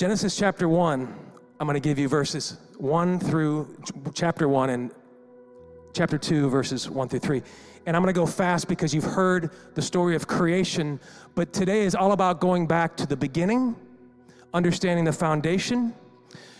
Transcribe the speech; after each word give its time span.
Genesis 0.00 0.34
chapter 0.34 0.66
1, 0.66 1.14
I'm 1.60 1.66
going 1.66 1.74
to 1.74 1.88
give 1.88 1.98
you 1.98 2.08
verses 2.08 2.56
1 2.78 3.20
through 3.20 3.76
chapter 4.14 4.48
1 4.48 4.70
and 4.70 4.90
chapter 5.92 6.16
2, 6.16 6.48
verses 6.48 6.88
1 6.88 7.10
through 7.10 7.18
3. 7.18 7.42
And 7.84 7.94
I'm 7.94 8.02
going 8.02 8.14
to 8.14 8.18
go 8.18 8.24
fast 8.24 8.66
because 8.66 8.94
you've 8.94 9.04
heard 9.04 9.50
the 9.74 9.82
story 9.82 10.16
of 10.16 10.26
creation, 10.26 10.98
but 11.34 11.52
today 11.52 11.82
is 11.82 11.94
all 11.94 12.12
about 12.12 12.40
going 12.40 12.66
back 12.66 12.96
to 12.96 13.06
the 13.06 13.14
beginning, 13.14 13.76
understanding 14.54 15.04
the 15.04 15.12
foundation, 15.12 15.94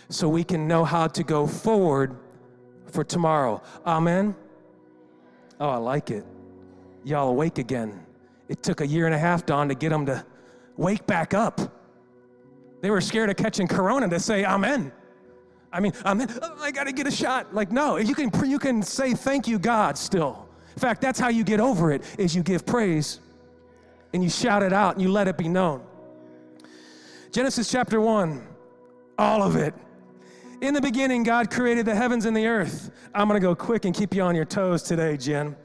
so 0.09 0.29
we 0.29 0.43
can 0.43 0.67
know 0.67 0.85
how 0.85 1.07
to 1.07 1.23
go 1.23 1.47
forward 1.47 2.15
for 2.91 3.03
tomorrow. 3.03 3.59
Amen. 3.87 4.35
Oh, 5.59 5.69
I 5.69 5.77
like 5.77 6.11
it. 6.11 6.25
Y'all 7.03 7.29
awake 7.29 7.57
again. 7.57 8.05
It 8.49 8.61
took 8.61 8.81
a 8.81 8.85
year 8.85 9.07
and 9.07 9.15
a 9.15 9.19
half, 9.19 9.47
Don, 9.47 9.67
to 9.69 9.73
get 9.73 9.89
them 9.89 10.05
to 10.05 10.23
wake 10.77 11.07
back 11.07 11.33
up. 11.33 11.80
They 12.81 12.89
were 12.89 13.01
scared 13.01 13.29
of 13.29 13.37
catching 13.37 13.67
corona 13.67 14.09
to 14.09 14.19
say 14.19 14.43
amen. 14.43 14.91
I 15.71 15.79
mean, 15.79 15.93
amen. 16.05 16.27
Oh, 16.41 16.57
I 16.59 16.71
got 16.71 16.85
to 16.85 16.91
get 16.91 17.07
a 17.07 17.11
shot. 17.11 17.53
Like, 17.53 17.71
no, 17.71 17.97
you 17.97 18.13
can, 18.13 18.31
you 18.49 18.59
can 18.59 18.83
say 18.83 19.13
thank 19.13 19.47
you, 19.47 19.57
God, 19.57 19.97
still. 19.97 20.49
In 20.75 20.79
fact, 20.79 21.01
that's 21.01 21.19
how 21.19 21.29
you 21.29 21.43
get 21.43 21.59
over 21.59 21.91
it, 21.91 22.03
is 22.17 22.35
you 22.35 22.43
give 22.43 22.65
praise 22.65 23.19
and 24.13 24.23
you 24.23 24.29
shout 24.29 24.63
it 24.63 24.73
out 24.73 24.93
and 24.93 25.01
you 25.01 25.09
let 25.09 25.27
it 25.27 25.37
be 25.37 25.47
known. 25.47 25.81
Genesis 27.31 27.71
chapter 27.71 28.01
1, 28.01 28.45
all 29.17 29.41
of 29.41 29.55
it. 29.55 29.73
In 30.61 30.73
the 30.73 30.81
beginning, 30.81 31.23
God 31.23 31.49
created 31.49 31.85
the 31.85 31.95
heavens 31.95 32.25
and 32.25 32.35
the 32.35 32.45
earth. 32.45 32.91
I'm 33.15 33.27
going 33.27 33.39
to 33.39 33.45
go 33.45 33.55
quick 33.55 33.85
and 33.85 33.95
keep 33.95 34.13
you 34.13 34.21
on 34.21 34.35
your 34.35 34.45
toes 34.45 34.83
today, 34.83 35.17
Jen. 35.17 35.55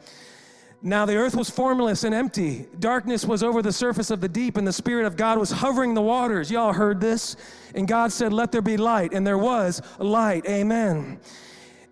Now 0.83 1.07
the 1.07 1.17
earth 1.17 1.35
was 1.35 1.51
formless 1.51 2.05
and 2.05 2.15
empty. 2.15 2.67
Darkness 2.79 3.25
was 3.25 3.43
over 3.43 3.63
the 3.63 3.73
surface 3.73 4.11
of 4.11 4.21
the 4.21 4.29
deep, 4.29 4.57
and 4.57 4.67
the 4.67 4.73
Spirit 4.73 5.07
of 5.07 5.17
God 5.17 5.39
was 5.39 5.51
hovering 5.51 5.95
the 5.95 6.03
waters. 6.03 6.51
Y'all 6.51 6.73
heard 6.73 7.01
this? 7.01 7.37
And 7.75 7.89
God 7.89 8.13
said, 8.13 8.33
Let 8.33 8.53
there 8.53 8.63
be 8.63 8.77
light. 8.77 9.13
And 9.13 9.27
there 9.27 9.39
was 9.39 9.83
light. 9.99 10.47
Amen. 10.47 11.19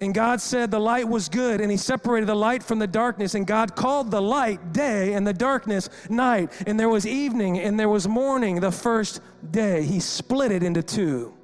And 0.00 0.12
God 0.12 0.40
said 0.40 0.70
the 0.70 0.80
light 0.80 1.08
was 1.08 1.28
good, 1.28 1.60
and 1.60 1.70
He 1.70 1.77
separated 1.77 2.27
the 2.27 2.34
light 2.34 2.62
from 2.62 2.78
the 2.78 2.86
darkness. 2.86 3.34
And 3.34 3.46
God 3.46 3.74
called 3.74 4.10
the 4.10 4.20
light 4.20 4.72
day, 4.72 5.14
and 5.14 5.27
the 5.27 5.32
darkness 5.32 5.88
night. 6.10 6.52
And 6.66 6.78
there 6.78 6.90
was 6.90 7.06
evening, 7.06 7.58
and 7.58 7.80
there 7.80 7.88
was 7.88 8.06
morning 8.06 8.60
the 8.60 8.72
first 8.72 9.20
day. 9.50 9.82
He 9.82 10.00
split 10.00 10.52
it 10.52 10.62
into 10.62 10.82
two. 10.82 11.34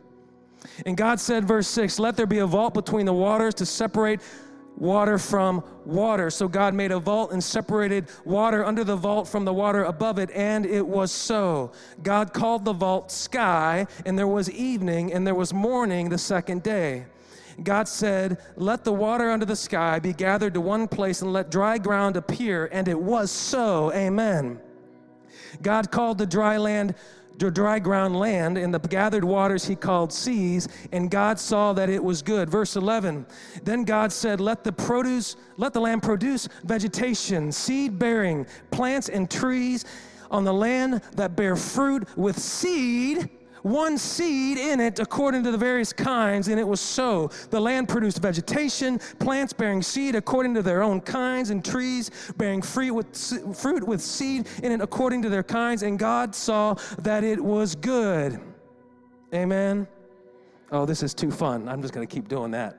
And 0.85 0.97
God 0.97 1.21
said, 1.21 1.47
verse 1.47 1.69
6, 1.69 1.99
Let 1.99 2.17
there 2.17 2.27
be 2.27 2.39
a 2.39 2.47
vault 2.47 2.75
between 2.75 3.07
the 3.07 3.15
waters 3.15 3.55
to 3.55 3.67
separate 3.67 4.21
water 4.81 5.19
from 5.19 5.63
water. 5.85 6.31
So 6.31 6.49
God 6.49 6.75
made 6.75 6.91
a 6.91 6.99
vault 6.99 7.33
and 7.33 7.45
separated 7.45 8.09
water 8.25 8.65
under 8.65 8.83
the 8.83 8.97
vault 8.97 9.29
from 9.29 9.45
the 9.45 9.53
water 9.53 9.85
above 9.85 10.19
it, 10.19 10.31
and 10.33 10.67
it 10.67 10.85
was 10.85 11.13
so. 11.13 11.71
God 12.03 12.33
called 12.33 12.65
the 12.65 12.73
vault 12.73 13.13
sky, 13.13 13.87
and 14.07 14.19
there 14.19 14.27
was 14.27 14.51
evening, 14.51 15.13
and 15.13 15.27
there 15.27 15.35
was 15.35 15.53
morning 15.53 16.09
the 16.09 16.19
second 16.19 16.63
day. 16.63 17.05
God 17.63 17.89
said, 17.89 18.39
Let 18.57 18.85
the 18.85 18.93
water 18.93 19.31
under 19.31 19.45
the 19.45 19.57
sky 19.57 19.99
be 19.99 20.15
gathered 20.15 20.55
to 20.55 20.61
one 20.61 20.89
place, 20.89 21.21
and 21.21 21.33
let 21.33 21.51
dry 21.51 21.77
ground 21.79 22.17
appear. 22.17 22.69
And 22.73 22.89
it 22.89 22.99
was 22.99 23.31
so. 23.31 23.93
Amen. 23.93 24.61
God 25.63 25.91
called 25.91 26.19
the 26.19 26.27
dry 26.27 26.57
land 26.57 26.95
dry 27.39 27.79
ground 27.79 28.19
land, 28.19 28.59
and 28.59 28.73
the 28.73 28.79
gathered 28.79 29.25
waters 29.25 29.65
he 29.65 29.75
called 29.75 30.13
seas, 30.13 30.69
and 30.93 31.11
God 31.11 31.39
saw 31.39 31.73
that 31.73 31.89
it 31.89 32.03
was 32.03 32.23
good. 32.23 32.51
Verse 32.51 32.77
11 32.77 33.27
Then 33.65 33.85
God 33.85 34.13
said, 34.13 34.41
Let 34.41 34.65
the 34.65 34.73
produce, 34.73 35.37
let 35.57 35.73
the 35.73 35.81
land 35.81 36.03
produce 36.03 36.49
vegetation, 36.65 37.53
seed 37.53 37.99
bearing, 37.99 38.47
plants 38.71 39.09
and 39.09 39.31
trees 39.31 39.85
on 40.31 40.45
the 40.45 40.53
land 40.53 41.03
that 41.17 41.37
bear 41.37 41.57
fruit 41.57 42.07
with 42.17 42.39
seed 42.39 43.31
one 43.63 43.99
seed 43.99 44.59
in 44.59 44.81
it 44.81 44.99
according 44.99 45.45
to 45.45 45.51
the 45.51 45.59
various 45.59 45.93
kinds, 45.93 46.49
and 46.49 46.59
it 46.59 46.67
was 46.67 46.81
so. 46.81 47.31
The 47.51 47.61
land 47.61 47.89
produced 47.89 48.21
vegetation, 48.21 48.99
plants 49.19 49.53
bearing 49.53 49.83
seed 49.83 50.15
according 50.15 50.55
to 50.55 50.63
their 50.63 50.83
own 50.83 51.01
kinds, 51.01 51.51
and 51.51 51.65
trees 51.65 52.11
bearing 52.37 52.63
fruit 52.63 52.93
with, 52.93 53.57
fruit 53.57 53.87
with 53.87 54.01
seed 54.01 54.49
in 54.63 54.73
it 54.73 54.81
according 54.81 55.23
to 55.23 55.29
their 55.29 55.43
kinds, 55.43 55.83
and 55.83 55.99
God 55.99 56.35
saw 56.35 56.75
that 56.99 57.25
it 57.25 57.43
was 57.43 57.75
good. 57.75 58.41
Amen. 59.35 59.87
Oh, 60.73 60.87
this 60.87 61.03
is 61.03 61.15
too 61.15 61.31
fun. 61.31 61.69
I'm 61.69 61.83
just 61.83 61.95
going 61.95 62.07
to 62.07 62.13
keep 62.13 62.29
doing 62.29 62.51
that. 62.53 62.79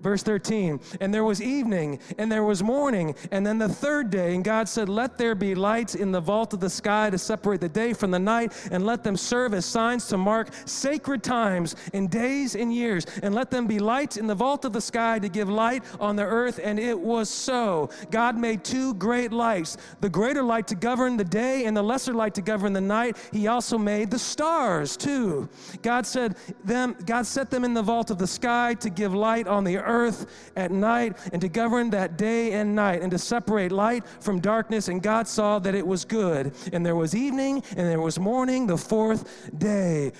Verse 0.00 0.22
13, 0.22 0.78
and 1.00 1.12
there 1.12 1.24
was 1.24 1.42
evening, 1.42 1.98
and 2.18 2.30
there 2.30 2.44
was 2.44 2.62
morning, 2.62 3.16
and 3.32 3.44
then 3.44 3.58
the 3.58 3.68
third 3.68 4.10
day, 4.10 4.34
and 4.34 4.44
God 4.44 4.68
said, 4.68 4.88
Let 4.88 5.18
there 5.18 5.34
be 5.34 5.56
lights 5.56 5.96
in 5.96 6.12
the 6.12 6.20
vault 6.20 6.54
of 6.54 6.60
the 6.60 6.70
sky 6.70 7.10
to 7.10 7.18
separate 7.18 7.60
the 7.60 7.68
day 7.68 7.92
from 7.92 8.12
the 8.12 8.18
night, 8.18 8.52
and 8.70 8.86
let 8.86 9.02
them 9.02 9.16
serve 9.16 9.54
as 9.54 9.64
signs 9.64 10.06
to 10.08 10.16
mark 10.16 10.50
sacred 10.66 11.24
times 11.24 11.74
in 11.92 12.06
days 12.06 12.54
and 12.54 12.72
years, 12.72 13.06
and 13.24 13.34
let 13.34 13.50
them 13.50 13.66
be 13.66 13.80
lights 13.80 14.16
in 14.16 14.28
the 14.28 14.34
vault 14.34 14.64
of 14.64 14.72
the 14.72 14.80
sky 14.80 15.18
to 15.18 15.28
give 15.28 15.48
light 15.48 15.82
on 15.98 16.14
the 16.14 16.24
earth. 16.24 16.60
And 16.62 16.78
it 16.78 16.98
was 16.98 17.28
so. 17.28 17.90
God 18.12 18.38
made 18.38 18.62
two 18.62 18.94
great 18.94 19.32
lights 19.32 19.76
the 20.00 20.08
greater 20.08 20.44
light 20.44 20.68
to 20.68 20.76
govern 20.76 21.16
the 21.16 21.24
day, 21.24 21.64
and 21.64 21.76
the 21.76 21.82
lesser 21.82 22.14
light 22.14 22.34
to 22.34 22.42
govern 22.42 22.72
the 22.72 22.80
night. 22.80 23.16
He 23.32 23.48
also 23.48 23.76
made 23.76 24.12
the 24.12 24.18
stars 24.18 24.96
too. 24.96 25.48
God 25.82 26.06
said 26.06 26.36
them, 26.62 26.96
God 27.04 27.26
set 27.26 27.50
them 27.50 27.64
in 27.64 27.74
the 27.74 27.82
vault 27.82 28.12
of 28.12 28.18
the 28.18 28.26
sky 28.28 28.74
to 28.74 28.90
give 28.90 29.12
light 29.12 29.48
on 29.48 29.64
the 29.64 29.76
earth 29.78 29.87
earth 29.88 30.50
at 30.56 30.70
night, 30.70 31.16
and 31.32 31.40
to 31.40 31.48
govern 31.48 31.90
that 31.90 32.16
day 32.16 32.52
and 32.52 32.74
night, 32.74 33.02
and 33.02 33.10
to 33.10 33.18
separate 33.18 33.72
light 33.72 34.06
from 34.20 34.40
darkness. 34.40 34.88
And 34.88 35.02
God 35.02 35.26
saw 35.26 35.58
that 35.60 35.74
it 35.74 35.86
was 35.86 36.04
good. 36.04 36.52
And 36.72 36.84
there 36.84 36.96
was 36.96 37.14
evening, 37.14 37.62
and 37.70 37.86
there 37.86 38.00
was 38.00 38.18
morning, 38.18 38.66
the 38.66 38.78
fourth 38.78 39.50
day. 39.58 40.12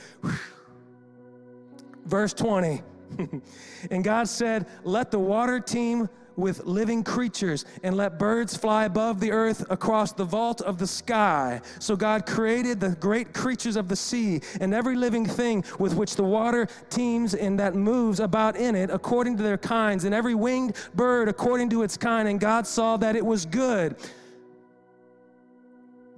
Verse 2.05 2.33
20. 2.33 2.83
and 3.91 4.05
God 4.05 4.29
said, 4.29 4.67
Let 4.85 5.11
the 5.11 5.19
water 5.19 5.61
teem 5.61 6.09
with 6.39 6.65
living 6.65 7.03
creatures 7.03 7.65
and 7.83 7.97
let 7.97 8.19
birds 8.19 8.57
fly 8.57 8.85
above 8.85 9.19
the 9.21 9.33
earth 9.33 9.67
across 9.71 10.13
the 10.13 10.25
vault 10.25 10.61
of 10.61 10.79
the 10.79 10.87
sky. 10.87 11.61
So 11.81 11.97
God 11.97 12.25
created 12.25 12.79
the 12.79 12.91
great 12.91 13.35
creatures 13.35 13.77
of 13.77 13.89
the 13.89 13.97
sea 13.97 14.41
and 14.61 14.73
every 14.73 14.95
living 14.95 15.27
thing 15.27 15.65
with 15.79 15.95
which 15.95 16.15
the 16.15 16.23
water 16.23 16.69
teems 16.91 17.35
and 17.35 17.59
that 17.59 17.75
moves 17.75 18.21
about 18.21 18.57
in 18.57 18.77
it 18.77 18.89
according 18.91 19.37
to 19.39 19.43
their 19.43 19.59
kinds, 19.59 20.05
and 20.05 20.15
every 20.15 20.35
winged 20.35 20.77
bird 20.95 21.29
according 21.29 21.69
to 21.71 21.83
its 21.83 21.97
kind. 21.97 22.29
And 22.29 22.39
God 22.39 22.67
saw 22.67 22.97
that 22.99 23.17
it 23.17 23.27
was 23.27 23.45
good. 23.45 23.97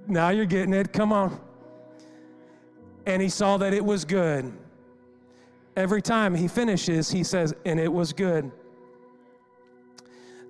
Now 0.07 0.29
you're 0.29 0.45
getting 0.45 0.73
it. 0.73 0.93
Come 0.93 1.11
on. 1.11 1.39
And 3.07 3.21
he 3.21 3.29
saw 3.29 3.57
that 3.57 3.73
it 3.73 3.83
was 3.83 4.05
good. 4.05 4.53
Every 5.75 6.01
time 6.01 6.35
he 6.35 6.47
finishes, 6.47 7.09
he 7.09 7.23
says, 7.23 7.55
and 7.65 7.79
it 7.79 7.91
was 7.91 8.13
good. 8.13 8.51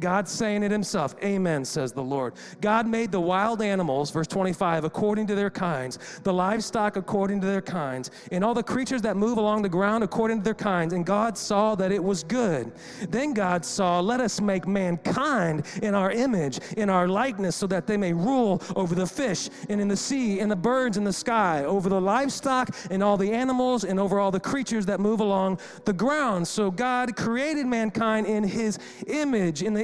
God's 0.00 0.30
saying 0.30 0.62
it 0.62 0.70
himself. 0.70 1.14
Amen, 1.22 1.64
says 1.64 1.92
the 1.92 2.02
Lord. 2.02 2.34
God 2.60 2.86
made 2.86 3.12
the 3.12 3.20
wild 3.20 3.62
animals, 3.62 4.10
verse 4.10 4.26
25, 4.26 4.84
according 4.84 5.26
to 5.28 5.34
their 5.34 5.50
kinds, 5.50 5.98
the 6.22 6.32
livestock 6.32 6.96
according 6.96 7.40
to 7.40 7.46
their 7.46 7.62
kinds, 7.62 8.10
and 8.32 8.44
all 8.44 8.54
the 8.54 8.62
creatures 8.62 9.02
that 9.02 9.16
move 9.16 9.38
along 9.38 9.62
the 9.62 9.68
ground 9.68 10.04
according 10.04 10.38
to 10.38 10.44
their 10.44 10.54
kinds. 10.54 10.92
And 10.92 11.06
God 11.06 11.38
saw 11.38 11.74
that 11.76 11.92
it 11.92 12.02
was 12.02 12.24
good. 12.24 12.72
Then 13.08 13.34
God 13.34 13.64
saw, 13.64 14.00
let 14.00 14.20
us 14.20 14.40
make 14.40 14.66
mankind 14.66 15.66
in 15.82 15.94
our 15.94 16.10
image, 16.10 16.58
in 16.76 16.90
our 16.90 17.08
likeness, 17.08 17.56
so 17.56 17.66
that 17.68 17.86
they 17.86 17.96
may 17.96 18.12
rule 18.12 18.62
over 18.76 18.94
the 18.94 19.06
fish 19.06 19.48
and 19.68 19.80
in 19.80 19.88
the 19.88 19.96
sea 19.96 20.40
and 20.40 20.50
the 20.50 20.56
birds 20.56 20.96
in 20.96 21.04
the 21.04 21.12
sky, 21.12 21.64
over 21.64 21.88
the 21.88 22.00
livestock 22.00 22.74
and 22.90 23.02
all 23.02 23.16
the 23.16 23.30
animals 23.30 23.84
and 23.84 24.00
over 24.00 24.18
all 24.18 24.30
the 24.30 24.40
creatures 24.40 24.86
that 24.86 25.00
move 25.00 25.20
along 25.20 25.58
the 25.84 25.92
ground. 25.92 26.46
So 26.46 26.70
God 26.70 27.16
created 27.16 27.66
mankind 27.66 28.26
in 28.26 28.44
his 28.44 28.78
image, 29.06 29.62
in 29.62 29.74
the 29.74 29.83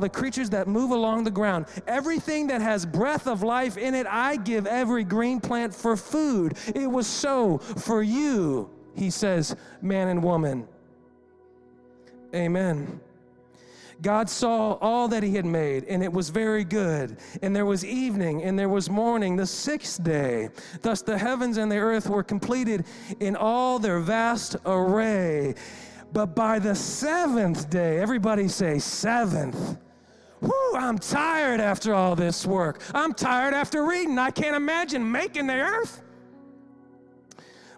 the 0.01 0.09
creatures 0.09 0.49
that 0.49 0.67
move 0.67 0.91
along 0.91 1.23
the 1.23 1.31
ground. 1.31 1.67
Everything 1.87 2.47
that 2.47 2.61
has 2.61 2.85
breath 2.85 3.27
of 3.27 3.43
life 3.43 3.77
in 3.77 3.95
it, 3.95 4.05
I 4.07 4.35
give 4.35 4.67
every 4.67 5.03
green 5.03 5.39
plant 5.39 5.73
for 5.73 5.95
food. 5.95 6.57
It 6.75 6.87
was 6.87 7.07
so 7.07 7.59
for 7.59 8.03
you, 8.03 8.69
he 8.95 9.09
says, 9.09 9.55
man 9.81 10.09
and 10.09 10.21
woman. 10.21 10.67
Amen. 12.35 12.99
God 14.01 14.29
saw 14.29 14.79
all 14.81 15.07
that 15.09 15.21
he 15.21 15.35
had 15.35 15.45
made, 15.45 15.83
and 15.83 16.01
it 16.01 16.11
was 16.11 16.29
very 16.29 16.63
good. 16.63 17.17
And 17.43 17.55
there 17.55 17.67
was 17.67 17.85
evening, 17.85 18.41
and 18.41 18.57
there 18.57 18.69
was 18.69 18.89
morning, 18.89 19.35
the 19.35 19.45
sixth 19.45 20.03
day. 20.03 20.49
Thus 20.81 21.03
the 21.03 21.17
heavens 21.17 21.57
and 21.57 21.71
the 21.71 21.77
earth 21.77 22.09
were 22.09 22.23
completed 22.23 22.85
in 23.19 23.35
all 23.35 23.77
their 23.77 23.99
vast 23.99 24.55
array. 24.65 25.53
But 26.13 26.35
by 26.35 26.57
the 26.57 26.73
seventh 26.73 27.69
day, 27.69 27.99
everybody 27.99 28.47
say, 28.47 28.79
seventh. 28.79 29.77
I'm 30.75 30.97
tired 30.97 31.59
after 31.59 31.93
all 31.93 32.15
this 32.15 32.45
work. 32.45 32.81
I'm 32.93 33.13
tired 33.13 33.53
after 33.53 33.85
reading. 33.85 34.17
I 34.17 34.31
can't 34.31 34.55
imagine 34.55 35.09
making 35.09 35.47
the 35.47 35.59
earth. 35.59 36.01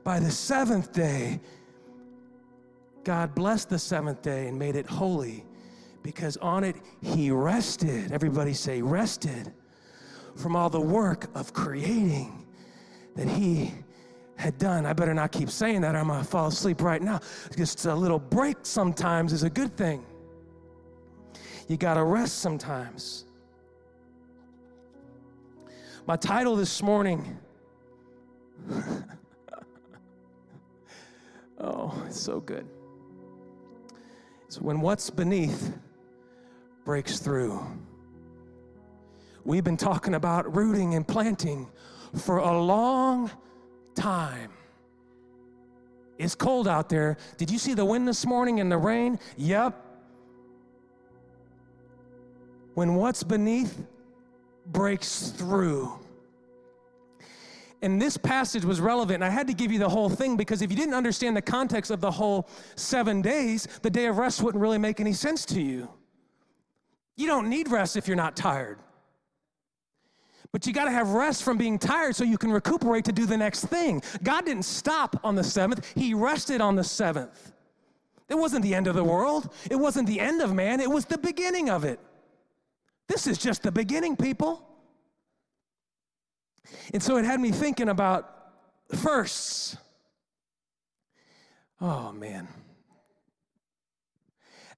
By 0.03 0.19
the 0.19 0.31
seventh 0.31 0.91
day, 0.93 1.39
God 3.03 3.35
blessed 3.35 3.69
the 3.69 3.79
seventh 3.79 4.21
day 4.21 4.47
and 4.47 4.57
made 4.57 4.75
it 4.75 4.85
holy 4.85 5.45
because 6.01 6.37
on 6.37 6.63
it 6.63 6.75
he 7.01 7.31
rested. 7.31 8.11
Everybody 8.11 8.53
say, 8.53 8.81
rested 8.81 9.53
from 10.35 10.55
all 10.55 10.69
the 10.69 10.81
work 10.81 11.29
of 11.35 11.53
creating 11.53 12.45
that 13.15 13.27
he 13.27 13.73
had 14.35 14.57
done. 14.57 14.85
I 14.85 14.93
better 14.93 15.13
not 15.13 15.31
keep 15.31 15.49
saying 15.49 15.81
that 15.81 15.95
or 15.95 15.99
I'm 15.99 16.07
gonna 16.07 16.23
fall 16.23 16.47
asleep 16.47 16.81
right 16.81 17.01
now. 17.01 17.19
Just 17.55 17.85
a 17.85 17.93
little 17.93 18.19
break 18.19 18.57
sometimes 18.63 19.31
is 19.33 19.43
a 19.43 19.49
good 19.49 19.75
thing. 19.77 20.05
You 21.67 21.77
gotta 21.77 22.03
rest 22.03 22.39
sometimes. 22.39 23.25
My 26.05 26.17
title 26.17 26.55
this 26.57 26.83
morning. 26.83 27.37
oh, 31.59 32.03
it's 32.05 32.19
so 32.19 32.41
good. 32.41 32.67
It's 34.45 34.59
when 34.59 34.81
what's 34.81 35.09
beneath 35.09 35.73
breaks 36.83 37.19
through. 37.19 37.65
We've 39.45 39.63
been 39.63 39.77
talking 39.77 40.13
about 40.15 40.53
rooting 40.55 40.95
and 40.95 41.07
planting 41.07 41.69
for 42.15 42.37
a 42.37 42.61
long 42.61 43.31
time. 43.95 44.51
It's 46.17 46.35
cold 46.35 46.67
out 46.67 46.89
there. 46.89 47.17
Did 47.37 47.49
you 47.49 47.57
see 47.57 47.73
the 47.73 47.85
wind 47.85 48.07
this 48.07 48.25
morning 48.25 48.59
and 48.59 48.71
the 48.71 48.77
rain? 48.77 49.19
Yep. 49.37 49.82
When 52.73 52.95
what's 52.95 53.23
beneath 53.23 53.85
breaks 54.67 55.29
through. 55.29 55.99
And 57.81 58.01
this 58.01 58.15
passage 58.15 58.63
was 58.63 58.79
relevant. 58.79 59.21
I 59.21 59.29
had 59.29 59.45
to 59.47 59.53
give 59.53 59.71
you 59.71 59.77
the 59.77 59.89
whole 59.89 60.09
thing 60.09 60.37
because 60.37 60.61
if 60.61 60.71
you 60.71 60.77
didn't 60.77 60.93
understand 60.93 61.35
the 61.35 61.41
context 61.41 61.91
of 61.91 61.99
the 61.99 62.11
whole 62.11 62.47
seven 62.75 63.21
days, 63.21 63.67
the 63.81 63.89
day 63.89 64.05
of 64.05 64.17
rest 64.17 64.41
wouldn't 64.41 64.61
really 64.61 64.77
make 64.77 65.01
any 65.01 65.11
sense 65.11 65.45
to 65.47 65.61
you. 65.61 65.89
You 67.17 67.27
don't 67.27 67.49
need 67.49 67.69
rest 67.69 67.97
if 67.97 68.07
you're 68.07 68.15
not 68.15 68.37
tired. 68.37 68.79
But 70.53 70.65
you 70.65 70.71
got 70.71 70.85
to 70.85 70.91
have 70.91 71.09
rest 71.09 71.43
from 71.43 71.57
being 71.57 71.77
tired 71.77 72.15
so 72.15 72.23
you 72.23 72.37
can 72.37 72.51
recuperate 72.51 73.03
to 73.05 73.11
do 73.11 73.25
the 73.25 73.37
next 73.37 73.65
thing. 73.65 74.01
God 74.23 74.45
didn't 74.45 74.63
stop 74.63 75.19
on 75.23 75.35
the 75.35 75.43
seventh, 75.43 75.91
He 75.93 76.13
rested 76.13 76.61
on 76.61 76.75
the 76.75 76.83
seventh. 76.83 77.51
It 78.29 78.35
wasn't 78.35 78.63
the 78.63 78.73
end 78.73 78.87
of 78.87 78.95
the 78.95 79.03
world, 79.03 79.53
it 79.69 79.75
wasn't 79.75 80.07
the 80.07 80.19
end 80.19 80.41
of 80.41 80.53
man, 80.53 80.79
it 80.79 80.89
was 80.89 81.05
the 81.05 81.17
beginning 81.17 81.69
of 81.69 81.83
it. 81.83 81.99
This 83.07 83.27
is 83.27 83.37
just 83.37 83.63
the 83.63 83.71
beginning, 83.71 84.15
people. 84.15 84.67
And 86.93 87.01
so 87.01 87.17
it 87.17 87.25
had 87.25 87.39
me 87.39 87.51
thinking 87.51 87.89
about 87.89 88.29
firsts. 88.95 89.77
Oh, 91.81 92.11
man. 92.11 92.47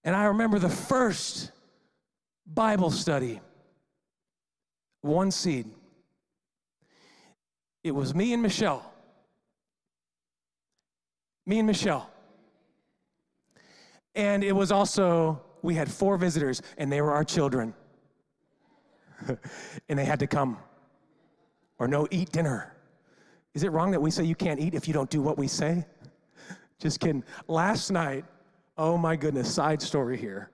And 0.04 0.16
I 0.16 0.26
remember 0.26 0.60
the 0.60 0.70
first 0.70 1.52
Bible 2.46 2.92
study, 2.92 3.42
one 5.02 5.32
seed. 5.32 5.68
It 7.84 7.92
was 7.92 8.16
me 8.16 8.34
and 8.34 8.42
Michelle. 8.42 8.92
Me 11.46 11.60
and 11.60 11.68
Michelle. 11.68 12.10
And 14.16 14.44
it 14.44 14.54
was 14.54 14.72
also, 14.72 15.42
we 15.62 15.76
had 15.76 15.92
four 15.92 16.18
visitors, 16.18 16.62
and 16.78 16.92
they 16.92 17.02
were 17.02 17.12
our 17.14 17.24
children. 17.24 17.74
and 19.90 20.00
they 20.00 20.06
had 20.06 20.20
to 20.20 20.28
come 20.28 20.58
or 21.78 21.88
no, 21.88 22.08
eat 22.12 22.32
dinner. 22.32 22.74
Is 23.54 23.64
it 23.64 23.72
wrong 23.72 23.92
that 23.92 24.02
we 24.02 24.12
say 24.12 24.24
you 24.24 24.36
can't 24.36 24.60
eat 24.60 24.74
if 24.74 24.88
you 24.88 24.94
don't 24.94 25.10
do 25.10 25.22
what 25.22 25.38
we 25.38 25.48
say? 25.48 25.86
Just 26.80 27.00
kidding. 27.00 27.24
Last 27.48 27.92
night, 27.92 28.26
oh 28.78 28.98
my 28.98 29.16
goodness, 29.16 29.54
side 29.54 29.82
story 29.82 30.18
here. 30.18 30.52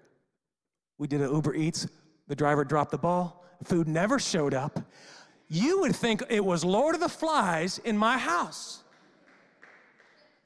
We 0.97 1.07
did 1.07 1.21
an 1.21 1.31
Uber 1.33 1.55
Eats. 1.55 1.87
The 2.27 2.35
driver 2.35 2.63
dropped 2.63 2.91
the 2.91 2.97
ball. 2.97 3.43
Food 3.63 3.87
never 3.87 4.19
showed 4.19 4.53
up. 4.53 4.79
You 5.47 5.81
would 5.81 5.95
think 5.95 6.23
it 6.29 6.43
was 6.43 6.63
Lord 6.63 6.95
of 6.95 7.01
the 7.01 7.09
Flies 7.09 7.79
in 7.79 7.97
my 7.97 8.17
house. 8.17 8.80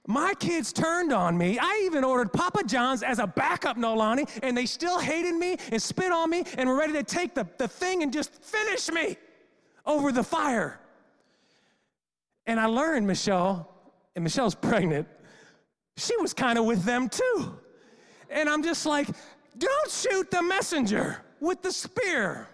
My 0.07 0.33
kids 0.39 0.71
turned 0.71 1.11
on 1.11 1.37
me. 1.37 1.57
I 1.59 1.83
even 1.85 2.03
ordered 2.03 2.31
Papa 2.31 2.63
John's 2.63 3.01
as 3.01 3.17
a 3.19 3.25
backup, 3.25 3.75
Nolani, 3.75 4.29
and 4.43 4.55
they 4.55 4.67
still 4.67 4.99
hated 4.99 5.33
me 5.35 5.57
and 5.71 5.81
spit 5.81 6.11
on 6.11 6.29
me 6.29 6.43
and 6.57 6.69
were 6.69 6.77
ready 6.77 6.93
to 6.93 7.03
take 7.03 7.33
the, 7.33 7.47
the 7.57 7.67
thing 7.67 8.03
and 8.03 8.13
just 8.13 8.31
finish 8.43 8.89
me 8.91 9.17
over 9.85 10.11
the 10.11 10.23
fire. 10.23 10.79
And 12.45 12.59
I 12.59 12.67
learned 12.67 13.07
Michelle, 13.07 13.71
and 14.15 14.23
Michelle's 14.23 14.53
pregnant, 14.53 15.07
she 15.97 16.15
was 16.17 16.33
kind 16.33 16.59
of 16.59 16.65
with 16.65 16.83
them 16.83 17.09
too. 17.09 17.57
And 18.29 18.47
I'm 18.47 18.61
just 18.61 18.85
like, 18.85 19.07
don't 19.57 19.91
shoot 19.91 20.29
the 20.29 20.43
messenger 20.43 21.17
with 21.39 21.63
the 21.63 21.71
spear. 21.71 22.47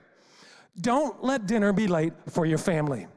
Don't 0.79 1.21
let 1.21 1.47
dinner 1.47 1.73
be 1.73 1.87
late 1.87 2.13
for 2.29 2.45
your 2.45 2.57
family. 2.57 3.07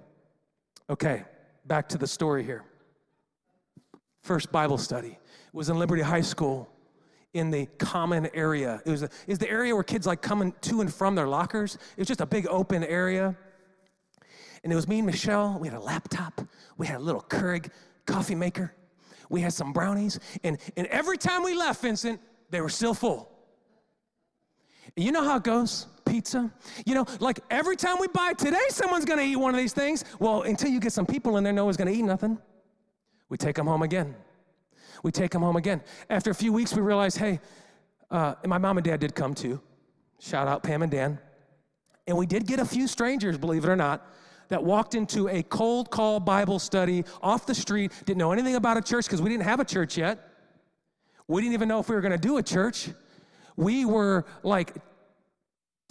Okay, 0.90 1.22
back 1.66 1.88
to 1.90 1.98
the 1.98 2.06
story 2.06 2.42
here. 2.42 2.64
First 4.24 4.50
Bible 4.50 4.78
study 4.78 5.18
was 5.52 5.68
in 5.68 5.78
Liberty 5.78 6.00
High 6.00 6.22
School 6.22 6.66
in 7.34 7.50
the 7.50 7.66
common 7.78 8.26
area. 8.32 8.80
It 8.86 8.90
was 8.90 9.02
a, 9.02 9.10
is 9.26 9.38
the 9.38 9.50
area 9.50 9.74
where 9.74 9.84
kids 9.84 10.06
like 10.06 10.22
coming 10.22 10.54
to 10.62 10.80
and 10.80 10.92
from 10.92 11.14
their 11.14 11.28
lockers. 11.28 11.74
It 11.74 11.98
was 11.98 12.08
just 12.08 12.22
a 12.22 12.26
big 12.26 12.46
open 12.48 12.82
area. 12.84 13.36
And 14.62 14.72
it 14.72 14.76
was 14.76 14.88
me 14.88 15.00
and 15.00 15.06
Michelle. 15.06 15.58
We 15.60 15.68
had 15.68 15.76
a 15.76 15.80
laptop. 15.80 16.40
We 16.78 16.86
had 16.86 16.96
a 16.96 17.02
little 17.02 17.20
Keurig 17.20 17.68
coffee 18.06 18.34
maker. 18.34 18.72
We 19.28 19.42
had 19.42 19.52
some 19.52 19.74
brownies. 19.74 20.18
And, 20.42 20.56
and 20.74 20.86
every 20.86 21.18
time 21.18 21.42
we 21.42 21.54
left, 21.54 21.82
Vincent, 21.82 22.18
they 22.48 22.62
were 22.62 22.70
still 22.70 22.94
full. 22.94 23.30
You 24.96 25.12
know 25.12 25.22
how 25.22 25.36
it 25.36 25.42
goes? 25.42 25.86
Pizza. 26.06 26.50
You 26.86 26.94
know, 26.94 27.04
like 27.20 27.40
every 27.50 27.76
time 27.76 27.98
we 28.00 28.08
buy 28.08 28.32
today, 28.32 28.68
someone's 28.70 29.04
gonna 29.04 29.20
eat 29.20 29.36
one 29.36 29.54
of 29.54 29.60
these 29.60 29.74
things. 29.74 30.02
Well, 30.18 30.42
until 30.42 30.70
you 30.70 30.80
get 30.80 30.94
some 30.94 31.04
people 31.04 31.36
in 31.36 31.44
there, 31.44 31.52
no 31.52 31.66
one's 31.66 31.76
gonna 31.76 31.90
eat 31.90 32.02
nothing. 32.02 32.38
We 33.34 33.38
take 33.38 33.56
them 33.56 33.66
home 33.66 33.82
again. 33.82 34.14
We 35.02 35.10
take 35.10 35.32
them 35.32 35.42
home 35.42 35.56
again. 35.56 35.82
After 36.08 36.30
a 36.30 36.34
few 36.36 36.52
weeks, 36.52 36.72
we 36.72 36.82
realize, 36.82 37.16
hey, 37.16 37.40
uh, 38.08 38.36
my 38.46 38.58
mom 38.58 38.78
and 38.78 38.84
dad 38.84 39.00
did 39.00 39.16
come 39.16 39.34
too. 39.34 39.60
Shout 40.20 40.46
out 40.46 40.62
Pam 40.62 40.82
and 40.82 40.92
Dan. 40.92 41.18
And 42.06 42.16
we 42.16 42.26
did 42.26 42.46
get 42.46 42.60
a 42.60 42.64
few 42.64 42.86
strangers, 42.86 43.36
believe 43.36 43.64
it 43.64 43.68
or 43.68 43.74
not, 43.74 44.06
that 44.50 44.62
walked 44.62 44.94
into 44.94 45.28
a 45.28 45.42
cold 45.42 45.90
call 45.90 46.20
Bible 46.20 46.60
study 46.60 47.02
off 47.20 47.44
the 47.44 47.56
street, 47.56 47.90
didn't 48.04 48.18
know 48.18 48.30
anything 48.30 48.54
about 48.54 48.76
a 48.76 48.80
church 48.80 49.06
because 49.06 49.20
we 49.20 49.30
didn't 49.30 49.42
have 49.42 49.58
a 49.58 49.64
church 49.64 49.98
yet. 49.98 50.30
We 51.26 51.42
didn't 51.42 51.54
even 51.54 51.66
know 51.66 51.80
if 51.80 51.88
we 51.88 51.96
were 51.96 52.02
going 52.02 52.12
to 52.12 52.28
do 52.28 52.36
a 52.36 52.42
church. 52.44 52.88
We 53.56 53.84
were 53.84 54.26
like 54.44 54.76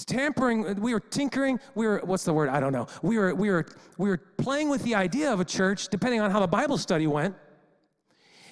tampering 0.05 0.79
we 0.81 0.93
were 0.93 0.99
tinkering 0.99 1.59
we 1.75 1.85
were 1.85 2.01
what's 2.03 2.25
the 2.25 2.33
word 2.33 2.49
i 2.49 2.59
don't 2.59 2.73
know 2.73 2.87
we 3.01 3.17
were 3.17 3.33
we 3.33 3.49
were 3.49 3.65
we 3.97 4.09
were 4.09 4.17
playing 4.17 4.67
with 4.67 4.83
the 4.83 4.95
idea 4.95 5.31
of 5.31 5.39
a 5.39 5.45
church 5.45 5.87
depending 5.87 6.19
on 6.19 6.29
how 6.29 6.39
the 6.39 6.47
bible 6.47 6.77
study 6.77 7.07
went 7.07 7.35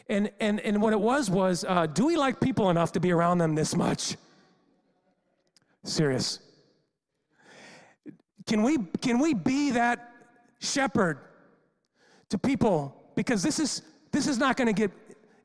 and 0.07 0.31
and 0.39 0.59
and 0.61 0.81
what 0.81 0.93
it 0.93 0.99
was 0.99 1.29
was 1.29 1.65
uh, 1.67 1.85
do 1.87 2.05
we 2.05 2.15
like 2.15 2.39
people 2.39 2.69
enough 2.69 2.91
to 2.91 2.99
be 2.99 3.11
around 3.11 3.37
them 3.37 3.55
this 3.55 3.75
much 3.75 4.15
serious 5.83 6.39
can 8.47 8.63
we, 8.63 8.77
can 9.01 9.19
we 9.19 9.33
be 9.33 9.71
that 9.71 10.11
shepherd 10.59 11.19
to 12.29 12.37
people? 12.37 13.11
Because 13.15 13.43
this 13.43 13.59
is, 13.59 13.81
this 14.11 14.27
is 14.27 14.37
not 14.37 14.57
going 14.57 14.67
to 14.67 14.73
get 14.73 14.91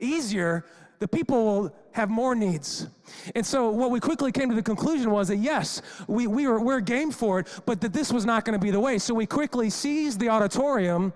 easier. 0.00 0.64
The 0.98 1.08
people 1.08 1.44
will 1.44 1.74
have 1.92 2.08
more 2.08 2.34
needs. 2.34 2.88
And 3.34 3.44
so 3.44 3.70
what 3.70 3.90
we 3.90 4.00
quickly 4.00 4.32
came 4.32 4.48
to 4.48 4.54
the 4.54 4.62
conclusion 4.62 5.10
was 5.10 5.28
that 5.28 5.36
yes, 5.36 5.82
we, 6.06 6.26
we 6.26 6.46
were, 6.46 6.60
we're 6.60 6.80
game 6.80 7.10
for 7.10 7.40
it, 7.40 7.48
but 7.66 7.80
that 7.80 7.92
this 7.92 8.12
was 8.12 8.24
not 8.24 8.44
going 8.44 8.58
to 8.58 8.64
be 8.64 8.70
the 8.70 8.80
way. 8.80 8.98
So 8.98 9.14
we 9.14 9.26
quickly 9.26 9.70
seized 9.70 10.20
the 10.20 10.28
auditorium 10.28 11.12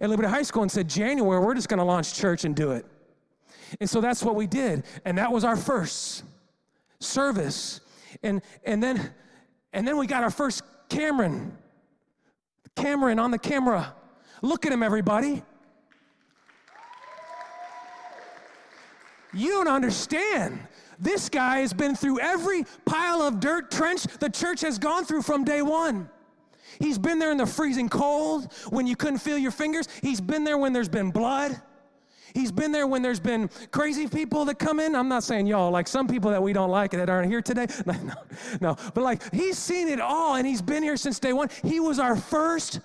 at 0.00 0.08
Liberty 0.10 0.28
High 0.28 0.42
School 0.42 0.62
and 0.62 0.70
said, 0.70 0.88
January, 0.88 1.44
we're 1.44 1.54
just 1.54 1.68
going 1.68 1.78
to 1.78 1.84
launch 1.84 2.14
church 2.14 2.44
and 2.44 2.54
do 2.54 2.72
it. 2.72 2.86
And 3.80 3.90
so 3.90 4.00
that's 4.00 4.22
what 4.22 4.34
we 4.36 4.46
did. 4.46 4.84
And 5.04 5.18
that 5.18 5.32
was 5.32 5.44
our 5.44 5.56
first 5.56 6.24
service 7.00 7.80
And, 8.22 8.42
and, 8.64 8.82
then, 8.82 9.12
and 9.72 9.86
then 9.86 9.96
we 9.96 10.06
got 10.06 10.22
our 10.22 10.30
first 10.30 10.62
Cameron. 10.88 11.56
Cameron 12.76 13.18
on 13.18 13.30
the 13.30 13.38
camera. 13.38 13.94
Look 14.42 14.66
at 14.66 14.72
him, 14.72 14.82
everybody. 14.82 15.42
You 19.34 19.50
don't 19.50 19.68
understand. 19.68 20.58
This 20.98 21.28
guy 21.28 21.58
has 21.58 21.72
been 21.72 21.96
through 21.96 22.20
every 22.20 22.64
pile 22.84 23.22
of 23.22 23.40
dirt 23.40 23.70
trench 23.70 24.04
the 24.20 24.30
church 24.30 24.60
has 24.60 24.78
gone 24.78 25.04
through 25.04 25.22
from 25.22 25.44
day 25.44 25.62
one. 25.62 26.08
He's 26.80 26.98
been 26.98 27.18
there 27.18 27.30
in 27.30 27.38
the 27.38 27.46
freezing 27.46 27.88
cold 27.88 28.52
when 28.70 28.86
you 28.86 28.96
couldn't 28.96 29.18
feel 29.18 29.38
your 29.38 29.50
fingers. 29.50 29.88
He's 30.02 30.20
been 30.20 30.44
there 30.44 30.58
when 30.58 30.72
there's 30.72 30.88
been 30.88 31.10
blood. 31.10 31.60
He's 32.34 32.50
been 32.50 32.72
there 32.72 32.88
when 32.88 33.00
there's 33.00 33.20
been 33.20 33.48
crazy 33.70 34.08
people 34.08 34.44
that 34.46 34.58
come 34.58 34.80
in. 34.80 34.96
I'm 34.96 35.08
not 35.08 35.22
saying 35.22 35.46
y'all, 35.46 35.70
like 35.70 35.86
some 35.86 36.08
people 36.08 36.32
that 36.32 36.42
we 36.42 36.52
don't 36.52 36.70
like 36.70 36.90
that 36.90 37.08
aren't 37.08 37.30
here 37.30 37.42
today. 37.42 37.66
No, 37.86 37.94
no. 38.60 38.76
But 38.92 39.04
like 39.04 39.32
he's 39.32 39.56
seen 39.56 39.88
it 39.88 40.00
all 40.00 40.34
and 40.34 40.46
he's 40.46 40.62
been 40.62 40.82
here 40.82 40.96
since 40.96 41.20
day 41.20 41.32
one. 41.32 41.48
He 41.62 41.78
was 41.78 42.00
our 42.00 42.16
first 42.16 42.80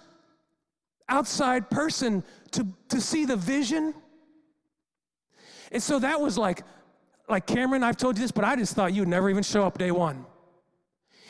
outside 1.08 1.70
person 1.72 2.24
to, 2.52 2.68
to 2.90 3.02
see 3.02 3.26
the 3.26 3.36
vision. 3.36 3.96
And 5.72 5.82
so 5.82 6.00
that 6.00 6.20
was 6.20 6.38
like, 6.38 6.64
like 7.28 7.46
Cameron, 7.46 7.84
I've 7.84 7.98
told 7.98 8.18
you 8.18 8.24
this, 8.24 8.32
but 8.32 8.44
I 8.44 8.56
just 8.56 8.76
thought 8.76 8.94
you'd 8.94 9.08
never 9.08 9.30
even 9.30 9.44
show 9.44 9.66
up 9.66 9.78
day 9.78 9.92
one. 9.92 10.26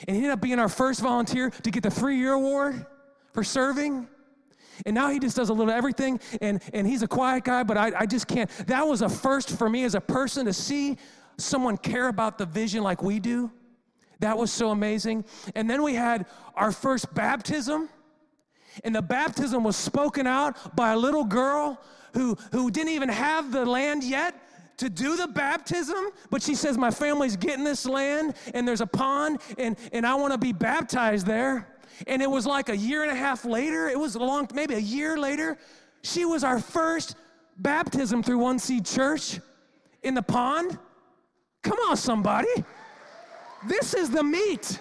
And 0.08 0.16
he 0.16 0.24
ended 0.24 0.32
up 0.32 0.42
being 0.42 0.60
our 0.60 0.70
first 0.70 1.02
volunteer 1.02 1.50
to 1.50 1.72
get 1.72 1.84
the 1.84 1.92
three 1.92 2.18
year 2.18 2.34
award 2.34 2.86
for 3.34 3.44
serving. 3.44 4.08
And 4.86 4.96
now 4.96 5.10
he 5.10 5.20
just 5.20 5.36
does 5.36 5.50
a 5.50 5.54
little 5.54 5.74
everything, 5.74 6.22
and, 6.42 6.62
and 6.74 6.88
he's 6.88 7.04
a 7.04 7.08
quiet 7.08 7.44
guy, 7.44 7.64
but 7.64 7.76
I, 7.76 7.92
I 8.00 8.06
just 8.06 8.28
can't. 8.28 8.50
That 8.68 8.88
was 8.88 9.02
a 9.02 9.10
first 9.10 9.58
for 9.58 9.70
me 9.70 9.84
as 9.84 9.94
a 9.94 10.00
person 10.00 10.46
to 10.46 10.54
see 10.54 10.98
someone 11.38 11.76
care 11.76 12.08
about 12.08 12.38
the 12.38 12.46
vision 12.46 12.82
like 12.82 13.04
we 13.04 13.20
do. 13.20 13.52
That 14.20 14.38
was 14.38 14.52
so 14.52 14.70
amazing. 14.70 15.26
And 15.56 15.70
then 15.70 15.84
we 15.84 15.96
had 15.96 16.28
our 16.56 16.72
first 16.72 17.14
baptism, 17.14 17.90
and 18.86 18.96
the 18.96 19.02
baptism 19.02 19.66
was 19.66 19.76
spoken 19.76 20.28
out 20.28 20.76
by 20.78 20.94
a 20.94 20.98
little 20.98 21.26
girl 21.26 21.82
who, 22.14 22.36
who 22.52 22.72
didn't 22.72 22.94
even 22.94 23.10
have 23.10 23.52
the 23.52 23.66
land 23.66 24.04
yet 24.04 24.36
to 24.78 24.90
do 24.90 25.18
the 25.18 25.28
baptism, 25.28 26.10
but 26.30 26.42
she 26.42 26.56
says, 26.56 26.78
My 26.78 26.92
family's 26.92 27.36
getting 27.36 27.64
this 27.64 27.86
land 27.86 28.36
and 28.54 28.68
there's 28.68 28.82
a 28.82 28.88
pond 28.88 29.40
and, 29.58 29.78
and 29.92 30.06
I 30.06 30.16
want 30.16 30.32
to 30.32 30.38
be 30.38 30.54
baptized 30.54 31.26
there. 31.26 31.68
And 32.08 32.22
it 32.22 32.30
was 32.30 32.46
like 32.46 32.70
a 32.70 32.78
year 32.78 33.04
and 33.04 33.12
a 33.12 33.16
half 33.16 33.44
later, 33.44 33.90
it 33.90 34.00
was 34.00 34.16
long, 34.16 34.48
maybe 34.54 34.76
a 34.76 34.80
year 34.80 35.18
later, 35.18 35.58
she 36.02 36.24
was 36.24 36.46
our 36.46 36.60
first 36.60 37.16
baptism 37.58 38.24
through 38.24 38.38
One 38.38 38.58
Seed 38.58 38.86
Church 38.86 39.40
in 40.02 40.14
the 40.14 40.22
pond. 40.22 40.78
Come 41.62 41.78
on, 41.90 41.98
somebody. 41.98 42.48
This 43.68 43.94
is 43.94 44.10
the 44.10 44.24
meat. 44.24 44.80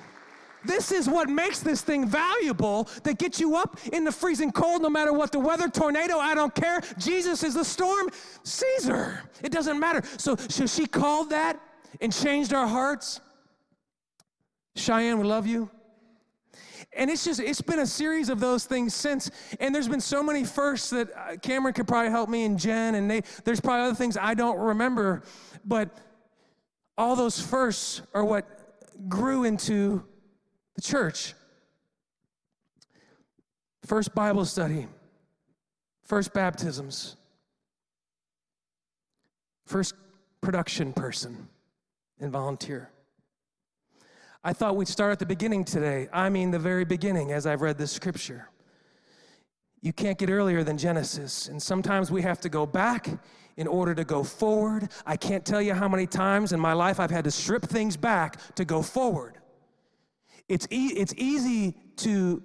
This 0.68 0.92
is 0.92 1.08
what 1.08 1.30
makes 1.30 1.60
this 1.60 1.80
thing 1.80 2.06
valuable 2.06 2.88
that 3.02 3.18
gets 3.18 3.40
you 3.40 3.56
up 3.56 3.78
in 3.90 4.04
the 4.04 4.12
freezing 4.12 4.52
cold 4.52 4.82
no 4.82 4.90
matter 4.90 5.14
what 5.14 5.32
the 5.32 5.38
weather, 5.38 5.66
tornado, 5.68 6.18
I 6.18 6.34
don't 6.34 6.54
care. 6.54 6.82
Jesus 6.98 7.42
is 7.42 7.54
the 7.54 7.64
storm, 7.64 8.10
Caesar. 8.42 9.22
It 9.42 9.50
doesn't 9.50 9.80
matter. 9.80 10.02
So, 10.18 10.36
so 10.36 10.66
she 10.66 10.84
called 10.86 11.30
that 11.30 11.58
and 12.02 12.12
changed 12.12 12.52
our 12.52 12.66
hearts. 12.66 13.20
Cheyenne, 14.76 15.18
we 15.18 15.26
love 15.26 15.46
you. 15.46 15.70
And 16.92 17.10
it's 17.10 17.24
just, 17.24 17.40
it's 17.40 17.62
been 17.62 17.78
a 17.78 17.86
series 17.86 18.28
of 18.28 18.38
those 18.38 18.66
things 18.66 18.92
since. 18.92 19.30
And 19.60 19.74
there's 19.74 19.88
been 19.88 20.02
so 20.02 20.22
many 20.22 20.44
firsts 20.44 20.90
that 20.90 21.08
uh, 21.16 21.36
Cameron 21.36 21.72
could 21.72 21.88
probably 21.88 22.10
help 22.10 22.28
me 22.28 22.44
and 22.44 22.58
Jen, 22.58 22.94
and 22.94 23.10
there's 23.44 23.60
probably 23.60 23.86
other 23.86 23.94
things 23.94 24.18
I 24.18 24.34
don't 24.34 24.58
remember. 24.58 25.22
But 25.64 25.96
all 26.98 27.16
those 27.16 27.40
firsts 27.40 28.02
are 28.12 28.24
what 28.24 28.46
grew 29.08 29.44
into 29.44 30.04
the 30.78 30.82
church. 30.82 31.34
First 33.84 34.14
Bible 34.14 34.44
study, 34.44 34.86
first 36.04 36.32
baptisms, 36.32 37.16
first 39.66 39.94
production 40.40 40.92
person 40.92 41.48
and 42.20 42.30
volunteer. 42.30 42.90
I 44.44 44.52
thought 44.52 44.76
we'd 44.76 44.86
start 44.86 45.10
at 45.10 45.18
the 45.18 45.26
beginning 45.26 45.64
today. 45.64 46.08
I 46.12 46.28
mean, 46.28 46.52
the 46.52 46.60
very 46.60 46.84
beginning, 46.84 47.32
as 47.32 47.44
I've 47.44 47.60
read 47.60 47.76
this 47.76 47.90
scripture. 47.90 48.48
You 49.80 49.92
can't 49.92 50.16
get 50.16 50.30
earlier 50.30 50.62
than 50.62 50.78
Genesis, 50.78 51.48
and 51.48 51.60
sometimes 51.60 52.12
we 52.12 52.22
have 52.22 52.40
to 52.42 52.48
go 52.48 52.66
back 52.66 53.08
in 53.56 53.66
order 53.66 53.96
to 53.96 54.04
go 54.04 54.22
forward. 54.22 54.90
I 55.04 55.16
can't 55.16 55.44
tell 55.44 55.60
you 55.60 55.74
how 55.74 55.88
many 55.88 56.06
times 56.06 56.52
in 56.52 56.60
my 56.60 56.72
life 56.72 57.00
I've 57.00 57.10
had 57.10 57.24
to 57.24 57.32
strip 57.32 57.64
things 57.64 57.96
back 57.96 58.54
to 58.54 58.64
go 58.64 58.80
forward. 58.80 59.37
It's, 60.48 60.66
e- 60.70 60.94
it's 60.96 61.14
easy 61.16 61.74
to, 61.96 62.42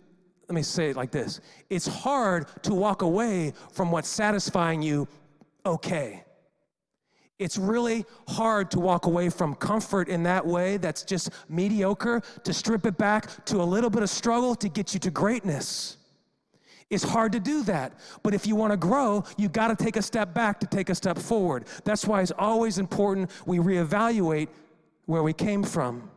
let 0.49 0.55
me 0.55 0.61
say 0.61 0.89
it 0.89 0.95
like 0.95 1.11
this 1.11 1.39
it's 1.69 1.87
hard 1.87 2.47
to 2.63 2.73
walk 2.73 3.01
away 3.01 3.53
from 3.71 3.91
what's 3.91 4.09
satisfying 4.09 4.81
you 4.81 5.07
okay. 5.65 6.23
It's 7.39 7.57
really 7.57 8.05
hard 8.27 8.69
to 8.71 8.79
walk 8.79 9.05
away 9.05 9.29
from 9.29 9.55
comfort 9.55 10.07
in 10.07 10.23
that 10.23 10.45
way 10.45 10.77
that's 10.77 11.03
just 11.03 11.31
mediocre, 11.49 12.21
to 12.43 12.53
strip 12.53 12.85
it 12.85 12.97
back 12.97 13.45
to 13.45 13.61
a 13.61 13.63
little 13.63 13.89
bit 13.89 14.03
of 14.03 14.09
struggle 14.09 14.55
to 14.55 14.69
get 14.69 14.93
you 14.93 14.99
to 15.01 15.11
greatness. 15.11 15.97
It's 16.89 17.03
hard 17.03 17.31
to 17.31 17.39
do 17.39 17.63
that. 17.63 17.93
But 18.21 18.35
if 18.35 18.45
you 18.45 18.55
want 18.55 18.71
to 18.71 18.77
grow, 18.77 19.23
you 19.35 19.49
got 19.49 19.77
to 19.77 19.83
take 19.83 19.97
a 19.97 20.01
step 20.01 20.33
back 20.33 20.59
to 20.59 20.67
take 20.67 20.89
a 20.89 20.95
step 20.95 21.17
forward. 21.17 21.65
That's 21.83 22.05
why 22.05 22.21
it's 22.21 22.31
always 22.37 22.77
important 22.77 23.31
we 23.47 23.57
reevaluate 23.57 24.49
where 25.05 25.23
we 25.23 25.33
came 25.33 25.63
from 25.63 26.09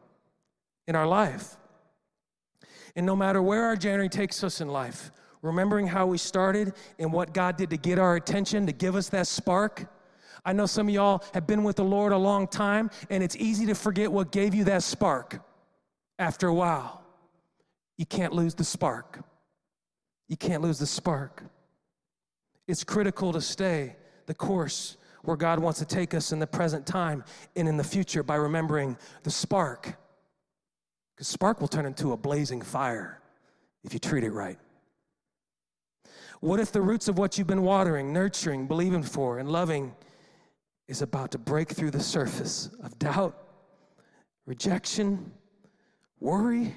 in 0.87 0.95
our 0.95 1.07
life. 1.07 1.57
And 2.97 3.05
no 3.05 3.15
matter 3.15 3.43
where 3.43 3.65
our 3.65 3.77
journey 3.77 4.09
takes 4.09 4.43
us 4.43 4.61
in 4.61 4.69
life, 4.69 5.13
remembering 5.43 5.87
how 5.87 6.07
we 6.07 6.19
started 6.19 6.73
and 6.99 7.13
what 7.13 7.35
God 7.35 7.57
did 7.57 7.71
to 7.71 7.77
get 7.77 7.99
our 7.99 8.17
attention, 8.17 8.67
to 8.67 8.73
give 8.73 8.97
us 8.97 9.11
that 9.11 9.27
spark. 9.27 9.87
I 10.45 10.53
know 10.53 10.67
some 10.67 10.89
of 10.89 10.95
y'all 10.95 11.23
have 11.35 11.47
been 11.47 11.63
with 11.63 11.77
the 11.77 11.85
Lord 11.85 12.13
a 12.13 12.17
long 12.17 12.49
time, 12.49 12.91
and 13.11 13.23
it's 13.23 13.37
easy 13.37 13.67
to 13.67 13.75
forget 13.75 14.11
what 14.11 14.33
gave 14.33 14.55
you 14.55 14.65
that 14.65 14.83
spark 14.83 15.41
after 16.19 16.49
a 16.49 16.55
while. 16.55 17.03
You 17.99 18.07
can't 18.07 18.33
lose 18.33 18.55
the 18.55 18.65
spark. 18.65 19.21
You 20.29 20.37
can't 20.37 20.63
lose 20.63 20.79
the 20.79 20.87
spark. 20.87 21.43
It's 22.67 22.83
critical 22.83 23.33
to 23.33 23.41
stay 23.41 23.97
the 24.27 24.35
course 24.35 24.97
where 25.23 25.37
God 25.37 25.59
wants 25.59 25.79
to 25.81 25.85
take 25.85 26.15
us 26.15 26.33
in 26.33 26.39
the 26.39 26.47
present 26.47 26.87
time 26.87 27.25
and 27.55 27.69
in 27.69 27.77
the 27.77 27.85
future 27.85 28.23
by 28.23 28.37
remembering 28.37 28.97
the 29.23 29.31
spark 29.31 29.97
because 31.17 31.27
spark 31.27 31.61
will 31.61 31.69
turn 31.69 31.87
into 31.87 32.13
a 32.13 32.17
blazing 32.17 32.61
fire 32.61 33.23
if 33.83 33.95
you 33.95 33.99
treat 33.99 34.23
it 34.23 34.31
right. 34.31 34.59
What 36.41 36.61
if 36.61 36.71
the 36.71 36.83
roots 36.83 37.09
of 37.09 37.17
what 37.17 37.39
you've 37.39 37.47
been 37.47 37.63
watering, 37.63 38.13
nurturing, 38.13 38.67
believing 38.67 39.03
for, 39.03 39.39
and 39.39 39.51
loving 39.51 39.97
is 40.87 41.01
about 41.01 41.31
to 41.31 41.39
break 41.39 41.71
through 41.71 41.93
the 41.93 42.01
surface 42.01 42.69
of 42.83 42.99
doubt, 42.99 43.37
rejection, 44.45 45.33
worry? 46.21 46.77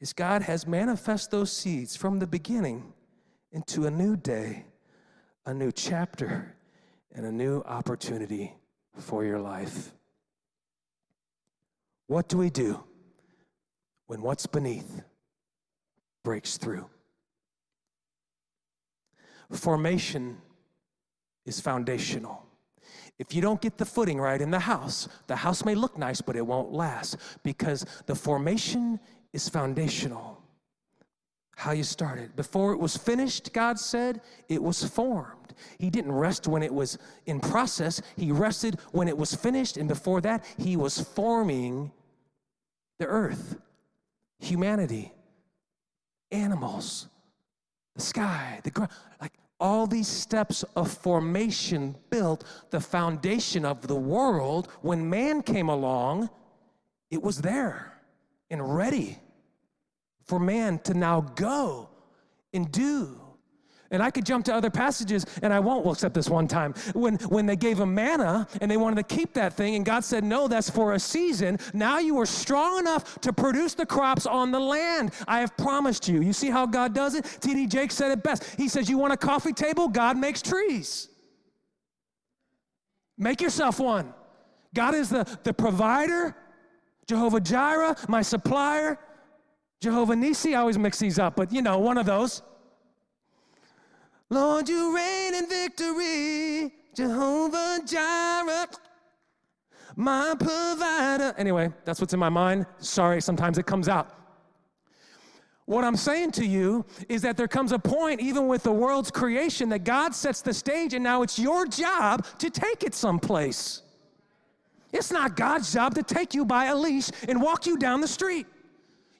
Is 0.00 0.12
God 0.12 0.42
has 0.42 0.64
manifest 0.64 1.32
those 1.32 1.50
seeds 1.50 1.96
from 1.96 2.20
the 2.20 2.26
beginning 2.26 2.92
into 3.50 3.86
a 3.86 3.90
new 3.90 4.16
day, 4.16 4.64
a 5.44 5.52
new 5.52 5.72
chapter, 5.72 6.54
and 7.12 7.26
a 7.26 7.32
new 7.32 7.62
opportunity 7.62 8.54
for 8.96 9.24
your 9.24 9.40
life. 9.40 9.92
What 12.06 12.28
do 12.28 12.38
we 12.38 12.50
do? 12.50 12.82
When 14.08 14.22
what's 14.22 14.46
beneath 14.46 15.02
breaks 16.24 16.56
through. 16.56 16.86
Formation 19.52 20.38
is 21.46 21.60
foundational. 21.60 22.44
If 23.18 23.34
you 23.34 23.40
don't 23.40 23.60
get 23.60 23.78
the 23.78 23.84
footing 23.84 24.20
right 24.20 24.40
in 24.40 24.50
the 24.50 24.58
house, 24.58 25.08
the 25.26 25.36
house 25.36 25.64
may 25.64 25.74
look 25.74 25.96
nice, 25.96 26.20
but 26.20 26.36
it 26.36 26.46
won't 26.46 26.72
last 26.72 27.16
because 27.42 27.84
the 28.06 28.14
formation 28.14 28.98
is 29.32 29.48
foundational. 29.48 30.42
How 31.56 31.72
you 31.72 31.82
started. 31.82 32.36
Before 32.36 32.72
it 32.72 32.78
was 32.78 32.96
finished, 32.96 33.52
God 33.52 33.78
said, 33.78 34.20
it 34.48 34.62
was 34.62 34.84
formed. 34.84 35.54
He 35.78 35.90
didn't 35.90 36.12
rest 36.12 36.46
when 36.46 36.62
it 36.62 36.72
was 36.72 36.98
in 37.26 37.40
process, 37.40 38.00
He 38.16 38.30
rested 38.30 38.78
when 38.92 39.08
it 39.08 39.18
was 39.18 39.34
finished. 39.34 39.76
And 39.76 39.88
before 39.88 40.20
that, 40.20 40.44
He 40.56 40.76
was 40.76 41.00
forming 41.00 41.90
the 42.98 43.06
earth 43.06 43.56
humanity, 44.38 45.12
animals, 46.30 47.08
the 47.94 48.00
sky, 48.02 48.60
the 48.62 48.70
ground, 48.70 48.90
like 49.20 49.32
all 49.60 49.86
these 49.86 50.08
steps 50.08 50.62
of 50.76 50.90
formation 50.90 51.96
built 52.10 52.44
the 52.70 52.80
foundation 52.80 53.64
of 53.64 53.86
the 53.86 53.96
world. 53.96 54.68
When 54.82 55.08
man 55.08 55.42
came 55.42 55.68
along, 55.68 56.30
it 57.10 57.22
was 57.22 57.40
there 57.40 58.00
and 58.50 58.76
ready 58.76 59.18
for 60.24 60.38
man 60.38 60.78
to 60.80 60.94
now 60.94 61.20
go 61.20 61.88
and 62.52 62.70
do. 62.70 63.20
And 63.90 64.02
I 64.02 64.10
could 64.10 64.26
jump 64.26 64.44
to 64.46 64.54
other 64.54 64.68
passages, 64.68 65.24
and 65.42 65.52
I 65.52 65.60
won't, 65.60 65.86
except 65.86 66.14
this 66.14 66.28
one 66.28 66.46
time. 66.46 66.74
When, 66.92 67.16
when 67.28 67.46
they 67.46 67.56
gave 67.56 67.78
them 67.78 67.94
manna 67.94 68.46
and 68.60 68.70
they 68.70 68.76
wanted 68.76 69.08
to 69.08 69.14
keep 69.14 69.32
that 69.34 69.54
thing, 69.54 69.76
and 69.76 69.84
God 69.84 70.04
said, 70.04 70.24
No, 70.24 70.46
that's 70.46 70.68
for 70.68 70.92
a 70.92 70.98
season. 70.98 71.58
Now 71.72 71.98
you 71.98 72.18
are 72.20 72.26
strong 72.26 72.80
enough 72.80 73.18
to 73.22 73.32
produce 73.32 73.74
the 73.74 73.86
crops 73.86 74.26
on 74.26 74.50
the 74.50 74.60
land. 74.60 75.12
I 75.26 75.40
have 75.40 75.56
promised 75.56 76.06
you. 76.06 76.20
You 76.20 76.34
see 76.34 76.50
how 76.50 76.66
God 76.66 76.94
does 76.94 77.14
it? 77.14 77.24
T.D. 77.40 77.66
Jakes 77.66 77.94
said 77.94 78.10
it 78.10 78.22
best. 78.22 78.44
He 78.56 78.68
says, 78.68 78.90
You 78.90 78.98
want 78.98 79.14
a 79.14 79.16
coffee 79.16 79.54
table? 79.54 79.88
God 79.88 80.18
makes 80.18 80.42
trees. 80.42 81.08
Make 83.16 83.40
yourself 83.40 83.80
one. 83.80 84.12
God 84.74 84.94
is 84.94 85.08
the, 85.08 85.26
the 85.44 85.54
provider, 85.54 86.36
Jehovah 87.06 87.40
Jireh, 87.40 87.96
my 88.06 88.20
supplier, 88.20 88.98
Jehovah 89.80 90.14
Nissi. 90.14 90.52
I 90.52 90.56
always 90.56 90.76
mix 90.76 90.98
these 90.98 91.18
up, 91.18 91.36
but 91.36 91.50
you 91.52 91.62
know, 91.62 91.78
one 91.78 91.96
of 91.96 92.04
those. 92.04 92.42
Lord, 94.30 94.68
you 94.68 94.94
reign 94.94 95.34
in 95.34 95.48
victory, 95.48 96.72
Jehovah 96.94 97.80
Jireh, 97.86 98.68
my 99.96 100.34
provider. 100.38 101.34
Anyway, 101.38 101.72
that's 101.84 102.00
what's 102.00 102.12
in 102.12 102.20
my 102.20 102.28
mind. 102.28 102.66
Sorry, 102.78 103.22
sometimes 103.22 103.56
it 103.56 103.66
comes 103.66 103.88
out. 103.88 104.14
What 105.64 105.84
I'm 105.84 105.96
saying 105.96 106.32
to 106.32 106.46
you 106.46 106.84
is 107.08 107.22
that 107.22 107.36
there 107.36 107.48
comes 107.48 107.72
a 107.72 107.78
point, 107.78 108.20
even 108.20 108.48
with 108.48 108.62
the 108.62 108.72
world's 108.72 109.10
creation, 109.10 109.68
that 109.70 109.84
God 109.84 110.14
sets 110.14 110.40
the 110.42 110.54
stage, 110.54 110.94
and 110.94 111.02
now 111.02 111.22
it's 111.22 111.38
your 111.38 111.66
job 111.66 112.26
to 112.38 112.50
take 112.50 112.82
it 112.84 112.94
someplace. 112.94 113.82
It's 114.92 115.10
not 115.10 115.36
God's 115.36 115.72
job 115.72 115.94
to 115.96 116.02
take 116.02 116.34
you 116.34 116.44
by 116.44 116.66
a 116.66 116.76
leash 116.76 117.10
and 117.28 117.42
walk 117.42 117.66
you 117.66 117.76
down 117.76 118.00
the 118.00 118.08
street. 118.08 118.46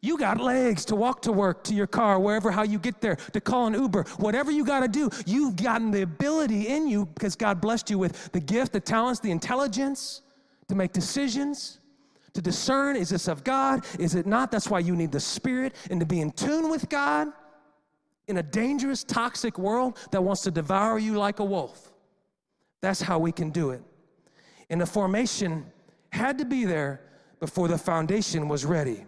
You 0.01 0.17
got 0.17 0.41
legs 0.41 0.85
to 0.87 0.97
walk 0.97 1.23
to 1.23 1.33
work, 1.33 1.65
to 1.65 1.75
your 1.75 1.87
car, 1.87 2.21
wherever 2.21 2.51
how 2.51 2.63
you 2.63 2.79
get 2.79 3.01
there, 3.01 3.17
to 3.33 3.41
call 3.41 3.67
an 3.67 3.75
Uber, 3.75 4.05
whatever 4.19 4.51
you 4.51 4.65
got 4.65 4.81
to 4.81 4.89
do. 4.89 5.11
You've 5.27 5.57
gotten 5.57 5.91
the 5.91 6.03
ability 6.03 6.69
in 6.69 6.87
you 6.87 7.07
because 7.07 7.35
God 7.35 7.61
blessed 7.61 7.91
you 7.91 7.99
with 7.99 8.31
the 8.33 8.41
gift, 8.41 8.73
the 8.73 8.81
talents, 8.81 9.21
the 9.21 9.31
intelligence 9.31 10.23
to 10.69 10.75
make 10.75 10.93
decisions, 10.93 11.81
to 12.35 12.43
discern 12.43 12.95
is 12.95 13.09
this 13.09 13.27
of 13.27 13.43
God, 13.43 13.85
is 13.99 14.15
it 14.15 14.27
not? 14.27 14.53
That's 14.53 14.69
why 14.69 14.79
you 14.79 14.95
need 14.95 15.11
the 15.11 15.21
Spirit 15.21 15.75
and 15.91 15.99
to 15.99 16.07
be 16.07 16.21
in 16.21 16.31
tune 16.31 16.71
with 16.71 16.89
God 16.89 17.33
in 18.29 18.37
a 18.37 18.43
dangerous, 18.43 19.03
toxic 19.03 19.59
world 19.59 19.99
that 20.13 20.23
wants 20.23 20.43
to 20.43 20.51
devour 20.51 20.99
you 20.99 21.15
like 21.15 21.41
a 21.41 21.45
wolf. 21.45 21.91
That's 22.81 23.01
how 23.01 23.19
we 23.19 23.33
can 23.33 23.51
do 23.51 23.71
it. 23.71 23.83
And 24.71 24.81
the 24.81 24.87
formation 24.87 25.67
had 26.13 26.39
to 26.39 26.45
be 26.45 26.65
there 26.65 27.01
before 27.41 27.67
the 27.67 27.79
foundation 27.79 28.49
was 28.49 28.65
ready. 28.65 29.05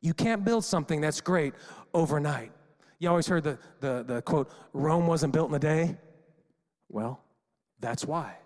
You 0.00 0.14
can't 0.14 0.44
build 0.44 0.64
something 0.64 1.00
that's 1.00 1.20
great 1.20 1.54
overnight. 1.92 2.52
You 2.98 3.08
always 3.08 3.26
heard 3.26 3.44
the, 3.44 3.58
the, 3.80 4.04
the 4.06 4.22
quote, 4.22 4.50
Rome 4.72 5.06
wasn't 5.06 5.32
built 5.32 5.48
in 5.48 5.54
a 5.54 5.58
day. 5.58 5.96
Well, 6.88 7.22
that's 7.80 8.04
why. 8.04 8.36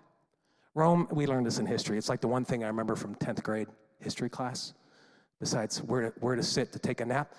Rome, 0.73 1.07
we 1.11 1.25
learned 1.25 1.45
this 1.45 1.59
in 1.59 1.65
history. 1.65 1.97
It's 1.97 2.09
like 2.09 2.21
the 2.21 2.27
one 2.27 2.45
thing 2.45 2.63
I 2.63 2.67
remember 2.67 2.95
from 2.95 3.15
10th 3.15 3.43
grade 3.43 3.67
history 3.99 4.29
class, 4.29 4.73
besides 5.39 5.81
where 5.83 6.01
to, 6.01 6.13
where 6.19 6.35
to 6.35 6.43
sit 6.43 6.71
to 6.73 6.79
take 6.79 7.01
a 7.01 7.05
nap. 7.05 7.33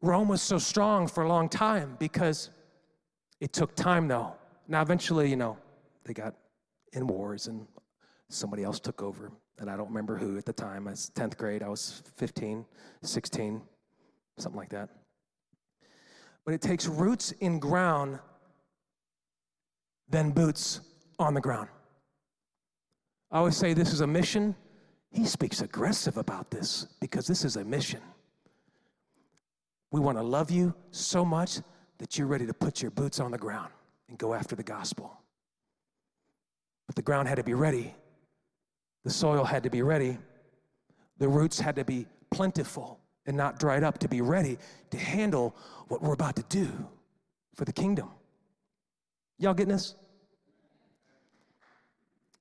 Rome 0.00 0.28
was 0.28 0.42
so 0.42 0.58
strong 0.58 1.06
for 1.06 1.24
a 1.24 1.28
long 1.28 1.48
time 1.48 1.96
because 1.98 2.50
it 3.40 3.52
took 3.52 3.74
time, 3.76 4.08
though. 4.08 4.34
Now, 4.68 4.82
eventually, 4.82 5.28
you 5.28 5.36
know, 5.36 5.58
they 6.04 6.12
got 6.12 6.34
in 6.92 7.06
wars 7.06 7.46
and 7.46 7.66
somebody 8.28 8.64
else 8.64 8.80
took 8.80 9.02
over 9.02 9.30
and 9.62 9.70
I 9.70 9.76
don't 9.76 9.88
remember 9.88 10.18
who 10.18 10.36
at 10.36 10.44
the 10.44 10.52
time. 10.52 10.88
I 10.88 10.90
was 10.90 11.10
10th 11.14 11.36
grade, 11.36 11.62
I 11.62 11.68
was 11.68 12.02
15, 12.16 12.66
16, 13.00 13.62
something 14.36 14.58
like 14.58 14.70
that. 14.70 14.90
But 16.44 16.54
it 16.54 16.60
takes 16.60 16.86
roots 16.86 17.30
in 17.30 17.60
ground, 17.60 18.18
then 20.08 20.32
boots 20.32 20.80
on 21.18 21.32
the 21.32 21.40
ground. 21.40 21.68
I 23.30 23.38
always 23.38 23.56
say 23.56 23.72
this 23.72 23.92
is 23.92 24.00
a 24.00 24.06
mission. 24.06 24.56
He 25.12 25.24
speaks 25.24 25.62
aggressive 25.62 26.16
about 26.16 26.50
this 26.50 26.88
because 27.00 27.28
this 27.28 27.44
is 27.44 27.54
a 27.56 27.64
mission. 27.64 28.00
We 29.92 30.00
want 30.00 30.18
to 30.18 30.24
love 30.24 30.50
you 30.50 30.74
so 30.90 31.24
much 31.24 31.60
that 31.98 32.18
you're 32.18 32.26
ready 32.26 32.46
to 32.46 32.54
put 32.54 32.82
your 32.82 32.90
boots 32.90 33.20
on 33.20 33.30
the 33.30 33.38
ground 33.38 33.70
and 34.08 34.18
go 34.18 34.34
after 34.34 34.56
the 34.56 34.64
gospel. 34.64 35.16
But 36.88 36.96
the 36.96 37.02
ground 37.02 37.28
had 37.28 37.36
to 37.36 37.44
be 37.44 37.54
ready 37.54 37.94
the 39.04 39.10
soil 39.10 39.44
had 39.44 39.62
to 39.64 39.70
be 39.70 39.82
ready. 39.82 40.18
The 41.18 41.28
roots 41.28 41.58
had 41.58 41.76
to 41.76 41.84
be 41.84 42.06
plentiful 42.30 42.98
and 43.26 43.36
not 43.36 43.58
dried 43.58 43.84
up 43.84 43.98
to 43.98 44.08
be 44.08 44.20
ready 44.20 44.58
to 44.90 44.98
handle 44.98 45.54
what 45.88 46.02
we're 46.02 46.14
about 46.14 46.36
to 46.36 46.44
do 46.48 46.68
for 47.54 47.64
the 47.64 47.72
kingdom. 47.72 48.10
Y'all 49.38 49.54
getting 49.54 49.72
this? 49.72 49.94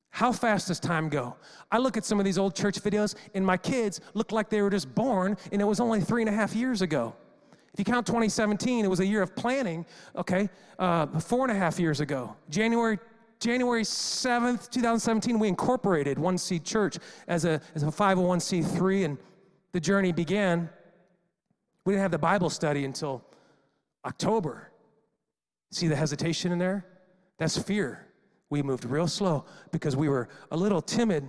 How 0.10 0.32
fast 0.32 0.68
does 0.68 0.80
time 0.80 1.10
go? 1.10 1.36
I 1.72 1.78
look 1.78 1.98
at 1.98 2.06
some 2.06 2.20
of 2.20 2.26
these 2.26 2.38
old 2.38 2.54
church 2.54 2.82
videos, 2.82 3.16
and 3.34 3.46
my 3.46 3.58
kids 3.58 4.02
look 4.14 4.32
like 4.32 4.50
they 4.50 4.62
were 4.62 4.70
just 4.70 4.94
born, 4.94 5.38
and 5.52 5.62
it 5.62 5.66
was 5.66 5.80
only 5.80 6.02
three 6.02 6.22
and 6.22 6.30
a 6.30 6.34
half 6.34 6.54
years 6.54 6.82
ago. 6.82 7.16
If 7.74 7.80
you 7.80 7.86
count 7.86 8.06
2017, 8.06 8.84
it 8.84 8.90
was 8.90 9.00
a 9.00 9.06
year 9.06 9.22
of 9.22 9.36
planning, 9.36 9.86
okay, 10.16 10.50
uh, 10.78 11.08
four 11.20 11.46
and 11.46 11.56
a 11.56 11.60
half 11.60 11.80
years 11.80 12.02
ago. 12.02 12.36
January 12.50 13.00
January 13.42 13.82
7th, 13.82 14.70
2017, 14.70 15.40
we 15.40 15.48
incorporated 15.48 16.20
One 16.20 16.38
Seed 16.38 16.64
Church 16.64 17.00
as 17.28 17.44
a, 17.44 17.60
as 17.74 17.82
a 17.82 17.88
501c3, 17.88 19.06
and 19.06 19.18
the 19.72 19.80
journey 19.80 20.12
began. 20.12 20.70
We 21.84 21.94
didn't 21.94 22.04
have 22.04 22.12
the 22.12 22.20
Bible 22.20 22.52
study 22.52 22.86
until 22.86 23.26
October. 24.06 24.72
See 25.72 25.88
the 25.88 25.96
hesitation 25.96 26.52
in 26.52 26.60
there? 26.60 26.86
That's 27.40 27.58
fear. 27.58 28.06
We 28.52 28.62
moved 28.62 28.86
real 28.86 29.08
slow 29.08 29.46
because 29.72 29.96
we 29.96 30.08
were 30.08 30.30
a 30.52 30.58
little 30.58 30.82
timid 30.82 31.28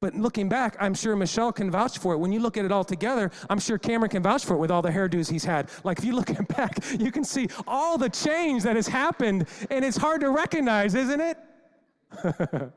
but 0.00 0.14
looking 0.14 0.48
back, 0.48 0.76
I'm 0.78 0.94
sure 0.94 1.16
Michelle 1.16 1.52
can 1.52 1.72
vouch 1.72 1.98
for 1.98 2.14
it. 2.14 2.18
When 2.18 2.30
you 2.30 2.38
look 2.38 2.56
at 2.56 2.64
it 2.64 2.70
all 2.70 2.84
together, 2.84 3.32
I'm 3.50 3.58
sure 3.58 3.78
Cameron 3.78 4.10
can 4.10 4.22
vouch 4.22 4.44
for 4.44 4.54
it 4.54 4.58
with 4.58 4.70
all 4.70 4.80
the 4.80 4.90
hairdos 4.90 5.28
he's 5.28 5.44
had. 5.44 5.70
Like 5.82 5.98
if 5.98 6.04
you 6.04 6.14
look 6.14 6.30
back, 6.56 6.78
you 6.98 7.10
can 7.10 7.24
see 7.24 7.48
all 7.66 7.98
the 7.98 8.08
change 8.08 8.62
that 8.62 8.76
has 8.76 8.86
happened, 8.86 9.48
and 9.70 9.84
it's 9.84 9.96
hard 9.96 10.20
to 10.20 10.30
recognize, 10.30 10.94
isn't 10.94 11.20
it? 11.20 11.38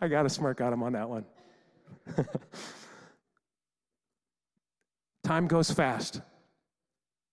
I 0.00 0.08
got 0.08 0.26
a 0.26 0.30
smirk 0.30 0.60
of 0.60 0.72
him 0.72 0.82
on 0.84 0.92
that 0.92 1.08
one. 1.08 1.24
Time 5.24 5.48
goes 5.48 5.70
fast, 5.70 6.20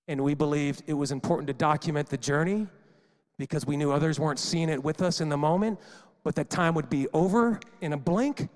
and 0.08 0.24
we 0.24 0.34
believed 0.34 0.82
it 0.88 0.94
was 0.94 1.12
important 1.12 1.46
to 1.48 1.54
document 1.54 2.10
the 2.10 2.18
journey 2.18 2.68
because 3.38 3.68
we 3.68 3.78
knew 3.78 3.92
others 3.92 4.20
weren't 4.20 4.40
seeing 4.40 4.70
it 4.70 4.84
with 4.84 5.02
us 5.02 5.22
in 5.22 5.30
the 5.30 5.38
moment, 5.38 5.80
but 6.24 6.36
that 6.36 6.50
time 6.50 6.74
would 6.74 6.90
be 6.90 7.08
over 7.14 7.60
in 7.82 7.94
a 7.94 7.98
blink 7.98 8.48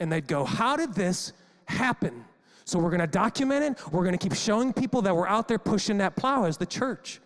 and 0.00 0.10
they'd 0.10 0.26
go, 0.26 0.44
How 0.44 0.76
did 0.76 0.94
this 0.94 1.32
happen? 1.66 2.24
So 2.64 2.78
we're 2.78 2.90
gonna 2.90 3.06
document 3.06 3.64
it. 3.64 3.92
We're 3.92 4.04
gonna 4.04 4.18
keep 4.18 4.34
showing 4.34 4.72
people 4.72 5.02
that 5.02 5.14
we're 5.14 5.28
out 5.28 5.46
there 5.46 5.58
pushing 5.58 5.98
that 5.98 6.16
plow 6.16 6.44
as 6.44 6.56
the 6.56 6.66
church. 6.66 7.20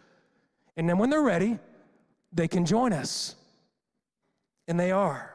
And 0.77 0.89
then 0.89 0.99
when 0.99 1.09
they're 1.09 1.23
ready, 1.23 1.59
they 2.33 2.49
can 2.49 2.67
join 2.67 2.93
us. 2.93 3.37
And 4.67 4.79
they 4.79 4.91
are. 4.91 5.35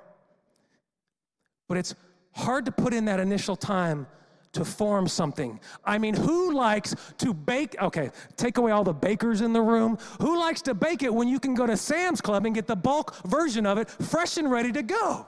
But 1.67 1.77
it's 1.77 1.95
hard 2.33 2.65
to 2.65 2.71
put 2.71 2.93
in 2.93 3.05
that 3.05 3.19
initial 3.19 3.55
time 3.55 4.07
to 4.53 4.65
form 4.65 5.07
something. 5.07 5.59
I 5.85 5.99
mean, 5.99 6.15
who 6.15 6.53
likes 6.53 6.95
to 7.19 7.33
bake? 7.33 7.79
Okay, 7.79 8.09
take 8.35 8.57
away 8.57 8.71
all 8.71 8.83
the 8.83 8.93
bakers 8.93 9.41
in 9.41 9.53
the 9.53 9.61
room. 9.61 9.97
Who 10.21 10.39
likes 10.39 10.63
to 10.63 10.73
bake 10.73 11.03
it 11.03 11.13
when 11.13 11.27
you 11.27 11.39
can 11.39 11.53
go 11.53 11.67
to 11.67 11.77
Sam's 11.77 12.19
Club 12.19 12.45
and 12.45 12.55
get 12.55 12.65
the 12.65 12.75
bulk 12.75 13.15
version 13.27 13.65
of 13.67 13.77
it 13.77 13.89
fresh 13.89 14.37
and 14.37 14.49
ready 14.49 14.71
to 14.71 14.81
go? 14.81 15.27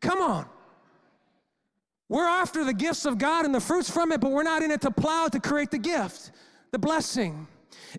Come 0.00 0.20
on. 0.20 0.46
We're 2.08 2.26
after 2.26 2.64
the 2.64 2.72
gifts 2.74 3.04
of 3.04 3.18
God 3.18 3.44
and 3.44 3.54
the 3.54 3.60
fruits 3.60 3.88
from 3.88 4.10
it, 4.10 4.20
but 4.20 4.32
we're 4.32 4.42
not 4.42 4.62
in 4.62 4.70
it 4.70 4.80
to 4.80 4.90
plow 4.90 5.28
to 5.28 5.38
create 5.38 5.70
the 5.70 5.78
gift, 5.78 6.32
the 6.72 6.78
blessing. 6.78 7.46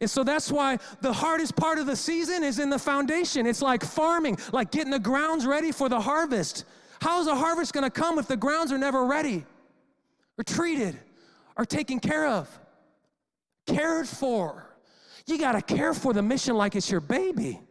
And 0.02 0.10
so 0.10 0.24
that's 0.24 0.52
why 0.52 0.80
the 1.02 1.14
hardest 1.14 1.56
part 1.56 1.80
of 1.80 1.86
the 1.86 1.96
season 1.96 2.44
is 2.44 2.60
in 2.60 2.70
the 2.70 2.80
foundation. 2.80 3.46
It's 3.46 3.62
like 3.62 3.84
farming, 3.84 4.38
like 4.52 4.72
getting 4.72 4.92
the 4.92 5.00
grounds 5.00 5.46
ready 5.46 5.72
for 5.72 5.90
the 5.90 6.00
harvest. 6.00 6.66
How's 7.02 7.28
a 7.28 7.36
harvest 7.36 7.74
gonna 7.74 7.90
come 7.90 8.20
if 8.20 8.28
the 8.28 8.38
grounds 8.38 8.72
are 8.72 8.78
never 8.78 9.06
ready, 9.06 9.46
or 10.38 10.44
treated, 10.44 11.00
or 11.58 11.66
taken 11.66 12.00
care 12.00 12.28
of, 12.28 12.50
cared 13.66 14.08
for? 14.08 14.76
You 15.26 15.38
gotta 15.38 15.62
care 15.62 15.94
for 15.94 16.14
the 16.14 16.22
mission 16.22 16.56
like 16.56 16.76
it's 16.76 16.92
your 16.92 17.02
baby. 17.02 17.62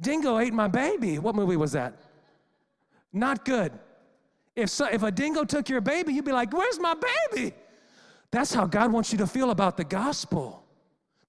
Dingo 0.00 0.38
ate 0.38 0.54
my 0.54 0.68
baby. 0.68 1.18
What 1.18 1.34
movie 1.34 1.56
was 1.56 1.72
that? 1.72 1.94
Not 3.12 3.44
good. 3.44 3.72
If, 4.54 4.70
so, 4.70 4.86
if 4.86 5.02
a 5.02 5.10
dingo 5.10 5.44
took 5.44 5.68
your 5.68 5.80
baby, 5.80 6.12
you'd 6.12 6.24
be 6.24 6.32
like, 6.32 6.52
Where's 6.52 6.78
my 6.78 6.94
baby? 7.30 7.54
That's 8.30 8.52
how 8.52 8.66
God 8.66 8.92
wants 8.92 9.12
you 9.12 9.18
to 9.18 9.26
feel 9.26 9.50
about 9.50 9.76
the 9.76 9.84
gospel. 9.84 10.64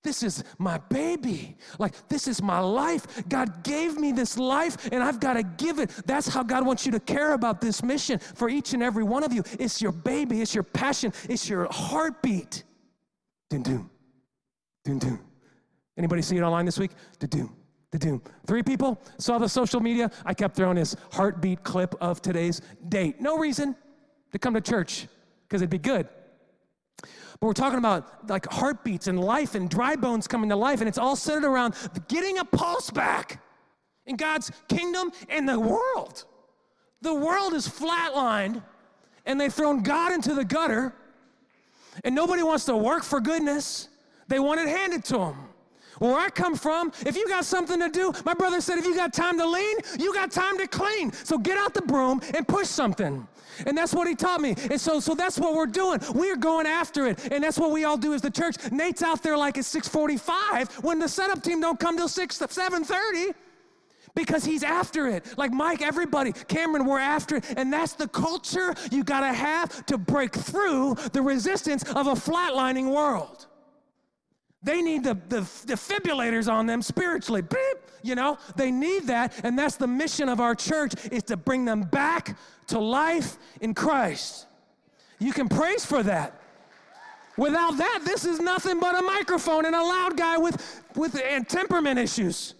This 0.03 0.21
is 0.21 0.43
my 0.57 0.77
baby. 0.89 1.55
Like, 1.79 2.09
this 2.09 2.27
is 2.27 2.41
my 2.41 2.59
life. 2.59 3.27
God 3.29 3.63
gave 3.63 3.97
me 3.97 4.11
this 4.11 4.37
life, 4.37 4.89
and 4.91 5.01
I've 5.01 5.21
got 5.21 5.35
to 5.35 5.43
give 5.43 5.79
it. 5.79 5.89
That's 6.05 6.27
how 6.27 6.43
God 6.43 6.65
wants 6.65 6.85
you 6.85 6.91
to 6.91 6.99
care 6.99 7.33
about 7.33 7.61
this 7.61 7.81
mission 7.81 8.19
for 8.19 8.49
each 8.49 8.73
and 8.73 8.83
every 8.83 9.03
one 9.03 9.23
of 9.23 9.31
you. 9.31 9.43
It's 9.59 9.81
your 9.81 9.93
baby, 9.93 10.41
it's 10.41 10.53
your 10.53 10.63
passion, 10.63 11.13
it's 11.29 11.47
your 11.47 11.67
heartbeat. 11.71 12.63
Dun, 13.49 13.63
dun. 13.63 13.89
Doom, 14.83 14.99
doom. 14.99 15.19
Anybody 15.97 16.21
see 16.21 16.35
it 16.35 16.41
online 16.41 16.65
this 16.65 16.77
week? 16.77 16.91
Da 17.19 17.27
doom, 17.27 17.55
da 17.93 18.09
doom. 18.09 18.21
Three 18.45 18.63
people 18.63 18.99
saw 19.17 19.37
the 19.37 19.47
social 19.47 19.79
media. 19.79 20.11
I 20.25 20.33
kept 20.33 20.55
throwing 20.55 20.75
this 20.75 20.95
heartbeat 21.11 21.63
clip 21.63 21.95
of 22.01 22.21
today's 22.21 22.61
date. 22.89 23.21
No 23.21 23.37
reason 23.37 23.75
to 24.31 24.39
come 24.39 24.53
to 24.53 24.61
church 24.61 25.07
because 25.47 25.61
it'd 25.61 25.69
be 25.69 25.77
good. 25.77 26.07
But 27.01 27.47
we're 27.47 27.53
talking 27.53 27.79
about 27.79 28.29
like 28.29 28.51
heartbeats 28.51 29.07
and 29.07 29.19
life 29.19 29.55
and 29.55 29.69
dry 29.69 29.95
bones 29.95 30.27
coming 30.27 30.49
to 30.49 30.55
life, 30.55 30.79
and 30.79 30.87
it's 30.87 30.97
all 30.97 31.15
centered 31.15 31.47
around 31.47 31.75
getting 32.07 32.39
a 32.39 32.45
pulse 32.45 32.89
back 32.89 33.41
in 34.05 34.15
God's 34.15 34.51
kingdom 34.67 35.11
and 35.29 35.47
the 35.47 35.59
world. 35.59 36.25
The 37.01 37.13
world 37.13 37.53
is 37.53 37.67
flatlined, 37.67 38.63
and 39.25 39.39
they've 39.39 39.53
thrown 39.53 39.83
God 39.83 40.13
into 40.13 40.33
the 40.33 40.45
gutter, 40.45 40.95
and 42.03 42.15
nobody 42.15 42.43
wants 42.43 42.65
to 42.65 42.77
work 42.77 43.03
for 43.03 43.19
goodness. 43.19 43.89
They 44.29 44.39
want 44.39 44.61
it 44.61 44.69
handed 44.69 45.03
to 45.05 45.17
them. 45.17 45.52
Where 45.99 46.15
I 46.15 46.29
come 46.29 46.55
from, 46.55 46.91
if 47.05 47.15
you 47.15 47.27
got 47.27 47.45
something 47.45 47.79
to 47.79 47.89
do, 47.89 48.13
my 48.25 48.33
brother 48.33 48.61
said, 48.61 48.77
if 48.77 48.85
you 48.85 48.95
got 48.95 49.13
time 49.13 49.37
to 49.37 49.47
lean, 49.47 49.77
you 49.99 50.13
got 50.13 50.31
time 50.31 50.57
to 50.57 50.67
clean. 50.67 51.11
So 51.11 51.37
get 51.37 51.57
out 51.57 51.73
the 51.73 51.81
broom 51.81 52.21
and 52.33 52.47
push 52.47 52.67
something. 52.67 53.27
And 53.65 53.77
that's 53.77 53.93
what 53.93 54.07
he 54.07 54.15
taught 54.15 54.41
me. 54.41 54.55
And 54.71 54.79
so, 54.79 54.99
so 54.99 55.13
that's 55.13 55.37
what 55.37 55.53
we're 55.53 55.67
doing. 55.67 55.99
We're 56.13 56.35
going 56.35 56.65
after 56.65 57.07
it. 57.07 57.31
And 57.31 57.43
that's 57.43 57.59
what 57.59 57.71
we 57.71 57.83
all 57.83 57.97
do 57.97 58.13
as 58.13 58.21
the 58.21 58.31
church. 58.31 58.55
Nate's 58.71 59.03
out 59.03 59.21
there 59.21 59.37
like 59.37 59.57
at 59.57 59.65
645 59.65 60.83
when 60.83 60.99
the 60.99 61.07
setup 61.07 61.43
team 61.43 61.61
don't 61.61 61.79
come 61.79 61.97
till 61.97 62.07
6, 62.07 62.35
730 62.35 63.37
because 64.15 64.43
he's 64.43 64.63
after 64.63 65.07
it. 65.07 65.37
Like 65.37 65.51
Mike, 65.51 65.81
everybody, 65.81 66.31
Cameron, 66.31 66.85
we're 66.85 66.99
after 66.99 67.37
it. 67.37 67.45
And 67.57 67.71
that's 67.71 67.93
the 67.93 68.07
culture 68.07 68.73
you 68.91 69.03
got 69.03 69.21
to 69.21 69.33
have 69.33 69.85
to 69.87 69.97
break 69.97 70.33
through 70.33 70.95
the 71.13 71.21
resistance 71.21 71.83
of 71.91 72.07
a 72.07 72.13
flatlining 72.13 72.91
world. 72.93 73.47
They 74.63 74.81
need 74.81 75.03
the, 75.03 75.15
the 75.27 75.41
defibrillators 75.41 76.51
on 76.51 76.65
them 76.65 76.81
spiritually. 76.81 77.41
Beep, 77.41 77.77
you 78.01 78.15
know, 78.15 78.37
they 78.55 78.71
need 78.71 79.07
that. 79.07 79.33
And 79.43 79.59
that's 79.59 79.75
the 79.75 79.87
mission 79.87 80.29
of 80.29 80.39
our 80.39 80.55
church 80.55 80.93
is 81.11 81.23
to 81.23 81.37
bring 81.37 81.65
them 81.65 81.81
back 81.81 82.37
to 82.67 82.79
life 82.79 83.37
in 83.59 83.73
Christ. 83.73 84.47
You 85.19 85.33
can 85.33 85.49
praise 85.49 85.85
for 85.85 86.01
that. 86.03 86.39
Without 87.37 87.77
that, 87.77 88.01
this 88.05 88.25
is 88.25 88.39
nothing 88.39 88.79
but 88.79 88.97
a 88.97 89.01
microphone 89.01 89.65
and 89.65 89.75
a 89.75 89.81
loud 89.81 90.15
guy 90.15 90.37
with, 90.37 90.83
with 90.95 91.19
and 91.19 91.47
temperament 91.47 91.99
issues. 91.99 92.53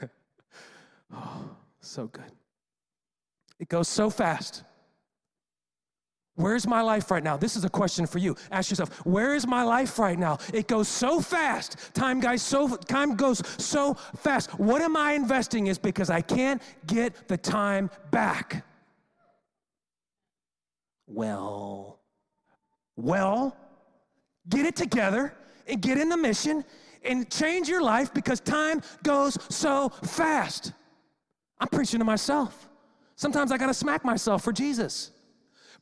oh, 1.14 1.50
so 1.80 2.06
good. 2.06 2.30
It 3.58 3.68
goes 3.68 3.88
so 3.88 4.10
fast. 4.10 4.62
Where's 6.36 6.66
my 6.66 6.82
life 6.82 7.10
right 7.12 7.22
now? 7.22 7.36
This 7.36 7.54
is 7.54 7.64
a 7.64 7.68
question 7.68 8.06
for 8.06 8.18
you. 8.18 8.36
Ask 8.50 8.70
yourself, 8.70 9.06
where 9.06 9.34
is 9.34 9.46
my 9.46 9.62
life 9.62 9.98
right 10.00 10.18
now? 10.18 10.38
It 10.52 10.66
goes 10.66 10.88
so 10.88 11.20
fast. 11.20 11.94
Time 11.94 12.18
guys 12.18 12.42
so 12.42 12.76
time 12.76 13.14
goes 13.14 13.40
so 13.62 13.94
fast. 14.16 14.50
What 14.58 14.82
am 14.82 14.96
I 14.96 15.12
investing 15.12 15.68
is 15.68 15.78
because 15.78 16.10
I 16.10 16.20
can't 16.20 16.60
get 16.86 17.28
the 17.28 17.36
time 17.36 17.88
back. 18.10 18.66
Well, 21.06 22.00
well, 22.96 23.56
get 24.48 24.66
it 24.66 24.74
together 24.74 25.34
and 25.68 25.80
get 25.80 25.98
in 25.98 26.08
the 26.08 26.16
mission 26.16 26.64
and 27.04 27.30
change 27.30 27.68
your 27.68 27.82
life 27.82 28.12
because 28.12 28.40
time 28.40 28.82
goes 29.04 29.38
so 29.54 29.90
fast. 30.02 30.72
I'm 31.60 31.68
preaching 31.68 32.00
to 32.00 32.04
myself. 32.04 32.68
Sometimes 33.14 33.52
I 33.52 33.58
got 33.58 33.66
to 33.66 33.74
smack 33.74 34.04
myself 34.04 34.42
for 34.42 34.52
Jesus. 34.52 35.12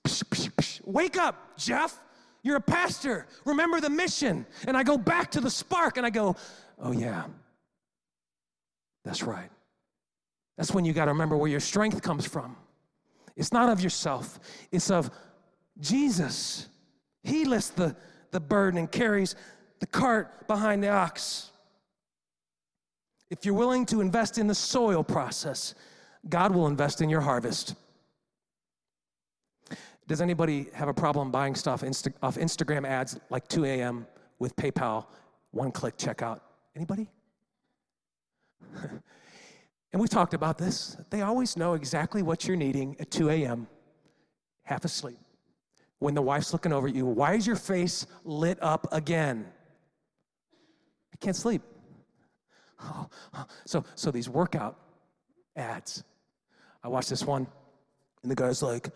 Psh, 0.05 0.25
psh, 0.25 0.53
psh. 0.53 0.81
Wake 0.85 1.17
up, 1.17 1.57
Jeff. 1.57 1.99
You're 2.43 2.57
a 2.57 2.61
pastor. 2.61 3.27
Remember 3.45 3.81
the 3.81 3.91
mission. 3.91 4.47
And 4.67 4.77
I 4.77 4.83
go 4.83 4.99
back 4.99 5.31
to 5.33 5.41
the 5.41 5.51
spark 5.51 5.97
and 5.97 6.05
I 6.05 6.11
go, 6.11 6.37
oh, 6.79 6.93
yeah, 6.93 7.25
that's 9.05 9.23
right. 9.23 9.51
That's 10.57 10.73
when 10.73 10.85
you 10.85 10.93
got 10.93 11.07
to 11.07 11.13
remember 11.13 11.37
where 11.37 11.51
your 11.51 11.61
strength 11.61 12.03
comes 12.03 12.27
from. 12.27 12.57
It's 13.37 13.53
not 13.53 13.69
of 13.69 13.81
yourself, 13.81 14.39
it's 14.71 14.91
of 14.91 15.11
Jesus. 15.81 16.69
He 17.23 17.45
lifts 17.45 17.71
the, 17.71 17.97
the 18.31 18.41
burden 18.41 18.79
and 18.79 18.91
carries 18.91 19.37
the 19.81 19.87
cart 19.87 20.47
behind 20.47 20.83
the 20.83 20.89
ox. 20.89 21.51
If 23.31 23.47
you're 23.47 23.55
willing 23.55 23.87
to 23.87 24.01
invest 24.01 24.37
in 24.37 24.47
the 24.47 24.55
soil 24.55 25.03
process, 25.03 25.75
God 26.29 26.55
will 26.55 26.67
invest 26.67 27.01
in 27.01 27.09
your 27.09 27.23
harvest. 27.23 27.75
Does 30.13 30.21
anybody 30.21 30.67
have 30.75 30.89
a 30.89 30.93
problem 30.93 31.31
buying 31.31 31.55
stuff 31.55 31.81
Insta- 31.81 32.13
off 32.23 32.37
Instagram 32.37 32.87
ads 32.87 33.19
like 33.31 33.49
2 33.49 33.65
a.m. 33.65 34.07
with 34.39 34.55
PayPal, 34.57 35.07
one 35.53 35.73
click 35.73 35.97
checkout? 35.97 36.41
Anybody? 36.77 37.09
and 38.75 40.03
we 40.03 40.07
talked 40.07 40.35
about 40.35 40.59
this. 40.59 40.99
They 41.09 41.23
always 41.23 41.57
know 41.57 41.73
exactly 41.73 42.21
what 42.21 42.47
you're 42.47 42.59
needing 42.59 42.95
at 43.01 43.11
2 43.11 43.31
a.m., 43.31 43.67
half 44.65 44.85
asleep. 44.85 45.17
When 45.99 46.13
the 46.13 46.21
wife's 46.21 46.53
looking 46.53 46.75
over 46.75 46.89
at 46.89 46.95
you, 46.95 47.07
why 47.07 47.33
is 47.33 47.47
your 47.47 47.57
face 47.57 48.07
lit 48.23 48.59
up 48.63 48.87
again? 48.93 49.47
I 51.15 51.17
can't 51.25 51.37
sleep. 51.37 51.63
So, 53.65 53.83
so 53.95 54.11
these 54.11 54.29
workout 54.29 54.77
ads. 55.57 56.05
I 56.85 56.89
watched 56.89 57.09
this 57.09 57.25
one, 57.25 57.47
and 58.23 58.31
the 58.31 58.35
guy's 58.35 58.63
like, 58.63 58.91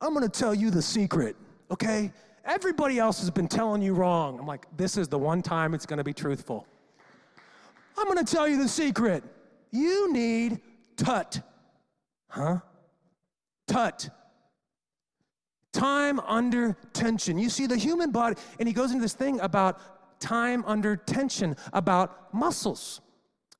I'm 0.00 0.14
gonna 0.14 0.28
tell 0.28 0.54
you 0.54 0.70
the 0.70 0.82
secret, 0.82 1.36
okay? 1.70 2.12
Everybody 2.44 2.98
else 2.98 3.20
has 3.20 3.30
been 3.30 3.48
telling 3.48 3.82
you 3.82 3.94
wrong. 3.94 4.38
I'm 4.38 4.46
like, 4.46 4.66
this 4.76 4.96
is 4.96 5.08
the 5.08 5.18
one 5.18 5.42
time 5.42 5.74
it's 5.74 5.86
gonna 5.86 6.04
be 6.04 6.14
truthful. 6.14 6.66
I'm 7.98 8.08
gonna 8.08 8.24
tell 8.24 8.48
you 8.48 8.56
the 8.56 8.68
secret. 8.68 9.22
You 9.70 10.12
need 10.12 10.60
tut. 10.96 11.42
Huh? 12.28 12.58
Tut. 13.66 14.08
Time 15.72 16.18
under 16.20 16.76
tension. 16.92 17.38
You 17.38 17.50
see, 17.50 17.66
the 17.66 17.76
human 17.76 18.10
body, 18.10 18.36
and 18.58 18.66
he 18.66 18.72
goes 18.72 18.90
into 18.90 19.02
this 19.02 19.12
thing 19.12 19.38
about 19.40 20.18
time 20.20 20.64
under 20.66 20.96
tension, 20.96 21.56
about 21.72 22.32
muscles. 22.34 23.00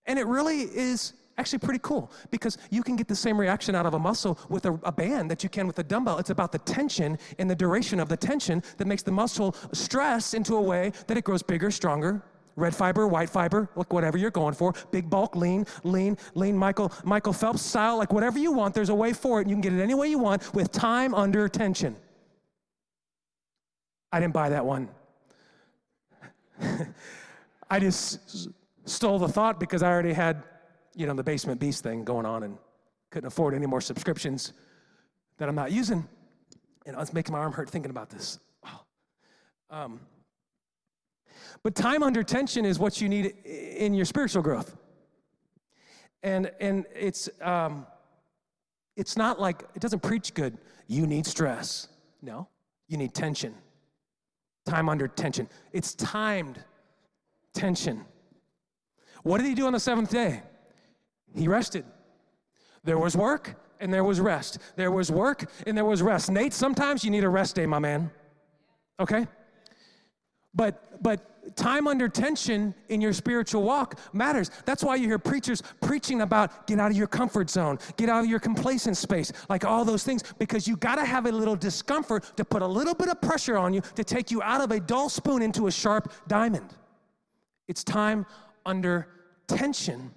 And 0.07 0.19
it 0.19 0.27
really 0.27 0.63
is 0.63 1.13
actually 1.41 1.59
pretty 1.59 1.81
cool 1.83 2.13
because 2.31 2.59
you 2.71 2.83
can 2.83 2.95
get 2.95 3.09
the 3.09 3.17
same 3.17 3.41
reaction 3.41 3.75
out 3.75 3.87
of 3.87 3.95
a 3.95 3.99
muscle 3.99 4.39
with 4.51 4.67
a, 4.67 4.79
a, 4.85 4.93
band 4.93 5.31
that 5.31 5.43
you 5.43 5.49
can 5.49 5.67
with 5.67 5.79
a 5.79 5.83
dumbbell. 5.83 6.19
It's 6.19 6.29
about 6.29 6.53
the 6.53 6.59
tension 6.59 7.19
and 7.39 7.51
the 7.51 7.55
duration 7.55 7.99
of 7.99 8.11
the 8.11 8.17
tension 8.17 8.63
that 8.77 8.87
makes 8.87 9.03
the 9.03 9.11
muscle 9.11 9.57
stress 9.73 10.35
into 10.35 10.57
a 10.57 10.61
way 10.61 10.93
that 11.07 11.17
it 11.17 11.25
grows 11.25 11.43
bigger, 11.43 11.71
stronger. 11.71 12.23
Red 12.57 12.75
fiber, 12.75 13.07
white 13.07 13.31
fiber, 13.31 13.71
look 13.75 13.91
whatever 13.93 14.19
you're 14.19 14.31
going 14.31 14.53
for. 14.53 14.75
Big 14.91 15.09
bulk, 15.09 15.35
lean, 15.35 15.65
lean, 15.83 16.19
lean, 16.35 16.59
Michael, 16.59 16.93
Michael 17.05 17.33
Phelps 17.33 17.63
style, 17.63 17.97
like 17.97 18.13
whatever 18.13 18.39
you 18.39 18.53
want, 18.53 18.75
there's 18.75 18.91
a 18.91 18.95
way 18.95 19.15
for 19.15 19.39
it, 19.39 19.43
and 19.43 19.51
you 19.51 19.57
can 19.57 19.63
get 19.63 19.73
it 19.73 19.83
any 19.83 19.95
way 19.95 20.09
you 20.09 20.19
want 20.19 20.53
with 20.53 20.71
time 20.71 21.15
under 21.15 21.49
tension. 21.49 21.97
I 24.13 24.21
didn't 24.21 24.35
buy 24.35 24.51
that 24.51 24.67
one. 24.67 24.91
I 27.71 27.79
just 27.79 28.49
stole 28.85 29.19
the 29.19 29.29
thought 29.29 29.59
because 29.59 29.83
I 29.83 29.91
already 29.91 30.13
had 30.13 30.43
you 30.95 31.07
know, 31.07 31.15
the 31.15 31.23
basement 31.23 31.61
beast 31.61 31.83
thing 31.83 32.05
going 32.05 32.27
on 32.27 32.43
and 32.43 32.59
couldn't 33.11 33.27
afford 33.27 33.55
any 33.55 33.67
more 33.67 33.81
subscriptions 33.81 34.53
that 35.39 35.49
I'm 35.49 35.55
not 35.55 35.73
using. 35.73 36.07
And 36.87 36.97
I 36.97 37.01
was 37.01 37.13
making 37.13 37.33
my 37.33 37.39
arm 37.39 37.53
hurt 37.53 37.69
thinking 37.69 37.91
about 37.91 38.11
this. 38.11 38.39
Oh. 38.65 38.81
Um, 39.71 40.01
but 41.63 41.75
time 41.75 42.03
under 42.03 42.23
tension 42.23 42.65
is 42.65 42.79
what 42.79 43.01
you 43.01 43.09
need 43.09 43.27
in 43.45 43.95
your 43.95 44.05
spiritual 44.05 44.43
growth. 44.43 44.77
And, 46.23 46.51
and 46.61 46.87
it's, 46.95 47.29
um, 47.41 47.87
it's 48.97 49.17
not 49.17 49.41
like, 49.41 49.63
it 49.75 49.81
doesn't 49.81 50.03
preach 50.03 50.35
good. 50.35 50.59
You 50.87 51.07
need 51.07 51.27
stress. 51.27 51.89
No, 52.23 52.49
you 52.89 52.97
need 52.97 53.15
tension. 53.15 53.55
Time 54.67 54.89
under 54.89 55.09
tension. 55.09 55.49
It's 55.73 55.95
timed 55.95 56.63
tension. 57.55 58.05
What 59.23 59.39
did 59.39 59.47
he 59.47 59.55
do 59.55 59.67
on 59.67 59.73
the 59.73 59.81
seventh 59.81 60.11
day? 60.11 60.43
He 61.35 61.49
rested. 61.49 61.85
There 62.85 62.99
was 62.99 63.17
work 63.17 63.57
and 63.81 63.93
there 63.93 64.05
was 64.05 64.21
rest. 64.21 64.59
There 64.77 64.91
was 64.91 65.11
work 65.11 65.51
and 65.67 65.77
there 65.77 65.85
was 65.85 66.03
rest. 66.03 66.31
Nate, 66.31 66.53
sometimes 66.53 67.05
you 67.05 67.11
need 67.11 67.25
a 67.25 67.29
rest 67.29 67.57
day, 67.57 67.67
my 67.67 67.79
man. 67.79 68.11
Okay? 68.99 69.27
But 70.55 71.03
but 71.03 71.57
time 71.57 71.89
under 71.89 72.09
tension 72.09 72.75
in 72.89 73.01
your 73.01 73.13
spiritual 73.13 73.63
walk 73.63 73.99
matters. 74.13 74.51
That's 74.67 74.85
why 74.85 74.97
you 74.97 75.07
hear 75.07 75.19
preachers 75.19 75.63
preaching 75.81 76.21
about 76.21 76.67
get 76.67 76.79
out 76.79 76.91
of 76.91 76.97
your 76.97 77.07
comfort 77.07 77.49
zone, 77.49 77.79
get 77.97 78.09
out 78.09 78.25
of 78.25 78.31
your 78.31 78.41
complacent 78.41 78.97
space, 78.97 79.33
like 79.49 79.65
all 79.65 79.85
those 79.85 80.05
things, 80.05 80.23
because 80.39 80.69
you 80.69 80.77
got 80.77 80.97
to 80.97 81.05
have 81.05 81.27
a 81.27 81.33
little 81.33 81.57
discomfort 81.57 82.37
to 82.37 82.45
put 82.45 82.63
a 82.63 82.67
little 82.67 82.95
bit 82.95 83.09
of 83.09 83.21
pressure 83.21 83.57
on 83.57 83.73
you 83.73 83.81
to 83.95 84.05
take 84.05 84.31
you 84.31 84.43
out 84.43 84.61
of 84.61 84.71
a 84.71 84.81
dull 84.81 85.09
spoon 85.09 85.43
into 85.43 85.67
a 85.67 85.71
sharp 85.71 86.13
diamond. 86.29 86.75
It's 87.69 87.83
time 87.83 88.27
under 88.67 89.09
tension 89.47 90.13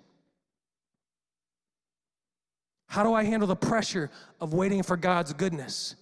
how 2.93 3.01
do 3.01 3.15
I 3.15 3.23
handle 3.23 3.47
the 3.47 3.55
pressure 3.55 4.11
of 4.39 4.53
waiting 4.53 4.83
for 4.83 4.95
God's 4.95 5.33
goodness? 5.33 5.95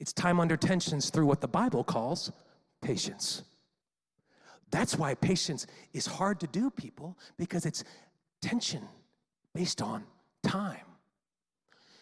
It's 0.00 0.10
time 0.10 0.40
under 0.40 0.56
tensions 0.56 1.10
through 1.10 1.26
what 1.26 1.42
the 1.42 1.48
Bible 1.48 1.84
calls 1.84 2.32
patience. 2.80 3.42
That's 4.70 4.96
why 4.96 5.14
patience 5.14 5.66
is 5.92 6.06
hard 6.06 6.40
to 6.40 6.46
do, 6.46 6.70
people, 6.70 7.18
because 7.36 7.66
it's 7.66 7.84
tension 8.40 8.88
based 9.54 9.82
on 9.82 10.04
time. 10.42 10.86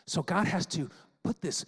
So 0.07 0.23
God 0.23 0.47
has 0.47 0.65
to 0.67 0.89
put 1.25 1.41
this 1.41 1.65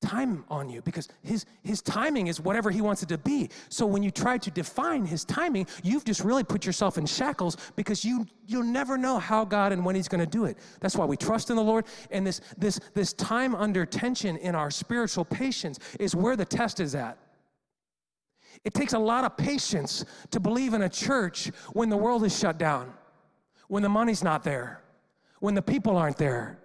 time 0.00 0.44
on 0.48 0.68
you 0.68 0.80
because 0.82 1.08
his 1.22 1.44
his 1.62 1.82
timing 1.82 2.28
is 2.28 2.40
whatever 2.40 2.70
he 2.70 2.80
wants 2.80 3.02
it 3.02 3.08
to 3.08 3.18
be. 3.18 3.50
So 3.68 3.84
when 3.84 4.02
you 4.02 4.10
try 4.10 4.38
to 4.38 4.50
define 4.50 5.04
his 5.04 5.24
timing 5.24 5.66
you've 5.82 6.04
just 6.04 6.22
really 6.22 6.44
put 6.44 6.64
yourself 6.64 6.98
in 6.98 7.06
shackles 7.06 7.56
because 7.74 8.04
you 8.04 8.26
you'll 8.46 8.62
never 8.62 8.96
know 8.96 9.18
how 9.18 9.44
god 9.44 9.72
and 9.72 9.84
when 9.84 9.96
he's 9.96 10.08
going 10.08 10.20
to 10.20 10.26
do 10.26 10.44
it. 10.44 10.56
That's 10.80 10.96
why 10.96 11.04
we 11.04 11.16
trust 11.16 11.50
in 11.50 11.56
the 11.56 11.62
lord. 11.62 11.84
And 12.10 12.26
this 12.26 12.40
this 12.56 12.78
this 12.94 13.12
time 13.12 13.54
under 13.54 13.84
tension 13.84 14.36
in 14.36 14.54
our 14.54 14.70
spiritual 14.70 15.24
patience 15.24 15.78
is 15.98 16.14
where 16.14 16.36
the 16.36 16.44
test 16.44 16.78
is 16.78 16.94
at. 16.94 17.18
It 18.64 18.74
takes 18.74 18.92
a 18.92 18.98
lot 18.98 19.24
of 19.24 19.36
patience 19.36 20.04
to 20.30 20.40
believe 20.40 20.74
in 20.74 20.82
a 20.82 20.88
church 20.88 21.50
when 21.72 21.88
the 21.88 21.96
world 21.96 22.24
is 22.24 22.38
shut 22.38 22.58
down 22.58 22.92
when 23.66 23.82
the 23.82 23.88
money's 23.88 24.22
not 24.22 24.44
there 24.44 24.80
when 25.40 25.54
the 25.54 25.62
people 25.62 25.96
aren't 25.96 26.18
there 26.18 26.58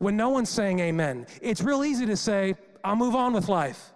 when 0.00 0.16
no 0.16 0.30
one's 0.30 0.48
saying 0.48 0.80
amen. 0.80 1.26
It's 1.42 1.60
real 1.60 1.84
easy 1.84 2.06
to 2.06 2.16
say 2.16 2.56
I'll 2.84 2.96
move 2.96 3.14
on 3.14 3.32
with 3.32 3.48
life. 3.48 3.92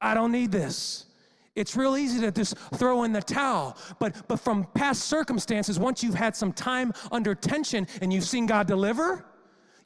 I 0.00 0.14
don't 0.14 0.32
need 0.32 0.52
this. 0.52 1.06
It's 1.54 1.76
real 1.76 1.96
easy 1.96 2.20
to 2.20 2.32
just 2.32 2.56
throw 2.74 3.04
in 3.04 3.12
the 3.12 3.22
towel. 3.22 3.76
But, 3.98 4.26
but 4.26 4.40
from 4.40 4.64
past 4.74 5.04
circumstances, 5.04 5.78
once 5.78 6.02
you've 6.02 6.14
had 6.14 6.34
some 6.34 6.52
time 6.52 6.92
under 7.12 7.34
tension 7.34 7.86
and 8.02 8.12
you've 8.12 8.24
seen 8.24 8.46
God 8.46 8.66
deliver, 8.66 9.24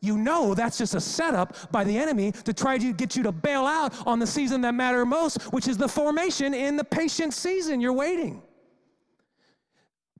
you 0.01 0.17
know 0.17 0.55
that's 0.55 0.79
just 0.79 0.95
a 0.95 1.01
setup 1.01 1.71
by 1.71 1.85
the 1.85 1.97
enemy 1.99 2.33
to 2.33 2.53
try 2.55 2.79
to 2.79 2.93
get 2.93 3.17
you 3.17 3.23
to 3.25 3.33
bail 3.33 3.67
out 3.67 3.95
on 4.07 4.19
the 4.19 4.27
season 4.27 4.61
that 4.63 4.75
matter 4.75 5.05
most, 5.05 5.43
which 5.53 5.69
is 5.69 5.77
the 5.77 5.89
formation 5.89 6.55
in 6.55 6.77
the 6.77 6.85
patient 6.85 7.35
season. 7.35 7.81
You're 7.81 7.93
waiting. 7.93 8.43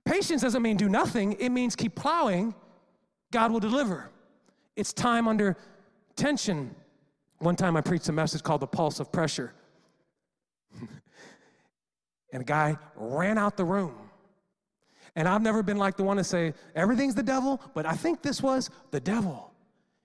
Patience 0.05 0.41
doesn't 0.41 0.61
mean 0.61 0.77
do 0.77 0.89
nothing, 0.89 1.33
it 1.33 1.49
means 1.49 1.75
keep 1.75 1.95
plowing. 1.95 2.53
God 3.31 3.51
will 3.51 3.59
deliver. 3.59 4.09
It's 4.75 4.91
time 4.91 5.27
under 5.27 5.55
tension 6.15 6.75
one 7.39 7.55
time 7.55 7.75
I 7.75 7.81
preached 7.81 8.09
a 8.09 8.13
message 8.13 8.43
called 8.43 8.61
The 8.61 8.67
Pulse 8.67 8.99
of 8.99 9.11
Pressure. 9.11 9.53
and 12.33 12.41
a 12.41 12.45
guy 12.45 12.77
ran 12.95 13.37
out 13.37 13.57
the 13.57 13.65
room. 13.65 13.95
And 15.15 15.27
I've 15.27 15.41
never 15.41 15.63
been 15.63 15.77
like 15.77 15.97
the 15.97 16.03
one 16.03 16.17
to 16.17 16.23
say, 16.23 16.53
everything's 16.75 17.15
the 17.15 17.23
devil, 17.23 17.61
but 17.73 17.85
I 17.85 17.93
think 17.93 18.21
this 18.21 18.41
was 18.41 18.69
the 18.91 18.99
devil. 18.99 19.51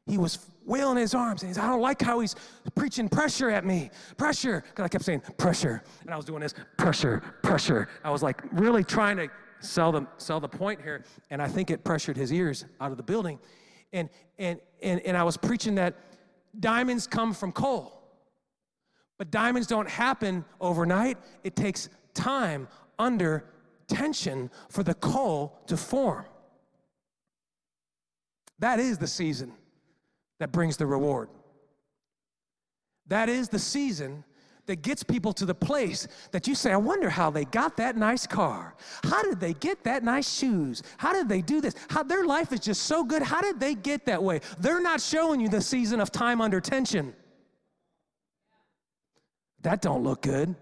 He 0.07 0.19
was 0.19 0.39
wailing 0.67 0.97
his 0.97 1.15
arms 1.15 1.43
and 1.43 1.51
he's, 1.51 1.59
I 1.59 1.67
don't 1.67 1.81
like 1.81 2.01
how 2.01 2.21
he's 2.21 2.35
preaching 2.75 3.09
pressure 3.09 3.51
at 3.51 3.65
me. 3.65 3.91
Pressure. 4.17 4.63
Because 4.69 4.85
I 4.85 4.89
kept 4.89 5.05
saying, 5.05 5.23
pressure. 5.39 5.83
And 6.03 6.11
I 6.11 6.17
was 6.17 6.25
doing 6.25 6.41
this, 6.41 6.55
pressure, 6.77 7.23
pressure. 7.43 7.89
I 8.03 8.11
was 8.11 8.23
like 8.23 8.43
really 8.53 8.85
trying 8.85 9.17
to 9.17 9.29
sell 9.61 9.93
the, 9.93 10.07
sell 10.19 10.41
the 10.41 10.49
point 10.49 10.81
here. 10.83 11.05
And 11.31 11.41
I 11.41 11.49
think 11.49 11.71
it 11.71 11.85
pressured 11.85 12.17
his 12.17 12.33
ears 12.33 12.65
out 12.81 12.91
of 12.91 12.97
the 12.97 13.03
building. 13.03 13.39
And, 13.93 14.11
and, 14.39 14.61
and, 14.83 15.01
and 15.01 15.17
I 15.17 15.23
was 15.23 15.37
preaching 15.37 15.75
that 15.77 15.95
diamonds 16.61 17.07
come 17.07 17.33
from 17.33 17.53
coal. 17.53 18.03
But 19.19 19.31
diamonds 19.31 19.69
don't 19.69 19.89
happen 19.89 20.45
overnight. 20.61 21.19
It 21.45 21.57
takes 21.57 21.89
time 22.15 22.69
under 22.99 23.45
tension 23.87 24.51
for 24.69 24.83
the 24.83 24.95
coal 24.95 25.59
to 25.67 25.77
form. 25.77 26.25
That 28.59 28.81
is 28.81 28.99
the 28.99 29.07
season 29.07 29.53
that 30.39 30.53
brings 30.53 30.77
the 30.77 30.87
reward. 30.87 31.29
That 33.09 33.29
is 33.29 33.49
the 33.49 33.59
season 33.59 34.25
that 34.67 34.83
gets 34.83 35.03
people 35.03 35.33
to 35.35 35.45
the 35.45 35.55
place 35.55 36.07
that 36.33 36.47
you 36.47 36.55
say, 36.55 36.73
I 36.73 36.77
wonder 36.77 37.11
how 37.11 37.31
they 37.31 37.45
got 37.45 37.77
that 37.77 37.97
nice 37.97 38.27
car. 38.27 38.75
How 39.05 39.23
did 39.23 39.41
they 39.41 39.55
get 39.55 39.85
that 39.85 40.03
nice 40.03 40.33
shoes? 40.33 40.83
How 40.97 41.13
did 41.13 41.29
they 41.29 41.43
do 41.43 41.61
this? 41.61 41.75
How 41.89 42.03
their 42.03 42.25
life 42.25 42.53
is 42.53 42.61
just 42.61 42.83
so 42.85 43.05
good. 43.05 43.23
How 43.23 43.41
did 43.41 43.61
they 43.61 43.75
get 43.75 44.07
that 44.07 44.23
way? 44.23 44.41
They're 44.59 44.83
not 44.83 45.01
showing 45.01 45.41
you 45.41 45.49
the 45.49 45.61
season 45.61 46.01
of 46.01 46.11
time 46.11 46.41
under 46.41 46.61
tension. 46.61 47.15
That 49.63 49.81
don't 49.81 50.03
look 50.03 50.23
good. 50.23 50.55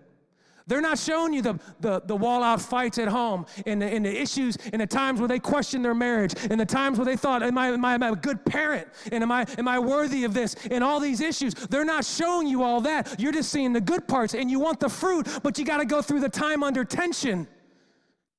They're 0.66 0.80
not 0.80 0.98
showing 0.98 1.32
you 1.32 1.42
the, 1.42 1.58
the, 1.80 2.02
the 2.06 2.16
wall 2.16 2.42
out 2.42 2.60
fights 2.60 2.98
at 2.98 3.08
home 3.08 3.46
and 3.66 3.82
the, 3.82 3.86
and 3.86 4.04
the 4.04 4.20
issues 4.20 4.56
and 4.72 4.80
the 4.80 4.86
times 4.86 5.20
where 5.20 5.28
they 5.28 5.38
questioned 5.38 5.84
their 5.84 5.94
marriage 5.94 6.34
and 6.50 6.60
the 6.60 6.66
times 6.66 6.98
where 6.98 7.04
they 7.04 7.16
thought, 7.16 7.42
am 7.42 7.58
I, 7.58 7.68
am, 7.68 7.84
I, 7.84 7.94
am 7.94 8.02
I 8.02 8.10
a 8.10 8.16
good 8.16 8.44
parent? 8.44 8.88
And 9.10 9.22
am 9.22 9.32
I, 9.32 9.46
am 9.58 9.68
I 9.68 9.78
worthy 9.78 10.24
of 10.24 10.34
this? 10.34 10.54
And 10.70 10.84
all 10.84 11.00
these 11.00 11.20
issues. 11.20 11.54
They're 11.54 11.84
not 11.84 12.04
showing 12.04 12.46
you 12.46 12.62
all 12.62 12.80
that. 12.82 13.18
You're 13.18 13.32
just 13.32 13.50
seeing 13.50 13.72
the 13.72 13.80
good 13.80 14.06
parts 14.06 14.34
and 14.34 14.50
you 14.50 14.60
want 14.60 14.80
the 14.80 14.88
fruit, 14.88 15.26
but 15.42 15.58
you 15.58 15.64
got 15.64 15.78
to 15.78 15.84
go 15.84 16.02
through 16.02 16.20
the 16.20 16.28
time 16.28 16.62
under 16.62 16.84
tension 16.84 17.48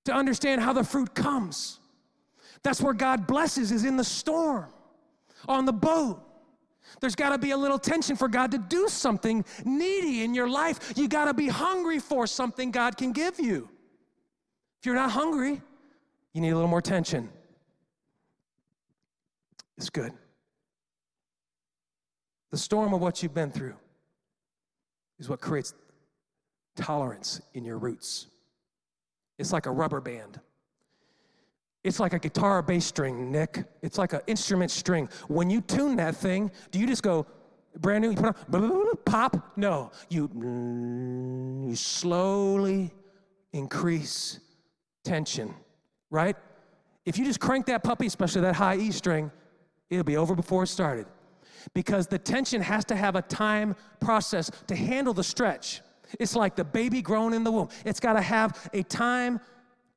to 0.05 0.13
understand 0.13 0.61
how 0.61 0.73
the 0.73 0.83
fruit 0.83 1.13
comes. 1.13 1.79
That's 2.63 2.81
where 2.81 2.93
God 2.93 3.27
blesses 3.27 3.71
is 3.71 3.83
in 3.83 3.97
the 3.97 4.03
storm, 4.03 4.67
on 5.47 5.65
the 5.65 5.73
boat. 5.73 6.21
There's 6.99 7.15
got 7.15 7.29
to 7.29 7.37
be 7.37 7.51
a 7.51 7.57
little 7.57 7.79
tension 7.79 8.15
for 8.15 8.27
God 8.27 8.51
to 8.51 8.57
do 8.57 8.87
something 8.87 9.43
needy 9.65 10.23
in 10.23 10.33
your 10.33 10.49
life. 10.49 10.93
You 10.95 11.07
got 11.07 11.25
to 11.25 11.33
be 11.33 11.47
hungry 11.47 11.99
for 11.99 12.27
something 12.27 12.71
God 12.71 12.97
can 12.97 13.11
give 13.11 13.39
you. 13.39 13.69
If 14.79 14.85
you're 14.85 14.95
not 14.95 15.11
hungry, 15.11 15.61
you 16.33 16.41
need 16.41 16.49
a 16.49 16.55
little 16.55 16.69
more 16.69 16.81
tension. 16.81 17.29
It's 19.77 19.89
good. 19.89 20.13
The 22.51 22.57
storm 22.57 22.93
of 22.93 23.01
what 23.01 23.23
you've 23.23 23.33
been 23.33 23.51
through 23.51 23.75
is 25.19 25.29
what 25.29 25.41
creates 25.41 25.73
tolerance 26.75 27.41
in 27.53 27.65
your 27.65 27.77
roots. 27.77 28.27
It's 29.39 29.51
like 29.51 29.65
a 29.65 29.71
rubber 29.71 30.01
band. 30.01 30.39
It's 31.83 31.99
like 31.99 32.13
a 32.13 32.19
guitar 32.19 32.61
bass 32.61 32.85
string, 32.85 33.31
Nick. 33.31 33.65
It's 33.81 33.97
like 33.97 34.13
an 34.13 34.21
instrument 34.27 34.71
string. 34.71 35.09
When 35.27 35.49
you 35.49 35.61
tune 35.61 35.97
that 35.97 36.15
thing, 36.15 36.49
do 36.71 36.79
you 36.79 36.87
just 36.87 37.03
go 37.03 37.25
brand 37.77 38.03
new, 38.03 38.11
you 38.11 38.15
put 38.15 38.35
on, 38.53 38.95
pop? 39.05 39.53
No. 39.57 39.91
You, 40.09 40.29
you 41.67 41.75
slowly 41.75 42.91
increase 43.51 44.39
tension, 45.03 45.53
right? 46.09 46.35
If 47.05 47.17
you 47.17 47.25
just 47.25 47.39
crank 47.39 47.65
that 47.65 47.83
puppy, 47.83 48.05
especially 48.05 48.41
that 48.41 48.55
high 48.55 48.77
E 48.77 48.91
string, 48.91 49.31
it'll 49.89 50.05
be 50.05 50.17
over 50.17 50.35
before 50.35 50.63
it 50.63 50.67
started. 50.67 51.05
Because 51.73 52.07
the 52.07 52.17
tension 52.17 52.61
has 52.61 52.85
to 52.85 52.95
have 52.95 53.15
a 53.15 53.21
time 53.21 53.75
process 53.99 54.51
to 54.67 54.75
handle 54.75 55.13
the 55.13 55.23
stretch. 55.23 55.81
It's 56.19 56.35
like 56.35 56.55
the 56.55 56.63
baby 56.63 57.01
growing 57.01 57.33
in 57.33 57.43
the 57.43 57.51
womb. 57.51 57.69
It's 57.85 57.99
got 57.99 58.13
to 58.13 58.21
have 58.21 58.69
a 58.73 58.83
time 58.83 59.39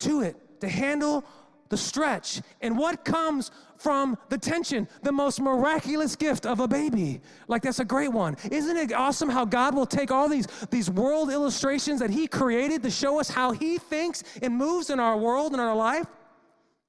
to 0.00 0.22
it 0.22 0.60
to 0.60 0.68
handle 0.68 1.24
the 1.68 1.76
stretch. 1.76 2.40
And 2.60 2.76
what 2.76 3.04
comes 3.04 3.50
from 3.76 4.16
the 4.28 4.38
tension? 4.38 4.88
The 5.02 5.12
most 5.12 5.40
miraculous 5.40 6.16
gift 6.16 6.46
of 6.46 6.60
a 6.60 6.68
baby. 6.68 7.20
Like, 7.48 7.62
that's 7.62 7.80
a 7.80 7.84
great 7.84 8.12
one. 8.12 8.36
Isn't 8.50 8.76
it 8.76 8.92
awesome 8.92 9.28
how 9.28 9.44
God 9.44 9.74
will 9.74 9.86
take 9.86 10.10
all 10.10 10.28
these, 10.28 10.46
these 10.70 10.90
world 10.90 11.30
illustrations 11.30 12.00
that 12.00 12.10
He 12.10 12.26
created 12.26 12.82
to 12.82 12.90
show 12.90 13.20
us 13.20 13.28
how 13.28 13.52
He 13.52 13.78
thinks 13.78 14.22
and 14.42 14.54
moves 14.54 14.90
in 14.90 15.00
our 15.00 15.16
world 15.16 15.52
and 15.52 15.60
our 15.60 15.76
life? 15.76 16.06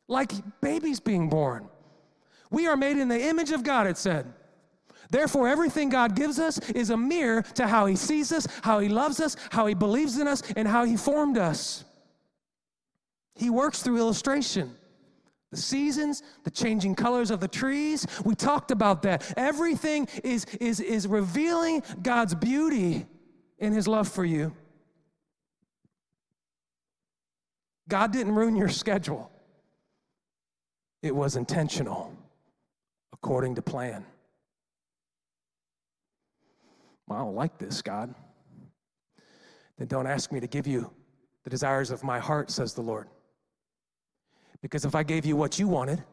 Like 0.08 0.32
babies 0.62 1.00
being 1.00 1.30
born. 1.30 1.68
We 2.50 2.68
are 2.68 2.78
made 2.78 2.98
in 2.98 3.08
the 3.08 3.22
image 3.22 3.52
of 3.52 3.64
God, 3.64 3.88
it 3.88 3.98
said. 3.98 4.34
Therefore, 5.10 5.48
everything 5.48 5.90
God 5.90 6.16
gives 6.16 6.40
us 6.40 6.60
is 6.72 6.90
a 6.90 6.98
mirror 6.98 7.42
to 7.56 7.68
how 7.68 7.86
He 7.86 7.96
sees 7.96 8.32
us, 8.32 8.48
how 8.62 8.80
He 8.80 8.90
loves 8.90 9.20
us, 9.20 9.36
how 9.52 9.66
He 9.66 9.74
believes 9.74 10.18
in 10.18 10.28
us, 10.28 10.44
and 10.56 10.68
how 10.68 10.84
He 10.84 10.98
formed 10.98 11.38
us. 11.38 11.86
He 13.38 13.50
works 13.50 13.82
through 13.82 13.98
illustration. 13.98 14.76
The 15.52 15.58
seasons, 15.58 16.24
the 16.44 16.52
changing 16.52 16.96
colors 16.96 17.32
of 17.32 17.40
the 17.40 17.48
trees, 17.48 18.06
we 18.26 18.36
talked 18.36 18.72
about 18.72 19.04
that. 19.04 19.34
Everything 19.38 20.08
is, 20.24 20.46
is, 20.60 20.82
is 20.82 21.08
revealing 21.08 21.84
God's 22.02 22.36
beauty 22.36 23.06
in 23.60 23.72
His 23.72 23.88
love 23.88 24.10
for 24.10 24.26
you. 24.26 24.54
God 27.88 28.12
didn't 28.12 28.36
ruin 28.36 28.58
your 28.58 28.70
schedule, 28.70 29.32
it 31.02 31.16
was 31.16 31.38
intentional, 31.38 32.14
according 33.14 33.56
to 33.56 33.62
plan. 33.62 34.06
Well, 37.08 37.20
I 37.20 37.22
don't 37.22 37.36
like 37.36 37.58
this, 37.58 37.82
God. 37.82 38.14
Then 39.78 39.88
don't 39.88 40.08
ask 40.08 40.34
me 40.34 40.42
to 40.42 40.48
give 40.48 40.68
you 40.68 40.92
the 41.46 41.50
desires 41.50 41.92
of 41.92 42.04
my 42.04 42.20
heart, 42.20 42.52
says 42.52 42.74
the 42.74 42.82
Lord. 42.82 43.08
Because 44.62 44.86
if 44.86 44.96
I 44.96 45.04
gave 45.04 45.26
you 45.26 45.36
what 45.36 45.60
you 45.60 45.68
wanted, 45.68 46.04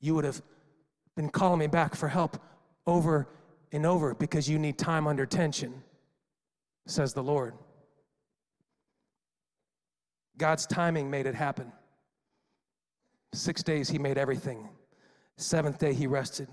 you 0.00 0.14
would 0.14 0.24
have 0.24 0.42
been 1.16 1.28
calling 1.30 1.58
me 1.58 1.66
back 1.66 1.94
for 1.94 2.08
help 2.08 2.40
over 2.86 3.28
and 3.72 3.86
over 3.86 4.14
because 4.14 4.48
you 4.48 4.58
need 4.58 4.78
time 4.78 5.06
under 5.06 5.26
tension, 5.26 5.82
says 6.86 7.12
the 7.14 7.22
Lord. 7.22 7.54
God's 10.38 10.66
timing 10.66 11.10
made 11.10 11.26
it 11.26 11.34
happen. 11.34 11.72
Six 13.32 13.62
days, 13.62 13.88
He 13.88 13.98
made 13.98 14.18
everything. 14.18 14.68
Seventh 15.36 15.78
day, 15.78 15.94
He 15.94 16.06
rested. 16.06 16.48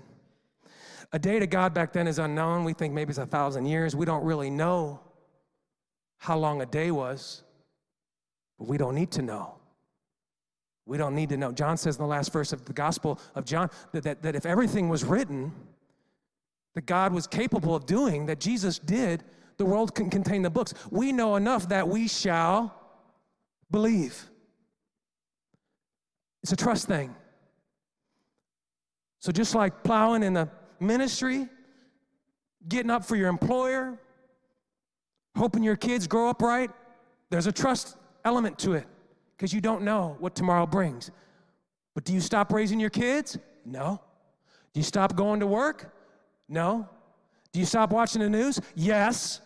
A 1.12 1.18
day 1.18 1.38
to 1.38 1.46
God 1.46 1.72
back 1.74 1.92
then 1.92 2.06
is 2.06 2.18
unknown. 2.18 2.64
We 2.64 2.74
think 2.74 2.92
maybe 2.94 3.10
it's 3.10 3.18
a 3.18 3.26
thousand 3.26 3.66
years. 3.66 3.96
We 3.96 4.04
don't 4.06 4.24
really 4.24 4.50
know. 4.50 5.00
how 6.18 6.36
long 6.36 6.60
a 6.62 6.66
day 6.66 6.90
was, 6.90 7.44
but 8.58 8.68
we 8.68 8.76
don't 8.76 8.94
need 8.94 9.10
to 9.12 9.22
know. 9.22 9.57
We 10.88 10.96
don't 10.96 11.14
need 11.14 11.28
to 11.28 11.36
know. 11.36 11.52
John 11.52 11.76
says 11.76 11.96
in 11.96 12.02
the 12.02 12.08
last 12.08 12.32
verse 12.32 12.50
of 12.50 12.64
the 12.64 12.72
Gospel 12.72 13.20
of 13.34 13.44
John 13.44 13.68
that, 13.92 14.04
that, 14.04 14.22
that 14.22 14.34
if 14.34 14.46
everything 14.46 14.88
was 14.88 15.04
written, 15.04 15.52
that 16.74 16.86
God 16.86 17.12
was 17.12 17.26
capable 17.26 17.74
of 17.76 17.84
doing, 17.84 18.24
that 18.24 18.40
Jesus 18.40 18.78
did, 18.78 19.22
the 19.58 19.66
world 19.66 19.94
can 19.94 20.08
contain 20.08 20.40
the 20.40 20.48
books. 20.48 20.72
We 20.90 21.12
know 21.12 21.36
enough 21.36 21.68
that 21.68 21.86
we 21.86 22.08
shall 22.08 22.74
believe. 23.70 24.30
It's 26.42 26.52
a 26.52 26.56
trust 26.56 26.88
thing. 26.88 27.14
So, 29.20 29.30
just 29.30 29.54
like 29.54 29.82
plowing 29.82 30.22
in 30.22 30.32
the 30.32 30.48
ministry, 30.80 31.48
getting 32.66 32.90
up 32.90 33.04
for 33.04 33.16
your 33.16 33.28
employer, 33.28 33.98
hoping 35.36 35.62
your 35.62 35.76
kids 35.76 36.06
grow 36.06 36.30
up 36.30 36.40
right, 36.40 36.70
there's 37.28 37.46
a 37.46 37.52
trust 37.52 37.98
element 38.24 38.58
to 38.60 38.72
it 38.72 38.86
because 39.38 39.54
you 39.54 39.60
don't 39.60 39.82
know 39.82 40.16
what 40.18 40.34
tomorrow 40.34 40.66
brings. 40.66 41.12
But 41.94 42.02
do 42.04 42.12
you 42.12 42.20
stop 42.20 42.52
raising 42.52 42.80
your 42.80 42.90
kids? 42.90 43.38
No. 43.64 44.00
Do 44.72 44.80
you 44.80 44.84
stop 44.84 45.14
going 45.14 45.38
to 45.40 45.46
work? 45.46 45.94
No. 46.48 46.88
Do 47.52 47.60
you 47.60 47.66
stop 47.66 47.92
watching 47.92 48.20
the 48.20 48.28
news? 48.28 48.60
Yes. 48.74 49.40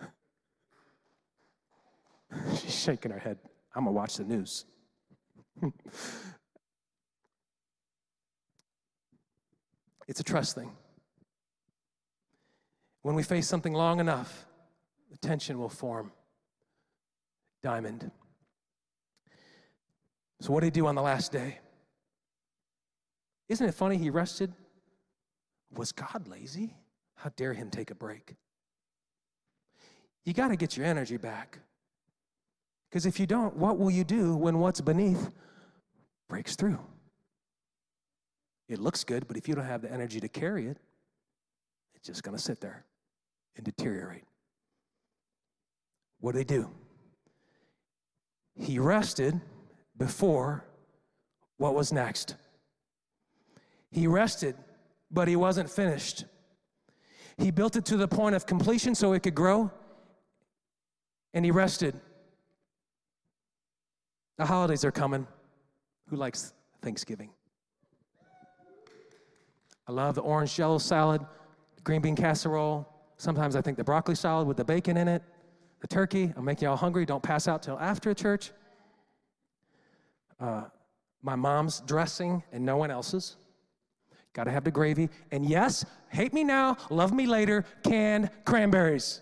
She's 2.56 2.74
shaking 2.74 3.12
her 3.12 3.18
head. 3.18 3.38
I'm 3.76 3.84
going 3.84 3.94
to 3.94 3.96
watch 3.96 4.16
the 4.16 4.24
news. 4.24 4.64
it's 10.08 10.18
a 10.18 10.24
trust 10.24 10.56
thing. 10.56 10.72
When 13.02 13.14
we 13.14 13.22
face 13.22 13.46
something 13.46 13.72
long 13.72 14.00
enough, 14.00 14.46
the 15.12 15.16
tension 15.16 15.60
will 15.60 15.68
form. 15.68 16.10
Diamond. 17.62 18.10
So, 20.40 20.52
what 20.52 20.60
did 20.60 20.66
he 20.66 20.70
do 20.70 20.86
on 20.86 20.94
the 20.94 21.02
last 21.02 21.32
day? 21.32 21.58
Isn't 23.48 23.68
it 23.68 23.74
funny 23.74 23.98
he 23.98 24.10
rested? 24.10 24.52
Was 25.74 25.92
God 25.92 26.28
lazy? 26.28 26.74
How 27.16 27.30
dare 27.36 27.52
him 27.52 27.68
take 27.70 27.90
a 27.90 27.94
break? 27.94 28.34
You 30.24 30.32
got 30.32 30.48
to 30.48 30.56
get 30.56 30.76
your 30.76 30.86
energy 30.86 31.16
back. 31.16 31.58
Because 32.88 33.06
if 33.06 33.20
you 33.20 33.26
don't, 33.26 33.56
what 33.56 33.78
will 33.78 33.90
you 33.90 34.04
do 34.04 34.34
when 34.34 34.58
what's 34.58 34.80
beneath 34.80 35.30
breaks 36.28 36.56
through? 36.56 36.78
It 38.68 38.78
looks 38.78 39.04
good, 39.04 39.26
but 39.26 39.36
if 39.36 39.48
you 39.48 39.54
don't 39.54 39.64
have 39.64 39.82
the 39.82 39.92
energy 39.92 40.20
to 40.20 40.28
carry 40.28 40.66
it, 40.66 40.78
it's 41.94 42.06
just 42.06 42.22
going 42.22 42.36
to 42.36 42.42
sit 42.42 42.60
there 42.60 42.84
and 43.56 43.64
deteriorate. 43.64 44.24
What 46.20 46.32
do 46.32 46.38
they 46.38 46.44
do? 46.44 46.70
He 48.56 48.78
rested 48.78 49.40
before 49.96 50.64
what 51.56 51.74
was 51.74 51.92
next. 51.92 52.36
He 53.90 54.06
rested, 54.06 54.56
but 55.10 55.28
he 55.28 55.36
wasn't 55.36 55.68
finished. 55.68 56.24
He 57.36 57.50
built 57.50 57.76
it 57.76 57.84
to 57.86 57.96
the 57.96 58.08
point 58.08 58.34
of 58.34 58.46
completion 58.46 58.94
so 58.94 59.12
it 59.12 59.22
could 59.22 59.34
grow, 59.34 59.70
and 61.34 61.44
he 61.44 61.50
rested. 61.50 61.98
The 64.36 64.46
holidays 64.46 64.84
are 64.84 64.92
coming. 64.92 65.26
Who 66.08 66.16
likes 66.16 66.54
Thanksgiving? 66.82 67.30
I 69.86 69.92
love 69.92 70.14
the 70.14 70.22
orange 70.22 70.54
jello 70.54 70.78
salad, 70.78 71.20
green 71.82 72.00
bean 72.00 72.16
casserole. 72.16 72.88
Sometimes 73.16 73.56
I 73.56 73.60
think 73.60 73.76
the 73.76 73.84
broccoli 73.84 74.14
salad 74.14 74.46
with 74.46 74.56
the 74.56 74.64
bacon 74.64 74.96
in 74.96 75.08
it, 75.08 75.22
the 75.80 75.86
turkey. 75.88 76.32
I'm 76.36 76.44
making 76.44 76.66
y'all 76.66 76.76
hungry. 76.76 77.06
Don't 77.06 77.22
pass 77.22 77.48
out 77.48 77.62
till 77.62 77.78
after 77.78 78.12
church. 78.14 78.52
Uh, 80.38 80.64
my 81.22 81.36
mom's 81.36 81.80
dressing 81.80 82.42
and 82.52 82.64
no 82.64 82.76
one 82.76 82.90
else's. 82.90 83.36
Got 84.32 84.44
to 84.44 84.50
have 84.50 84.64
the 84.64 84.70
gravy. 84.70 85.08
And 85.32 85.44
yes, 85.44 85.84
hate 86.08 86.32
me 86.32 86.44
now, 86.44 86.76
love 86.88 87.12
me 87.12 87.26
later, 87.26 87.64
canned 87.82 88.30
cranberries. 88.44 89.20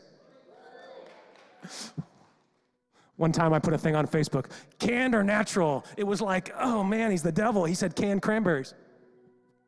One 3.16 3.32
time 3.32 3.52
I 3.52 3.58
put 3.58 3.74
a 3.74 3.78
thing 3.78 3.96
on 3.96 4.06
Facebook 4.06 4.46
canned 4.78 5.14
or 5.14 5.24
natural? 5.24 5.84
It 5.96 6.04
was 6.04 6.20
like, 6.20 6.54
oh 6.58 6.84
man, 6.84 7.10
he's 7.10 7.22
the 7.22 7.32
devil. 7.32 7.64
He 7.64 7.74
said 7.74 7.96
canned 7.96 8.22
cranberries. 8.22 8.74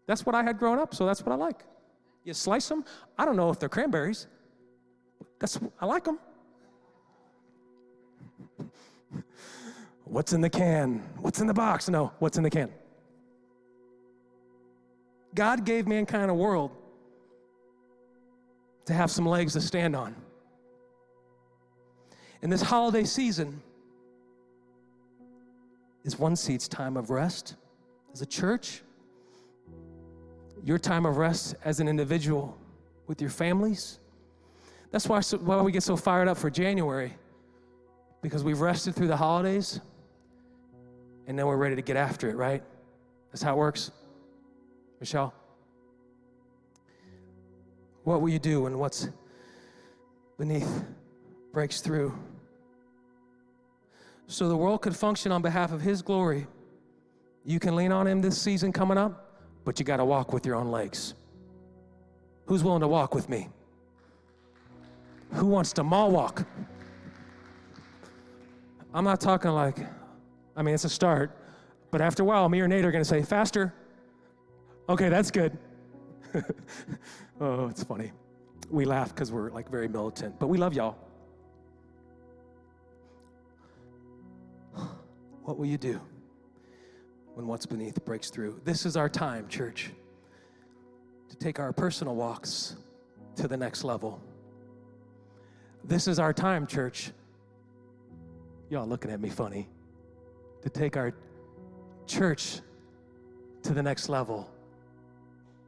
That's 0.07 0.25
what 0.25 0.35
I 0.35 0.43
had 0.43 0.59
growing 0.59 0.79
up, 0.79 0.95
so 0.95 1.05
that's 1.05 1.25
what 1.25 1.33
I 1.33 1.37
like. 1.37 1.65
You 2.23 2.35
slice 2.35 2.69
them. 2.69 2.85
I 3.19 3.25
don't 3.25 3.37
know 3.37 3.51
if 3.51 3.59
they're 3.59 3.69
cranberries. 3.69 4.29
That's 5.41 5.59
I 5.81 5.87
like 5.87 6.05
them. 6.05 6.19
What's 10.05 10.33
in 10.33 10.41
the 10.41 10.51
can? 10.51 10.99
What's 11.19 11.41
in 11.41 11.47
the 11.47 11.55
box? 11.55 11.89
No, 11.89 12.13
what's 12.19 12.37
in 12.37 12.43
the 12.43 12.51
can? 12.51 12.71
God 15.35 15.65
gave 15.65 15.87
mankind 15.87 16.31
a 16.31 16.35
world 16.35 16.73
to 18.87 18.93
have 18.93 19.09
some 19.09 19.25
legs 19.25 19.53
to 19.53 19.61
stand 19.61 19.95
on. 19.95 20.17
In 22.43 22.51
this 22.51 22.63
holiday 22.63 23.05
season, 23.05 23.63
is 26.05 26.19
one 26.19 26.37
seed's 26.37 26.69
time 26.69 26.97
of 26.97 27.11
rest 27.11 27.55
as 28.13 28.23
a 28.23 28.27
church, 28.27 28.83
your 30.65 30.79
time 30.79 31.07
of 31.07 31.17
rest 31.17 31.55
as 31.65 31.81
an 31.81 31.89
individual 31.89 32.57
with 33.07 33.21
your 33.21 33.31
families. 33.31 33.99
That's 34.91 35.09
why, 35.09 35.21
why 35.21 35.63
we 35.63 35.73
get 35.73 35.83
so 35.83 35.97
fired 35.97 36.29
up 36.29 36.37
for 36.37 36.51
January, 36.51 37.15
because 38.23 38.45
we've 38.45 38.61
rested 38.61 38.95
through 38.95 39.09
the 39.09 39.17
holidays 39.17 39.81
and 41.27 41.39
then 41.39 41.47
we're 41.47 41.57
ready 41.57 41.77
to 41.77 41.83
get 41.83 41.97
after 41.97 42.29
it, 42.29 42.37
right? 42.37 42.63
That's 43.31 43.43
how 43.43 43.55
it 43.55 43.59
works. 43.59 43.91
Michelle? 44.99 45.33
What 48.05 48.21
will 48.21 48.29
you 48.29 48.39
do 48.39 48.63
when 48.63 48.79
what's 48.79 49.09
beneath 50.39 50.85
breaks 51.53 51.81
through? 51.81 52.17
So 54.27 54.49
the 54.49 54.57
world 54.57 54.83
could 54.83 54.97
function 54.97 55.33
on 55.33 55.43
behalf 55.43 55.73
of 55.73 55.81
His 55.81 56.03
glory. 56.03 56.47
You 57.45 57.59
can 57.59 57.77
lean 57.77 57.93
on 57.93 58.07
Him 58.07 58.21
this 58.21 58.41
season 58.41 58.73
coming 58.73 58.99
up, 58.99 59.41
but 59.65 59.79
you 59.79 59.85
got 59.85 59.97
to 59.99 60.05
walk 60.05 60.33
with 60.33 60.47
your 60.47 60.57
own 60.57 60.71
legs. 60.71 61.15
Who's 62.47 62.65
willing 62.65 62.81
to 62.81 62.89
walk 62.89 63.15
with 63.15 63.29
me? 63.29 63.49
Who 65.33 65.47
wants 65.47 65.73
to 65.75 65.85
mall 65.85 66.11
walk? 66.11 66.45
I'm 68.93 69.05
not 69.05 69.21
talking 69.21 69.53
like, 69.53 69.79
I 70.57 70.63
mean, 70.63 70.75
it's 70.75 70.85
a 70.85 70.89
start, 70.89 71.37
but 71.91 72.01
after 72.01 72.23
a 72.23 72.27
while, 72.27 72.49
me 72.49 72.61
or 72.61 72.69
Nate 72.69 72.85
are 72.85 72.91
going 72.91 73.05
to 73.05 73.09
say, 73.09 73.23
faster. 73.23 73.73
Okay, 74.89 75.09
that's 75.09 75.31
good. 75.31 75.57
oh, 77.41 77.69
it's 77.69 77.85
funny. 77.85 78.11
We 78.69 78.85
laugh 78.85 79.15
because 79.15 79.31
we're 79.31 79.51
like 79.51 79.71
very 79.71 79.89
militant, 79.89 80.39
but 80.39 80.49
we 80.49 80.59
love 80.59 80.75
y'all. 80.75 80.97
What 85.43 85.59
will 85.59 85.67
you 85.67 85.79
do 85.79 86.01
when 87.35 87.47
what's 87.47 87.67
beneath 87.67 88.05
breaks 88.05 88.31
through? 88.31 88.61
This 88.65 88.87
is 88.87 88.97
our 88.97 89.09
time, 89.09 89.49
church, 89.49 89.91
to 91.29 91.37
take 91.37 91.59
our 91.59 91.73
personal 91.73 92.15
walks 92.15 92.77
to 93.37 93.49
the 93.49 93.57
next 93.57 93.83
level. 93.83 94.21
This 95.83 96.07
is 96.07 96.19
our 96.21 96.33
time, 96.33 96.67
church. 96.67 97.11
Y'all 98.71 98.87
looking 98.87 99.11
at 99.11 99.21
me 99.21 99.29
funny. 99.29 99.69
To 100.63 100.71
take 100.71 100.97
our 100.97 101.13
church 102.07 102.61
to 103.65 103.75
the 103.75 103.83
next 103.83 104.09
level. 104.09 104.49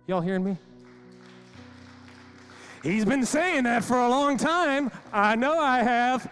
Y'all 0.06 0.20
hearing 0.20 0.44
me? 0.44 0.56
He's 2.82 3.04
been 3.04 3.26
saying 3.26 3.64
that 3.64 3.84
for 3.84 3.96
a 3.96 4.08
long 4.08 4.36
time. 4.36 4.90
I 5.12 5.34
know 5.34 5.58
I 5.58 5.82
have. 5.82 6.30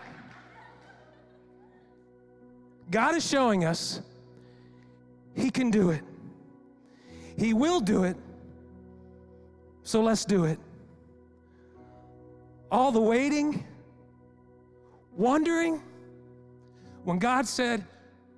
God 2.91 3.17
is 3.17 3.29
showing 3.29 3.65
us 3.65 4.01
He 5.35 5.51
can 5.51 5.71
do 5.71 5.91
it. 5.91 6.03
He 7.37 7.53
will 7.53 7.81
do 7.81 8.05
it. 8.05 8.17
So 9.83 10.03
let's 10.03 10.25
do 10.25 10.45
it. 10.45 10.59
All 12.71 12.93
the 12.93 13.01
waiting, 13.01 13.65
wondering, 15.17 15.83
when 17.05 17.19
God 17.19 17.47
said, 17.47 17.85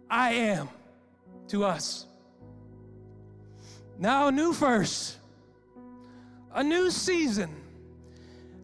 I 0.09 0.33
am 0.33 0.69
to 1.49 1.65
us. 1.65 2.07
Now, 3.99 4.29
a 4.29 4.33
new 4.33 4.53
verse, 4.53 5.17
a 6.55 6.63
new 6.63 6.91
season. 6.91 7.51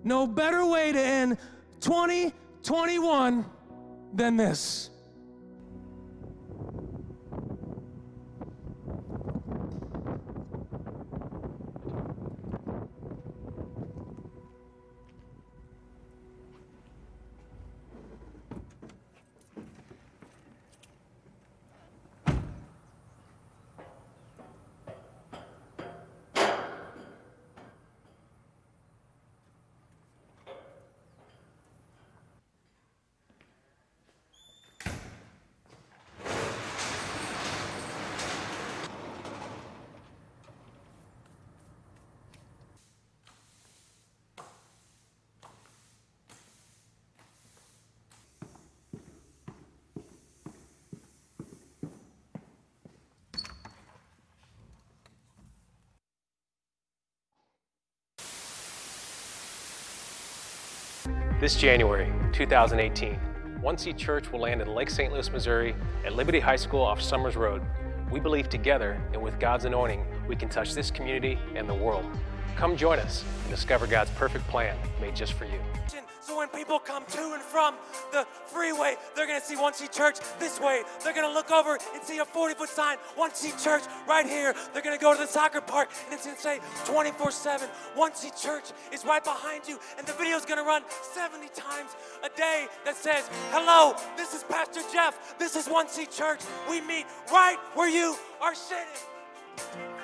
No 0.04 0.26
better 0.26 0.64
way 0.66 0.92
to 0.92 1.00
end 1.00 1.38
2021 1.80 3.44
than 4.14 4.36
this. 4.36 4.90
This 61.40 61.54
January 61.54 62.12
2018, 62.32 63.14
One 63.60 63.78
Seed 63.78 63.96
Church 63.96 64.32
will 64.32 64.40
land 64.40 64.60
in 64.60 64.74
Lake 64.74 64.90
St. 64.90 65.12
Louis, 65.12 65.30
Missouri 65.30 65.72
at 66.04 66.14
Liberty 66.14 66.40
High 66.40 66.56
School 66.56 66.82
off 66.82 67.00
Summers 67.00 67.36
Road. 67.36 67.62
We 68.10 68.18
believe 68.18 68.48
together 68.48 69.00
and 69.12 69.22
with 69.22 69.38
God's 69.38 69.64
anointing, 69.64 70.04
we 70.26 70.34
can 70.34 70.48
touch 70.48 70.74
this 70.74 70.90
community 70.90 71.38
and 71.54 71.68
the 71.68 71.74
world. 71.74 72.04
Come 72.56 72.76
join 72.76 72.98
us 72.98 73.24
and 73.42 73.50
discover 73.50 73.86
God's 73.86 74.10
perfect 74.10 74.46
plan 74.48 74.76
made 75.00 75.14
just 75.14 75.32
for 75.34 75.44
you. 75.44 75.60
So 76.28 76.36
when 76.36 76.48
people 76.48 76.78
come 76.78 77.06
to 77.06 77.32
and 77.32 77.42
from 77.42 77.74
the 78.12 78.26
freeway, 78.48 78.96
they're 79.16 79.26
going 79.26 79.40
to 79.40 79.46
see 79.46 79.56
One 79.56 79.72
Seed 79.72 79.90
Church 79.92 80.18
this 80.38 80.60
way. 80.60 80.82
They're 81.02 81.14
going 81.14 81.26
to 81.26 81.32
look 81.32 81.50
over 81.50 81.78
and 81.94 82.02
see 82.02 82.18
a 82.18 82.24
40 82.26 82.54
foot 82.54 82.68
sign, 82.68 82.98
One 83.14 83.32
Seed 83.32 83.54
Church 83.58 83.82
right 84.06 84.26
here. 84.26 84.54
They're 84.74 84.82
going 84.82 84.94
to 84.94 85.02
go 85.02 85.14
to 85.14 85.18
the 85.18 85.26
soccer 85.26 85.62
park 85.62 85.88
and 86.04 86.12
it's 86.12 86.26
going 86.26 86.36
to 86.36 86.42
say 86.42 86.60
24 86.84 87.30
7. 87.30 87.66
One 87.94 88.14
Seed 88.14 88.36
Church 88.36 88.64
is 88.92 89.06
right 89.06 89.24
behind 89.24 89.66
you. 89.66 89.78
And 89.96 90.06
the 90.06 90.12
video 90.12 90.36
is 90.36 90.44
going 90.44 90.58
to 90.58 90.68
run 90.68 90.82
70 91.14 91.48
times 91.56 91.96
a 92.22 92.28
day 92.36 92.66
that 92.84 92.94
says, 92.94 93.26
Hello, 93.50 93.96
this 94.18 94.34
is 94.34 94.44
Pastor 94.44 94.82
Jeff. 94.92 95.38
This 95.38 95.56
is 95.56 95.66
One 95.66 95.88
Seed 95.88 96.10
Church. 96.10 96.40
We 96.68 96.82
meet 96.82 97.06
right 97.32 97.56
where 97.72 97.88
you 97.88 98.16
are 98.42 98.54
sitting. 98.54 98.84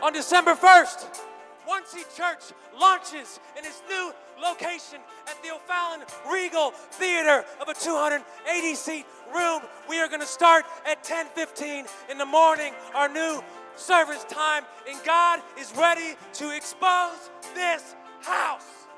On 0.03 0.11
December 0.11 0.55
1st, 0.55 1.21
Seed 1.95 2.07
Church 2.17 2.53
launches 2.79 3.39
in 3.57 3.65
its 3.65 3.83
new 3.89 4.13
location 4.43 4.99
at 5.29 5.41
the 5.43 5.55
O'Fallon 5.55 6.01
Regal 6.31 6.73
Theater 6.73 7.45
of 7.61 7.69
a 7.69 7.75
280 7.75 8.75
seat 8.75 9.07
room. 9.33 9.61
We 9.89 10.01
are 10.01 10.09
going 10.09 10.21
to 10.21 10.27
start 10.27 10.65
at 10.87 11.05
10:15 11.05 11.87
in 12.11 12.19
the 12.19 12.27
morning. 12.27 12.75
Our 12.95 13.09
new 13.09 13.43
service 13.77 14.25
time, 14.25 14.65
and 14.89 14.99
God 15.05 15.41
is 15.57 15.73
ready 15.77 16.17
to 16.35 16.57
expose 16.57 17.31
this 17.55 17.95
house. 18.23 18.89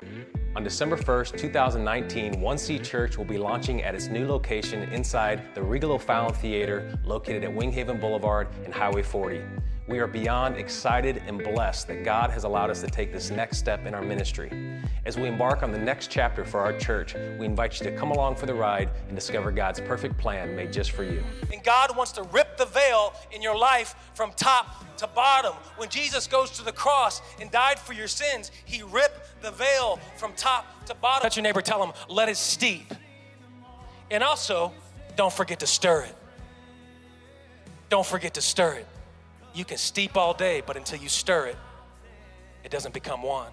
On 0.55 0.63
December 0.63 0.97
1st, 0.97 1.37
2019, 1.37 2.41
One 2.41 2.57
Seed 2.57 2.83
Church 2.83 3.15
will 3.17 3.25
be 3.25 3.37
launching 3.37 3.83
at 3.83 3.93
its 3.93 4.07
new 4.07 4.27
location 4.27 4.89
inside 4.89 5.53
the 5.53 5.61
Regal 5.61 5.91
O'Fallon 5.91 6.33
Theater 6.33 6.97
located 7.03 7.43
at 7.43 7.51
Winghaven 7.51 8.01
Boulevard 8.01 8.47
and 8.65 8.73
Highway 8.73 9.03
40. 9.03 9.43
We 9.87 9.99
are 9.99 10.07
beyond 10.07 10.57
excited 10.57 11.23
and 11.27 11.41
blessed 11.41 11.87
that 11.87 12.03
God 12.03 12.29
has 12.31 12.43
allowed 12.43 12.69
us 12.69 12.81
to 12.81 12.87
take 12.87 13.13
this 13.13 13.31
next 13.31 13.57
step 13.57 13.85
in 13.85 13.93
our 13.93 14.01
ministry. 14.01 14.51
As 15.05 15.17
we 15.17 15.29
embark 15.29 15.63
on 15.63 15.71
the 15.71 15.77
next 15.77 16.11
chapter 16.11 16.43
for 16.43 16.59
our 16.59 16.77
church, 16.77 17.15
we 17.39 17.45
invite 17.45 17.79
you 17.79 17.89
to 17.89 17.95
come 17.95 18.11
along 18.11 18.35
for 18.35 18.47
the 18.47 18.53
ride 18.53 18.89
and 19.07 19.15
discover 19.15 19.49
God's 19.49 19.79
perfect 19.79 20.17
plan 20.17 20.53
made 20.57 20.73
just 20.73 20.91
for 20.91 21.05
you. 21.05 21.23
And 21.53 21.63
God 21.63 21.95
wants 21.95 22.11
to 22.13 22.23
rip 22.23 22.57
the 22.57 22.65
veil 22.65 23.13
in 23.31 23.41
your 23.41 23.57
life 23.57 23.95
from 24.13 24.33
top 24.35 24.97
to 24.97 25.07
bottom. 25.07 25.53
When 25.77 25.87
Jesus 25.87 26.27
goes 26.27 26.51
to 26.51 26.65
the 26.65 26.73
cross 26.73 27.21
and 27.39 27.49
died 27.49 27.79
for 27.79 27.93
your 27.93 28.09
sins, 28.09 28.51
he 28.65 28.83
ripped 28.83 29.41
the 29.41 29.51
veil 29.51 30.01
from 30.17 30.33
top 30.33 30.85
to 30.87 30.95
bottom. 30.95 31.23
Let 31.23 31.37
your 31.37 31.43
neighbor, 31.43 31.61
tell 31.61 31.81
him, 31.81 31.93
let 32.09 32.27
it 32.27 32.35
steep. 32.35 32.93
And 34.11 34.21
also, 34.21 34.73
don't 35.15 35.31
forget 35.31 35.61
to 35.61 35.67
stir 35.67 36.01
it. 36.01 36.15
Don't 37.87 38.05
forget 38.05 38.33
to 38.33 38.41
stir 38.41 38.73
it. 38.73 38.87
You 39.57 39.65
can 39.65 39.77
steep 39.77 40.15
all 40.15 40.35
day, 40.35 40.61
but 40.63 40.77
until 40.77 40.99
you 40.99 41.09
stir 41.09 41.47
it, 41.47 41.57
it 42.63 42.69
doesn't 42.69 42.93
become 42.93 43.23
one. 43.23 43.51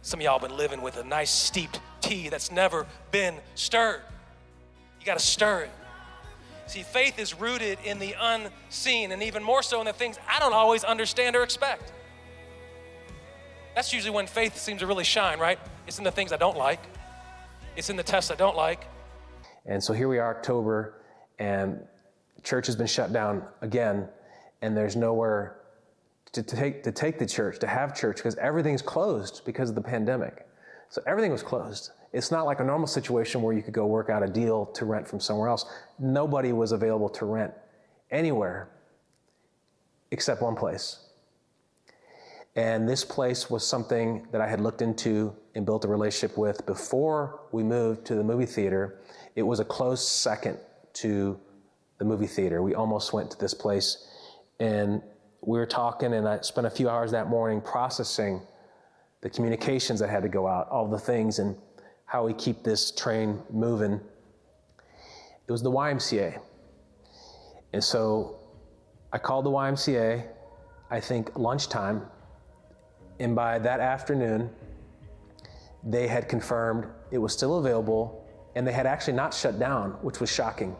Some 0.00 0.18
of 0.18 0.24
y'all 0.24 0.40
been 0.40 0.56
living 0.56 0.82
with 0.82 0.96
a 0.96 1.04
nice 1.04 1.30
steeped 1.30 1.78
tea 2.00 2.28
that's 2.28 2.50
never 2.50 2.88
been 3.12 3.36
stirred. 3.54 4.00
You 4.98 5.06
got 5.06 5.16
to 5.16 5.24
stir 5.24 5.60
it. 5.60 5.70
See, 6.66 6.82
faith 6.82 7.20
is 7.20 7.38
rooted 7.38 7.78
in 7.84 8.00
the 8.00 8.16
unseen, 8.20 9.12
and 9.12 9.22
even 9.22 9.44
more 9.44 9.62
so 9.62 9.78
in 9.78 9.86
the 9.86 9.92
things 9.92 10.18
I 10.28 10.40
don't 10.40 10.54
always 10.54 10.82
understand 10.82 11.36
or 11.36 11.44
expect. 11.44 11.92
That's 13.76 13.92
usually 13.92 14.10
when 14.10 14.26
faith 14.26 14.56
seems 14.56 14.80
to 14.80 14.88
really 14.88 15.04
shine, 15.04 15.38
right? 15.38 15.60
It's 15.86 15.98
in 15.98 16.04
the 16.04 16.10
things 16.10 16.32
I 16.32 16.36
don't 16.36 16.56
like, 16.56 16.80
it's 17.76 17.90
in 17.90 17.96
the 17.96 18.02
tests 18.02 18.32
I 18.32 18.34
don't 18.34 18.56
like. 18.56 18.86
And 19.66 19.80
so 19.80 19.92
here 19.92 20.08
we 20.08 20.18
are, 20.18 20.36
October, 20.36 20.94
and 21.38 21.86
church 22.42 22.66
has 22.66 22.74
been 22.74 22.88
shut 22.88 23.12
down 23.12 23.44
again 23.60 24.08
and 24.62 24.76
there's 24.76 24.96
nowhere 24.96 25.58
to 26.32 26.42
take, 26.42 26.82
to 26.84 26.92
take 26.92 27.18
the 27.18 27.26
church, 27.26 27.58
to 27.58 27.66
have 27.66 27.94
church, 27.94 28.16
because 28.16 28.36
everything's 28.36 28.80
closed 28.80 29.42
because 29.44 29.68
of 29.68 29.74
the 29.74 29.82
pandemic. 29.82 30.46
So 30.88 31.02
everything 31.06 31.30
was 31.30 31.42
closed. 31.42 31.90
It's 32.12 32.30
not 32.30 32.46
like 32.46 32.60
a 32.60 32.64
normal 32.64 32.86
situation 32.86 33.42
where 33.42 33.52
you 33.52 33.62
could 33.62 33.74
go 33.74 33.86
work 33.86 34.08
out 34.08 34.22
a 34.22 34.28
deal 34.28 34.66
to 34.66 34.84
rent 34.84 35.08
from 35.08 35.20
somewhere 35.20 35.48
else. 35.48 35.66
Nobody 35.98 36.52
was 36.52 36.72
available 36.72 37.08
to 37.10 37.24
rent 37.24 37.52
anywhere 38.10 38.68
except 40.10 40.42
one 40.42 40.54
place. 40.54 40.98
And 42.54 42.86
this 42.86 43.02
place 43.02 43.48
was 43.48 43.66
something 43.66 44.26
that 44.30 44.42
I 44.42 44.46
had 44.46 44.60
looked 44.60 44.82
into 44.82 45.34
and 45.54 45.64
built 45.64 45.86
a 45.86 45.88
relationship 45.88 46.36
with 46.36 46.66
before 46.66 47.40
we 47.50 47.62
moved 47.62 48.04
to 48.06 48.14
the 48.14 48.22
movie 48.22 48.44
theater. 48.44 49.00
It 49.34 49.42
was 49.42 49.58
a 49.58 49.64
close 49.64 50.06
second 50.06 50.58
to 50.94 51.40
the 51.96 52.04
movie 52.04 52.26
theater. 52.26 52.62
We 52.62 52.74
almost 52.74 53.14
went 53.14 53.30
to 53.30 53.38
this 53.38 53.54
place 53.54 54.06
and 54.60 55.02
we 55.40 55.58
were 55.58 55.66
talking, 55.66 56.14
and 56.14 56.28
I 56.28 56.40
spent 56.40 56.66
a 56.66 56.70
few 56.70 56.88
hours 56.88 57.10
that 57.10 57.28
morning 57.28 57.60
processing 57.60 58.42
the 59.20 59.30
communications 59.30 60.00
that 60.00 60.08
had 60.08 60.22
to 60.22 60.28
go 60.28 60.46
out, 60.46 60.68
all 60.68 60.86
the 60.86 60.98
things, 60.98 61.38
and 61.40 61.56
how 62.04 62.24
we 62.24 62.32
keep 62.34 62.62
this 62.62 62.90
train 62.92 63.40
moving. 63.50 64.00
It 65.46 65.52
was 65.52 65.62
the 65.62 65.70
YMCA. 65.70 66.40
And 67.72 67.82
so 67.82 68.38
I 69.12 69.18
called 69.18 69.44
the 69.44 69.50
YMCA, 69.50 70.26
I 70.90 71.00
think 71.00 71.36
lunchtime, 71.36 72.06
and 73.18 73.34
by 73.34 73.58
that 73.58 73.80
afternoon, 73.80 74.50
they 75.84 76.06
had 76.06 76.28
confirmed 76.28 76.86
it 77.10 77.18
was 77.18 77.32
still 77.32 77.58
available 77.58 78.28
and 78.54 78.66
they 78.66 78.72
had 78.72 78.86
actually 78.86 79.14
not 79.14 79.32
shut 79.32 79.58
down, 79.58 79.92
which 80.02 80.20
was 80.20 80.30
shocking. 80.30 80.76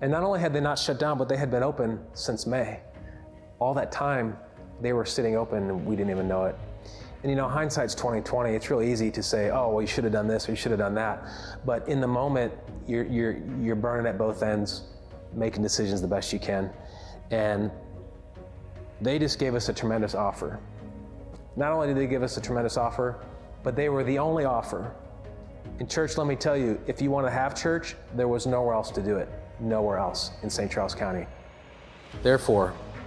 And 0.00 0.10
not 0.10 0.22
only 0.22 0.40
had 0.40 0.52
they 0.52 0.60
not 0.60 0.78
shut 0.78 0.98
down, 0.98 1.18
but 1.18 1.28
they 1.28 1.36
had 1.36 1.50
been 1.50 1.62
open 1.62 2.00
since 2.14 2.46
May 2.46 2.80
all 3.62 3.74
that 3.74 3.92
time 3.92 4.36
they 4.80 4.92
were 4.92 5.04
sitting 5.04 5.36
open 5.36 5.70
and 5.70 5.86
we 5.86 5.94
didn't 5.94 6.10
even 6.10 6.26
know 6.26 6.44
it. 6.44 6.56
And 7.22 7.30
you 7.30 7.36
know, 7.36 7.48
hindsight's 7.48 7.94
2020. 7.94 8.52
It's 8.52 8.68
really 8.68 8.90
easy 8.90 9.10
to 9.12 9.22
say, 9.22 9.50
"Oh, 9.50 9.68
well, 9.68 9.80
you 9.80 9.86
should 9.86 10.02
have 10.02 10.12
done 10.12 10.26
this 10.26 10.48
or 10.48 10.52
you 10.52 10.56
should 10.56 10.72
have 10.72 10.80
done 10.80 10.94
that." 10.96 11.24
But 11.64 11.88
in 11.88 12.00
the 12.00 12.08
moment, 12.08 12.52
you're 12.88 13.04
you're 13.04 13.36
you're 13.60 13.76
burning 13.76 14.06
at 14.06 14.18
both 14.18 14.42
ends, 14.42 14.82
making 15.32 15.62
decisions 15.62 16.00
the 16.00 16.08
best 16.08 16.32
you 16.32 16.40
can. 16.40 16.70
And 17.30 17.70
they 19.00 19.20
just 19.20 19.38
gave 19.38 19.54
us 19.54 19.68
a 19.68 19.72
tremendous 19.72 20.16
offer. 20.16 20.58
Not 21.54 21.70
only 21.70 21.86
did 21.86 21.96
they 21.96 22.08
give 22.08 22.24
us 22.24 22.36
a 22.36 22.40
tremendous 22.40 22.76
offer, 22.76 23.24
but 23.62 23.76
they 23.76 23.88
were 23.88 24.02
the 24.02 24.18
only 24.18 24.44
offer. 24.44 24.92
In 25.78 25.86
church, 25.86 26.18
let 26.18 26.26
me 26.26 26.34
tell 26.34 26.56
you, 26.56 26.80
if 26.88 27.00
you 27.00 27.10
want 27.10 27.26
to 27.26 27.30
have 27.30 27.54
church, 27.54 27.94
there 28.16 28.28
was 28.28 28.46
nowhere 28.46 28.74
else 28.74 28.90
to 28.90 29.02
do 29.02 29.16
it. 29.16 29.28
Nowhere 29.60 29.98
else 29.98 30.32
in 30.42 30.50
St. 30.50 30.70
Charles 30.70 30.94
County. 30.94 31.26
Therefore, 32.22 32.74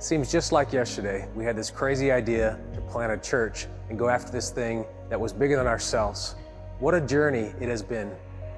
Seems 0.00 0.30
just 0.30 0.52
like 0.52 0.72
yesterday, 0.72 1.28
we 1.34 1.44
had 1.44 1.56
this 1.56 1.72
crazy 1.72 2.12
idea 2.12 2.56
to 2.72 2.80
plant 2.82 3.10
a 3.10 3.16
church 3.16 3.66
and 3.88 3.98
go 3.98 4.08
after 4.08 4.30
this 4.30 4.48
thing 4.48 4.86
that 5.08 5.20
was 5.20 5.32
bigger 5.32 5.56
than 5.56 5.66
ourselves. 5.66 6.36
What 6.78 6.94
a 6.94 7.00
journey 7.00 7.52
it 7.60 7.68
has 7.68 7.82
been. 7.82 8.12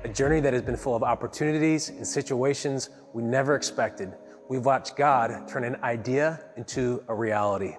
A 0.05 0.09
journey 0.09 0.41
that 0.41 0.53
has 0.53 0.61
been 0.61 0.77
full 0.77 0.95
of 0.95 1.03
opportunities 1.03 1.89
and 1.89 2.07
situations 2.07 2.91
we 3.15 3.23
never 3.23 3.55
expected. 3.57 4.13
We've 4.51 4.67
watched 4.67 4.97
God 4.97 5.49
turn 5.49 5.65
an 5.65 5.77
idea 5.83 6.45
into 6.59 7.03
a 7.09 7.15
reality. 7.15 7.75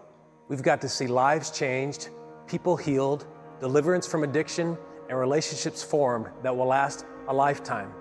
We've 0.47 0.63
got 0.63 0.81
to 0.81 0.89
see 0.89 1.05
lives 1.05 1.51
changed, 1.51 2.09
people 2.47 2.75
healed, 2.75 3.27
deliverance 3.59 4.07
from 4.07 4.23
addiction, 4.23 4.75
and 5.07 5.19
relationships 5.19 5.83
formed 5.83 6.29
that 6.41 6.57
will 6.57 6.65
last 6.65 7.05
a 7.27 7.33
lifetime. 7.33 7.93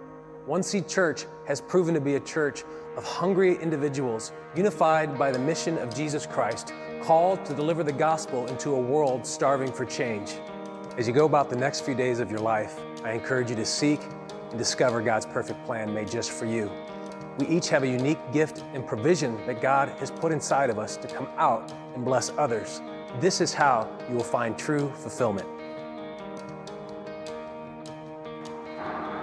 One 0.46 0.62
Seed 0.62 0.88
Church 0.88 1.26
has 1.46 1.60
proven 1.60 1.92
to 1.92 2.00
be 2.00 2.14
a 2.14 2.20
church 2.20 2.64
of 3.00 3.06
hungry 3.06 3.56
individuals 3.62 4.32
unified 4.54 5.18
by 5.18 5.32
the 5.32 5.38
mission 5.38 5.78
of 5.78 5.94
Jesus 5.94 6.26
Christ, 6.26 6.74
called 7.00 7.42
to 7.46 7.54
deliver 7.54 7.82
the 7.82 7.90
gospel 7.90 8.46
into 8.48 8.74
a 8.74 8.78
world 8.78 9.26
starving 9.26 9.72
for 9.72 9.86
change. 9.86 10.34
As 10.98 11.08
you 11.08 11.14
go 11.14 11.24
about 11.24 11.48
the 11.48 11.56
next 11.56 11.80
few 11.80 11.94
days 11.94 12.20
of 12.20 12.30
your 12.30 12.40
life, 12.40 12.78
I 13.02 13.12
encourage 13.12 13.48
you 13.48 13.56
to 13.56 13.64
seek 13.64 14.02
and 14.50 14.58
discover 14.58 15.00
God's 15.00 15.24
perfect 15.24 15.64
plan 15.64 15.94
made 15.94 16.10
just 16.10 16.30
for 16.30 16.44
you. 16.44 16.70
We 17.38 17.46
each 17.46 17.70
have 17.70 17.84
a 17.84 17.88
unique 17.88 18.18
gift 18.34 18.64
and 18.74 18.86
provision 18.86 19.46
that 19.46 19.62
God 19.62 19.88
has 19.98 20.10
put 20.10 20.30
inside 20.30 20.68
of 20.68 20.78
us 20.78 20.98
to 20.98 21.08
come 21.08 21.28
out 21.38 21.72
and 21.94 22.04
bless 22.04 22.30
others. 22.36 22.82
This 23.18 23.40
is 23.40 23.54
how 23.54 23.88
you 24.10 24.14
will 24.14 24.22
find 24.22 24.58
true 24.58 24.92
fulfillment. 24.96 25.48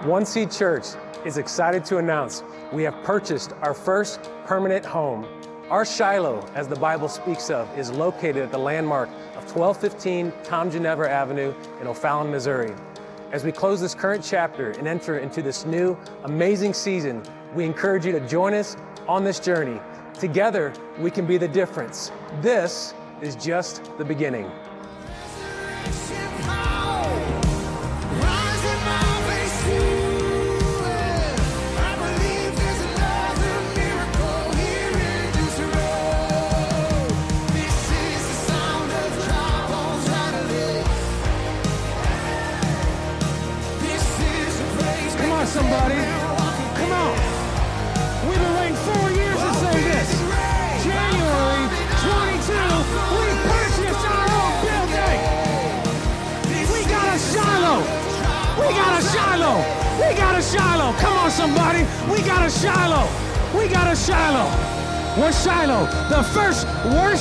One 0.04 0.26
Seed 0.26 0.50
Church 0.50 0.86
is 1.26 1.38
excited 1.38 1.84
to 1.86 1.98
announce 1.98 2.44
we 2.72 2.84
have 2.84 3.04
purchased 3.04 3.54
our 3.62 3.74
first 3.74 4.30
permanent 4.46 4.86
home. 4.86 5.26
Our 5.70 5.86
Shiloh, 5.86 6.46
as 6.56 6.68
the 6.68 6.76
Bible 6.76 7.10
speaks 7.10 7.50
of, 7.50 7.68
is 7.78 7.92
located 7.92 8.38
at 8.38 8.52
the 8.52 8.58
landmark 8.58 9.10
of 9.36 9.44
1215 9.56 10.32
Tom 10.44 10.72
Ginnever 10.72 11.08
Avenue 11.08 11.54
in 11.82 11.88
O'Fallon, 11.88 12.32
Missouri. 12.32 12.74
As 13.32 13.44
we 13.44 13.52
close 13.52 13.82
this 13.82 13.94
current 13.94 14.24
chapter 14.24 14.72
and 14.72 14.88
enter 14.88 15.20
into 15.20 15.42
this 15.42 15.66
new, 15.66 15.98
amazing 16.24 16.74
season, 16.74 17.22
we 17.54 17.66
encourage 17.66 18.06
you 18.06 18.14
to 18.14 18.26
join 18.28 18.54
us 18.54 18.78
on 19.08 19.24
this 19.24 19.40
journey. 19.40 19.82
Together, 20.14 20.72
we 20.98 21.12
can 21.12 21.26
be 21.26 21.38
the 21.38 21.48
difference. 21.48 22.12
This 22.42 22.94
is 23.22 23.36
just 23.36 23.92
the 23.98 24.06
beginning. 24.06 24.50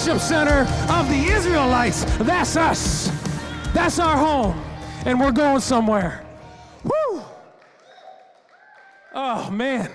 Worship 0.06 0.22
center 0.22 0.60
of 0.92 1.08
the 1.08 1.32
Israelites. 1.32 2.04
That's 2.18 2.56
us. 2.56 3.10
That's 3.72 3.98
our 3.98 4.16
home. 4.16 4.62
And 5.04 5.18
we're 5.18 5.32
going 5.32 5.60
somewhere. 5.60 6.24
Woo! 6.84 7.22
Oh, 9.14 9.50
man. 9.50 9.90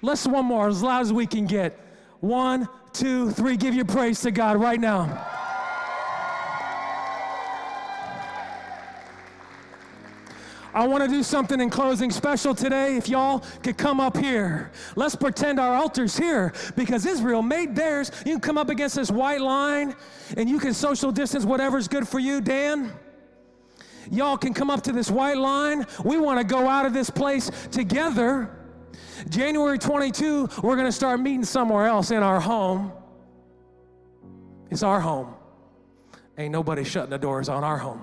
Let's 0.00 0.26
one 0.26 0.46
more, 0.46 0.68
as 0.68 0.82
loud 0.82 1.02
as 1.02 1.12
we 1.12 1.26
can 1.26 1.46
get. 1.46 1.78
One, 2.20 2.68
two, 2.94 3.30
three. 3.30 3.56
Give 3.58 3.74
your 3.74 3.84
praise 3.84 4.22
to 4.22 4.30
God 4.30 4.56
right 4.56 4.80
now. 4.80 5.26
I 10.74 10.86
want 10.86 11.02
to 11.02 11.08
do 11.08 11.22
something 11.22 11.60
in 11.60 11.70
closing 11.70 12.10
special 12.10 12.54
today. 12.54 12.96
If 12.96 13.08
y'all 13.08 13.42
could 13.62 13.78
come 13.78 14.00
up 14.00 14.16
here, 14.16 14.70
let's 14.96 15.16
pretend 15.16 15.58
our 15.58 15.74
altar's 15.74 16.16
here 16.16 16.52
because 16.76 17.06
Israel 17.06 17.42
made 17.42 17.74
theirs. 17.74 18.10
You 18.26 18.32
can 18.32 18.40
come 18.40 18.58
up 18.58 18.68
against 18.68 18.96
this 18.96 19.10
white 19.10 19.40
line 19.40 19.94
and 20.36 20.48
you 20.48 20.58
can 20.58 20.74
social 20.74 21.10
distance 21.10 21.44
whatever's 21.44 21.88
good 21.88 22.06
for 22.06 22.18
you, 22.18 22.40
Dan. 22.40 22.92
Y'all 24.10 24.36
can 24.36 24.54
come 24.54 24.70
up 24.70 24.82
to 24.82 24.92
this 24.92 25.10
white 25.10 25.36
line. 25.36 25.86
We 26.04 26.18
want 26.18 26.38
to 26.38 26.44
go 26.44 26.68
out 26.68 26.86
of 26.86 26.92
this 26.92 27.10
place 27.10 27.50
together. 27.70 28.54
January 29.28 29.78
22, 29.78 30.48
we're 30.62 30.76
going 30.76 30.86
to 30.86 30.92
start 30.92 31.20
meeting 31.20 31.44
somewhere 31.44 31.86
else 31.86 32.10
in 32.10 32.22
our 32.22 32.40
home. 32.40 32.92
It's 34.70 34.82
our 34.82 35.00
home. 35.00 35.34
Ain't 36.36 36.52
nobody 36.52 36.84
shutting 36.84 37.10
the 37.10 37.18
doors 37.18 37.48
on 37.48 37.64
our 37.64 37.78
home. 37.78 38.02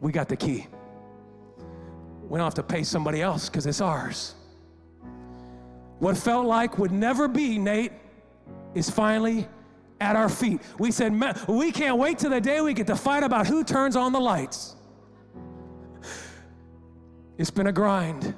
We 0.00 0.12
got 0.12 0.28
the 0.28 0.36
key. 0.36 0.66
We 2.28 2.36
don't 2.38 2.44
have 2.44 2.54
to 2.54 2.62
pay 2.62 2.82
somebody 2.82 3.22
else 3.22 3.48
because 3.48 3.66
it's 3.66 3.80
ours. 3.80 4.34
What 5.98 6.16
felt 6.16 6.46
like 6.46 6.78
would 6.78 6.92
never 6.92 7.26
be, 7.26 7.58
Nate, 7.58 7.92
is 8.74 8.90
finally 8.90 9.48
at 10.00 10.14
our 10.14 10.28
feet. 10.28 10.60
We 10.78 10.90
said, 10.90 11.12
we 11.48 11.72
can't 11.72 11.98
wait 11.98 12.18
till 12.18 12.30
the 12.30 12.40
day 12.40 12.60
we 12.60 12.74
get 12.74 12.86
to 12.88 12.96
fight 12.96 13.22
about 13.22 13.46
who 13.46 13.64
turns 13.64 13.96
on 13.96 14.12
the 14.12 14.20
lights. 14.20 14.76
It's 17.36 17.50
been 17.50 17.68
a 17.68 17.72
grind, 17.72 18.34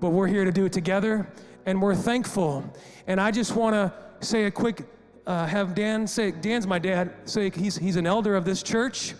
but 0.00 0.10
we're 0.10 0.26
here 0.26 0.44
to 0.44 0.52
do 0.52 0.66
it 0.66 0.72
together 0.72 1.28
and 1.66 1.80
we're 1.80 1.94
thankful. 1.94 2.64
And 3.06 3.20
I 3.20 3.30
just 3.30 3.56
want 3.56 3.74
to 3.74 3.92
say 4.24 4.44
a 4.44 4.50
quick, 4.50 4.86
uh, 5.26 5.46
have 5.46 5.74
Dan 5.74 6.06
say, 6.06 6.30
Dan's 6.30 6.66
my 6.66 6.78
dad, 6.78 7.12
say 7.24 7.50
he's, 7.50 7.76
he's 7.76 7.96
an 7.96 8.06
elder 8.06 8.36
of 8.36 8.44
this 8.44 8.62
church. 8.62 9.14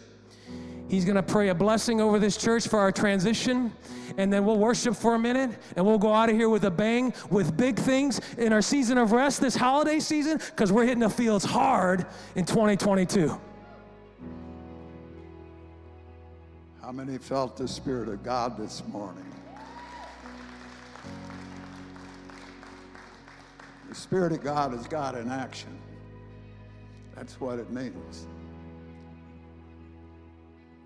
He's 0.94 1.04
going 1.04 1.16
to 1.16 1.24
pray 1.24 1.48
a 1.48 1.54
blessing 1.56 2.00
over 2.00 2.20
this 2.20 2.36
church 2.36 2.68
for 2.68 2.78
our 2.78 2.92
transition. 2.92 3.72
And 4.16 4.32
then 4.32 4.44
we'll 4.44 4.58
worship 4.58 4.94
for 4.94 5.16
a 5.16 5.18
minute 5.18 5.50
and 5.74 5.84
we'll 5.84 5.98
go 5.98 6.14
out 6.14 6.28
of 6.28 6.36
here 6.36 6.48
with 6.48 6.64
a 6.66 6.70
bang 6.70 7.12
with 7.30 7.56
big 7.56 7.76
things 7.76 8.20
in 8.38 8.52
our 8.52 8.62
season 8.62 8.96
of 8.96 9.10
rest 9.10 9.40
this 9.40 9.56
holiday 9.56 9.98
season 9.98 10.38
because 10.38 10.70
we're 10.70 10.84
hitting 10.84 11.00
the 11.00 11.10
fields 11.10 11.44
hard 11.44 12.06
in 12.36 12.44
2022. 12.44 13.36
How 16.80 16.92
many 16.92 17.18
felt 17.18 17.56
the 17.56 17.66
Spirit 17.66 18.08
of 18.08 18.22
God 18.22 18.56
this 18.56 18.84
morning? 18.86 19.26
The 23.88 23.96
Spirit 23.96 24.30
of 24.30 24.44
God 24.44 24.72
is 24.72 24.86
God 24.86 25.18
in 25.18 25.28
action. 25.28 25.76
That's 27.16 27.40
what 27.40 27.58
it 27.58 27.72
means. 27.72 28.28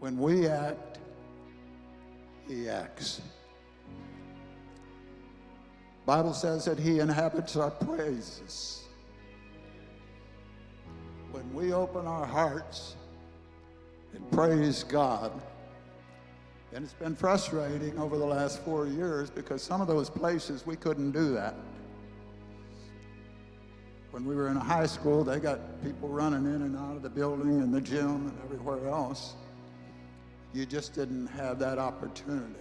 When 0.01 0.19
we 0.19 0.47
act, 0.47 0.99
he 2.47 2.69
acts. 2.69 3.21
Bible 6.07 6.33
says 6.33 6.65
that 6.65 6.79
he 6.79 7.01
inhabits 7.01 7.57
our 7.57 7.71
praises. 7.71 8.85
When 11.33 11.53
we 11.53 11.73
open 11.73 12.07
our 12.07 12.25
hearts 12.25 12.97
and 14.15 14.31
praise 14.31 14.85
God, 14.85 15.33
and 16.73 16.85
it's 16.85 16.95
been 16.95 17.15
frustrating 17.15 17.99
over 17.99 18.17
the 18.17 18.25
last 18.25 18.63
four 18.63 18.87
years 18.87 19.31
because 19.31 19.63
some 19.63 19.81
of 19.81 19.89
those 19.89 20.09
places 20.09 20.67
we 20.67 20.77
couldn't 20.77 21.11
do 21.13 21.35
that. 21.35 21.55
When 24.11 24.25
we 24.25 24.35
were 24.35 24.49
in 24.49 24.57
a 24.57 24.65
high 24.65 24.87
school, 24.87 25.25
they 25.25 25.39
got 25.39 25.83
people 25.83 26.09
running 26.09 26.45
in 26.47 26.63
and 26.63 26.77
out 26.77 26.97
of 26.97 27.03
the 27.03 27.11
building 27.11 27.61
and 27.61 27.73
the 27.73 27.81
gym 27.81 28.29
and 28.29 28.39
everywhere 28.45 28.89
else. 28.89 29.35
You 30.55 30.65
just 30.67 30.95
didn't 30.95 31.27
have 31.29 31.59
that 31.59 31.79
opportunity. 31.79 32.55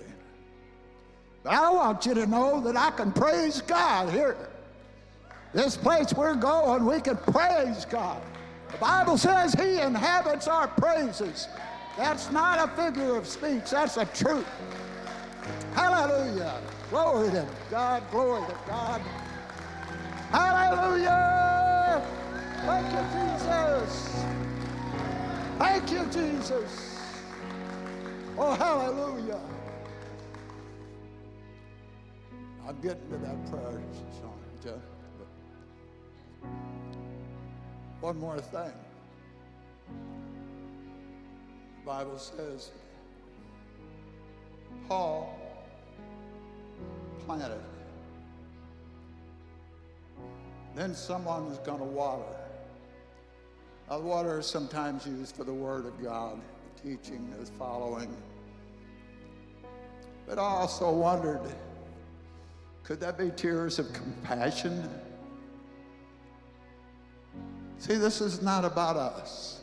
But 1.44 1.54
I 1.54 1.72
want 1.72 2.06
you 2.06 2.14
to 2.16 2.28
know 2.28 2.60
that 2.62 2.76
I 2.76 2.92
can 2.92 3.12
praise 3.12 3.62
God 3.62 4.10
here. 4.10 4.50
This 5.54 5.78
place 5.78 6.14
we're 6.14 6.36
going, 6.36 6.86
we 6.86 7.00
can 7.00 7.18
praise 7.18 7.86
God. 7.86 8.22
The 8.72 8.78
Bible 8.78 9.18
says 9.18 9.54
He 9.54 9.80
inhabits 9.80 10.48
our 10.48 10.68
praises. 10.68 11.48
That's 11.96 12.32
not 12.32 12.60
a 12.60 12.68
figure 12.76 13.16
of 13.16 13.26
speech, 13.26 13.72
that's 13.72 13.98
a 13.98 14.06
truth. 14.06 14.46
Hallelujah. 15.74 16.62
Glory 16.90 17.32
to 17.32 17.48
God, 17.72 18.04
glory 18.12 18.46
to 18.46 18.58
God. 18.68 19.02
Hallelujah. 20.32 22.06
Thank 22.66 22.92
you, 22.92 23.04
Jesus. 23.16 24.26
Thank 25.58 25.92
you, 25.92 26.06
Jesus. 26.12 26.97
Oh, 28.40 28.54
hallelujah. 28.54 29.40
I'm 32.68 32.80
getting 32.82 33.10
to 33.10 33.18
that 33.18 33.50
prayer, 33.50 33.82
Jeff. 34.64 34.74
But 36.40 36.48
one 38.00 38.20
more 38.20 38.40
thing. 38.40 38.72
The 41.80 41.86
Bible 41.86 42.20
says 42.20 42.70
Paul 44.88 45.36
planted. 47.26 47.60
Then 50.76 50.94
someone 50.94 51.48
is 51.48 51.58
going 51.60 51.80
to 51.80 51.86
water. 51.86 52.24
Now, 53.90 54.00
water 54.00 54.38
is 54.38 54.46
sometimes 54.46 55.08
used 55.08 55.36
for 55.36 55.44
the 55.44 55.54
Word 55.54 55.88
of 55.88 56.04
God 56.04 56.40
teaching 56.88 57.34
is 57.42 57.52
following. 57.60 58.16
But 60.26 60.40
I 60.40 60.42
also 60.42 60.90
wondered 60.90 61.42
could 62.84 63.02
that 63.02 63.18
be 63.18 63.30
tears 63.32 63.80
of 63.80 63.92
compassion? 63.92 64.90
See, 67.78 67.96
this 67.96 68.22
is 68.22 68.42
not 68.42 68.64
about 68.64 68.96
us, 68.96 69.60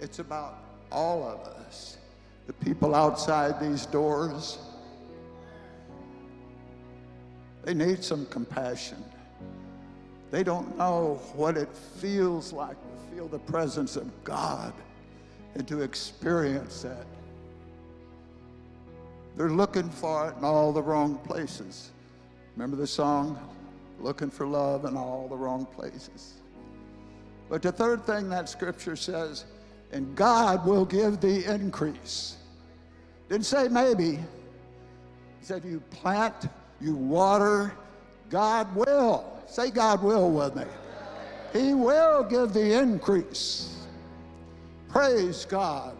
it's 0.00 0.20
about 0.20 0.64
all 0.90 1.22
of 1.22 1.40
us. 1.66 1.98
The 2.46 2.54
people 2.54 2.94
outside 2.94 3.60
these 3.60 3.84
doors, 3.84 4.58
they 7.64 7.74
need 7.74 8.02
some 8.02 8.24
compassion. 8.26 9.04
They 10.30 10.42
don't 10.42 10.78
know 10.78 11.20
what 11.34 11.58
it 11.58 11.68
feels 11.74 12.52
like 12.52 12.76
to 12.80 13.14
feel 13.14 13.28
the 13.28 13.38
presence 13.38 13.96
of 13.96 14.24
God 14.24 14.72
and 15.54 15.66
to 15.68 15.82
experience 15.82 16.82
that 16.82 17.06
They're 19.36 19.50
looking 19.50 19.88
for 19.88 20.28
it 20.28 20.36
in 20.36 20.44
all 20.44 20.72
the 20.72 20.82
wrong 20.82 21.16
places. 21.16 21.92
Remember 22.56 22.76
the 22.76 22.86
song? 22.86 23.38
Looking 23.98 24.30
for 24.30 24.46
love 24.46 24.84
in 24.84 24.96
all 24.96 25.28
the 25.28 25.36
wrong 25.36 25.66
places. 25.66 26.34
But 27.48 27.62
the 27.62 27.72
third 27.72 28.04
thing 28.04 28.28
that 28.28 28.48
scripture 28.48 28.96
says, 28.96 29.46
and 29.92 30.14
God 30.14 30.66
will 30.66 30.84
give 30.84 31.20
the 31.20 31.44
increase. 31.52 32.36
Didn't 33.28 33.46
say 33.46 33.68
maybe. 33.68 34.16
He 34.16 34.20
said 35.40 35.64
you 35.64 35.80
plant, 35.90 36.48
you 36.80 36.94
water, 36.94 37.72
God 38.28 38.74
will. 38.74 39.24
Say 39.46 39.70
God 39.70 40.02
will 40.02 40.30
with 40.30 40.54
me. 40.54 40.64
He 41.52 41.74
will 41.74 42.22
give 42.22 42.52
the 42.52 42.78
increase. 42.78 43.79
Praise 44.90 45.44
God. 45.44 45.96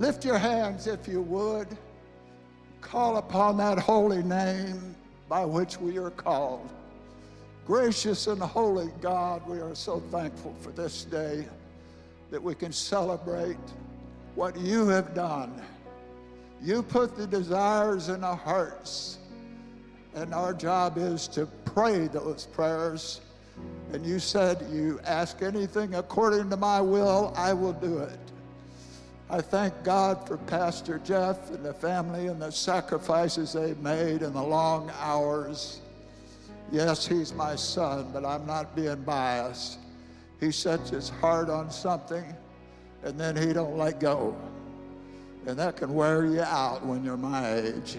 Lift 0.00 0.24
your 0.24 0.38
hands 0.38 0.88
if 0.88 1.06
you 1.06 1.22
would. 1.22 1.68
Call 2.80 3.18
upon 3.18 3.56
that 3.58 3.78
holy 3.78 4.24
name 4.24 4.96
by 5.28 5.44
which 5.44 5.78
we 5.78 5.98
are 5.98 6.10
called. 6.10 6.68
Gracious 7.64 8.26
and 8.26 8.40
holy 8.40 8.90
God, 9.00 9.46
we 9.46 9.60
are 9.60 9.74
so 9.74 10.00
thankful 10.10 10.54
for 10.60 10.70
this 10.70 11.04
day 11.04 11.46
that 12.30 12.42
we 12.42 12.54
can 12.54 12.72
celebrate 12.72 13.56
what 14.34 14.58
you 14.58 14.88
have 14.88 15.14
done. 15.14 15.62
You 16.60 16.82
put 16.82 17.16
the 17.16 17.26
desires 17.26 18.08
in 18.08 18.24
our 18.24 18.36
hearts, 18.36 19.18
and 20.14 20.34
our 20.34 20.52
job 20.52 20.98
is 20.98 21.28
to 21.28 21.46
pray 21.64 22.08
those 22.08 22.46
prayers. 22.46 23.20
And 23.92 24.04
you 24.04 24.18
said, 24.18 24.66
You 24.70 25.00
ask 25.04 25.42
anything 25.42 25.94
according 25.94 26.50
to 26.50 26.56
my 26.56 26.80
will, 26.80 27.32
I 27.36 27.52
will 27.52 27.72
do 27.72 27.98
it. 27.98 28.18
I 29.30 29.40
thank 29.40 29.82
God 29.82 30.26
for 30.26 30.38
Pastor 30.38 31.00
Jeff 31.04 31.50
and 31.50 31.64
the 31.64 31.74
family 31.74 32.28
and 32.28 32.40
the 32.40 32.50
sacrifices 32.50 33.52
they've 33.52 33.78
made 33.78 34.22
and 34.22 34.34
the 34.34 34.42
long 34.42 34.90
hours. 35.00 35.80
Yes, 36.72 37.06
he's 37.06 37.34
my 37.34 37.54
son, 37.54 38.10
but 38.12 38.24
I'm 38.24 38.46
not 38.46 38.74
being 38.74 39.02
biased. 39.02 39.78
He 40.40 40.50
sets 40.50 40.90
his 40.90 41.08
heart 41.08 41.50
on 41.50 41.70
something 41.70 42.24
and 43.02 43.18
then 43.18 43.36
he 43.36 43.52
don't 43.52 43.76
let 43.76 44.00
go. 44.00 44.36
And 45.46 45.58
that 45.58 45.76
can 45.76 45.94
wear 45.94 46.26
you 46.26 46.42
out 46.42 46.84
when 46.84 47.04
you're 47.04 47.16
my 47.16 47.54
age. 47.54 47.96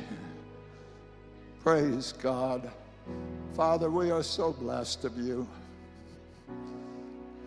Praise 1.63 2.13
God. 2.13 2.69
Father, 3.55 3.89
we 3.89 4.11
are 4.11 4.23
so 4.23 4.53
blessed 4.53 5.05
of 5.05 5.17
you. 5.17 5.47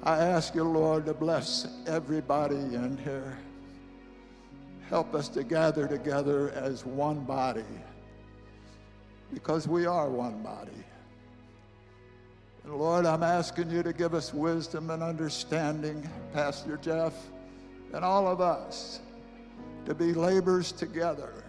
I 0.03 0.19
ask 0.19 0.55
you, 0.55 0.65
Lord, 0.65 1.07
to 1.07 1.15
bless 1.15 1.67
everybody 1.87 2.57
in 2.57 2.99
here. 2.99 3.39
Help 4.89 5.15
us 5.15 5.29
to 5.31 5.45
gather 5.45 5.87
together 5.87 6.51
as 6.51 6.85
one 6.85 7.21
body 7.21 7.65
because 9.33 9.67
we 9.67 9.87
are 9.87 10.11
one 10.11 10.43
body. 10.43 10.71
And 12.65 12.75
Lord, 12.75 13.07
I'm 13.07 13.23
asking 13.23 13.71
you 13.71 13.83
to 13.83 13.93
give 13.93 14.15
us 14.15 14.33
wisdom 14.33 14.91
and 14.91 15.03
understanding, 15.03 16.09
Pastor 16.33 16.77
Jeff, 16.77 17.15
and 17.93 18.05
all 18.05 18.29
of 18.29 18.41
us, 18.41 19.01
to 19.87 19.95
be 19.95 20.13
laborers 20.13 20.71
together, 20.73 21.42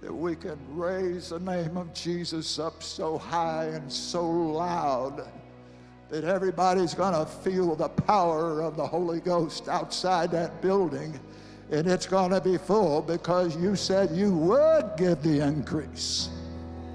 that 0.00 0.12
we 0.12 0.36
can 0.36 0.58
raise 0.70 1.30
the 1.30 1.40
name 1.40 1.76
of 1.76 1.92
Jesus 1.94 2.58
up 2.58 2.82
so 2.82 3.18
high 3.18 3.66
and 3.66 3.90
so 3.90 4.28
loud 4.28 5.28
that 6.10 6.24
everybody's 6.24 6.94
going 6.94 7.14
to 7.14 7.26
feel 7.26 7.74
the 7.74 7.88
power 7.88 8.62
of 8.62 8.76
the 8.76 8.86
Holy 8.86 9.20
Ghost 9.20 9.68
outside 9.68 10.30
that 10.30 10.62
building 10.62 11.18
and 11.70 11.86
it's 11.86 12.06
going 12.06 12.30
to 12.30 12.40
be 12.40 12.56
full 12.56 13.02
because 13.02 13.56
you 13.56 13.74
said 13.74 14.10
you 14.12 14.32
would 14.32 14.92
give 14.96 15.20
the 15.22 15.40
increase. 15.40 16.28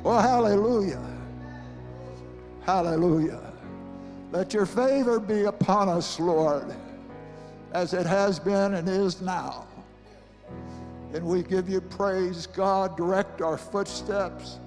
Well, 0.03 0.21
hallelujah. 0.21 1.05
Hallelujah. 2.65 3.51
Let 4.31 4.53
your 4.53 4.65
favor 4.65 5.19
be 5.19 5.43
upon 5.43 5.89
us, 5.89 6.19
Lord, 6.19 6.73
as 7.73 7.93
it 7.93 8.05
has 8.05 8.39
been 8.39 8.75
and 8.75 8.87
is 8.87 9.21
now. 9.21 9.67
And 11.13 11.25
we 11.25 11.43
give 11.43 11.69
you 11.69 11.81
praise, 11.81 12.47
God. 12.47 12.95
Direct 12.95 13.41
our 13.41 13.57
footsteps. 13.57 14.59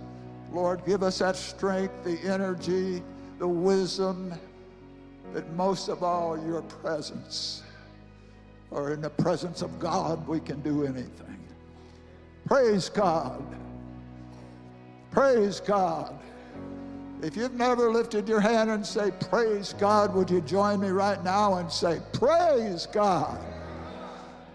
Lord, 0.53 0.85
give 0.85 1.03
us 1.03 1.19
that 1.19 1.37
strength, 1.37 2.05
the 2.05 2.19
energy, 2.21 3.03
the 3.39 3.49
wisdom, 3.49 4.33
but 5.33 5.51
most 5.55 5.89
of 5.89 6.03
all, 6.03 6.39
your 6.47 6.63
presence 6.63 7.65
or 8.75 8.93
in 8.93 9.01
the 9.01 9.11
presence 9.11 9.63
of 9.63 9.79
God, 9.79 10.27
we 10.27 10.41
can 10.41 10.61
do 10.61 10.85
anything. 10.85 11.39
Praise 12.47 12.89
God. 12.89 13.43
Praise 15.11 15.61
God. 15.61 16.19
If 17.23 17.37
you've 17.37 17.55
never 17.55 17.91
lifted 17.91 18.29
your 18.29 18.41
hand 18.41 18.71
and 18.71 18.85
say, 18.85 19.13
Praise 19.31 19.75
God, 19.79 20.13
would 20.15 20.29
you 20.29 20.41
join 20.41 20.81
me 20.81 20.89
right 20.89 21.23
now 21.25 21.55
and 21.55 21.71
say, 21.71 22.01
Praise 22.13 22.87
God? 22.87 23.39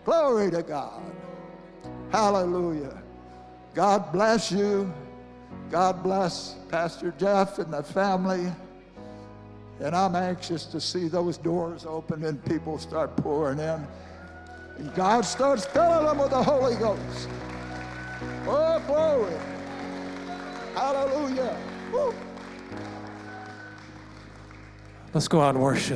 Glory 0.04 0.52
to 0.52 0.62
God. 0.62 1.02
Hallelujah. 2.12 3.02
God 3.74 4.12
bless 4.12 4.52
you. 4.52 4.92
God 5.70 6.02
bless 6.02 6.56
Pastor 6.70 7.14
Jeff 7.18 7.60
and 7.60 7.72
the 7.72 7.84
family. 7.84 8.52
And 9.80 9.96
I'm 9.96 10.16
anxious 10.16 10.66
to 10.66 10.82
see 10.82 11.08
those 11.08 11.38
doors 11.38 11.86
open 11.86 12.26
and 12.26 12.44
people 12.46 12.78
start 12.80 13.16
pouring 13.18 13.60
in. 13.60 13.88
And 14.78 14.94
God 14.96 15.22
starts 15.22 15.66
filling 15.66 16.06
them 16.06 16.18
with 16.18 16.32
the 16.32 16.44
Holy 16.44 16.76
Ghost. 16.76 17.30
Oh, 18.46 18.82
glory. 18.88 19.36
Hallelujah. 20.74 21.58
Woo. 21.94 22.14
Let's 25.14 25.28
go 25.28 25.42
out 25.42 25.56
and 25.56 25.64
worship. 25.64 25.88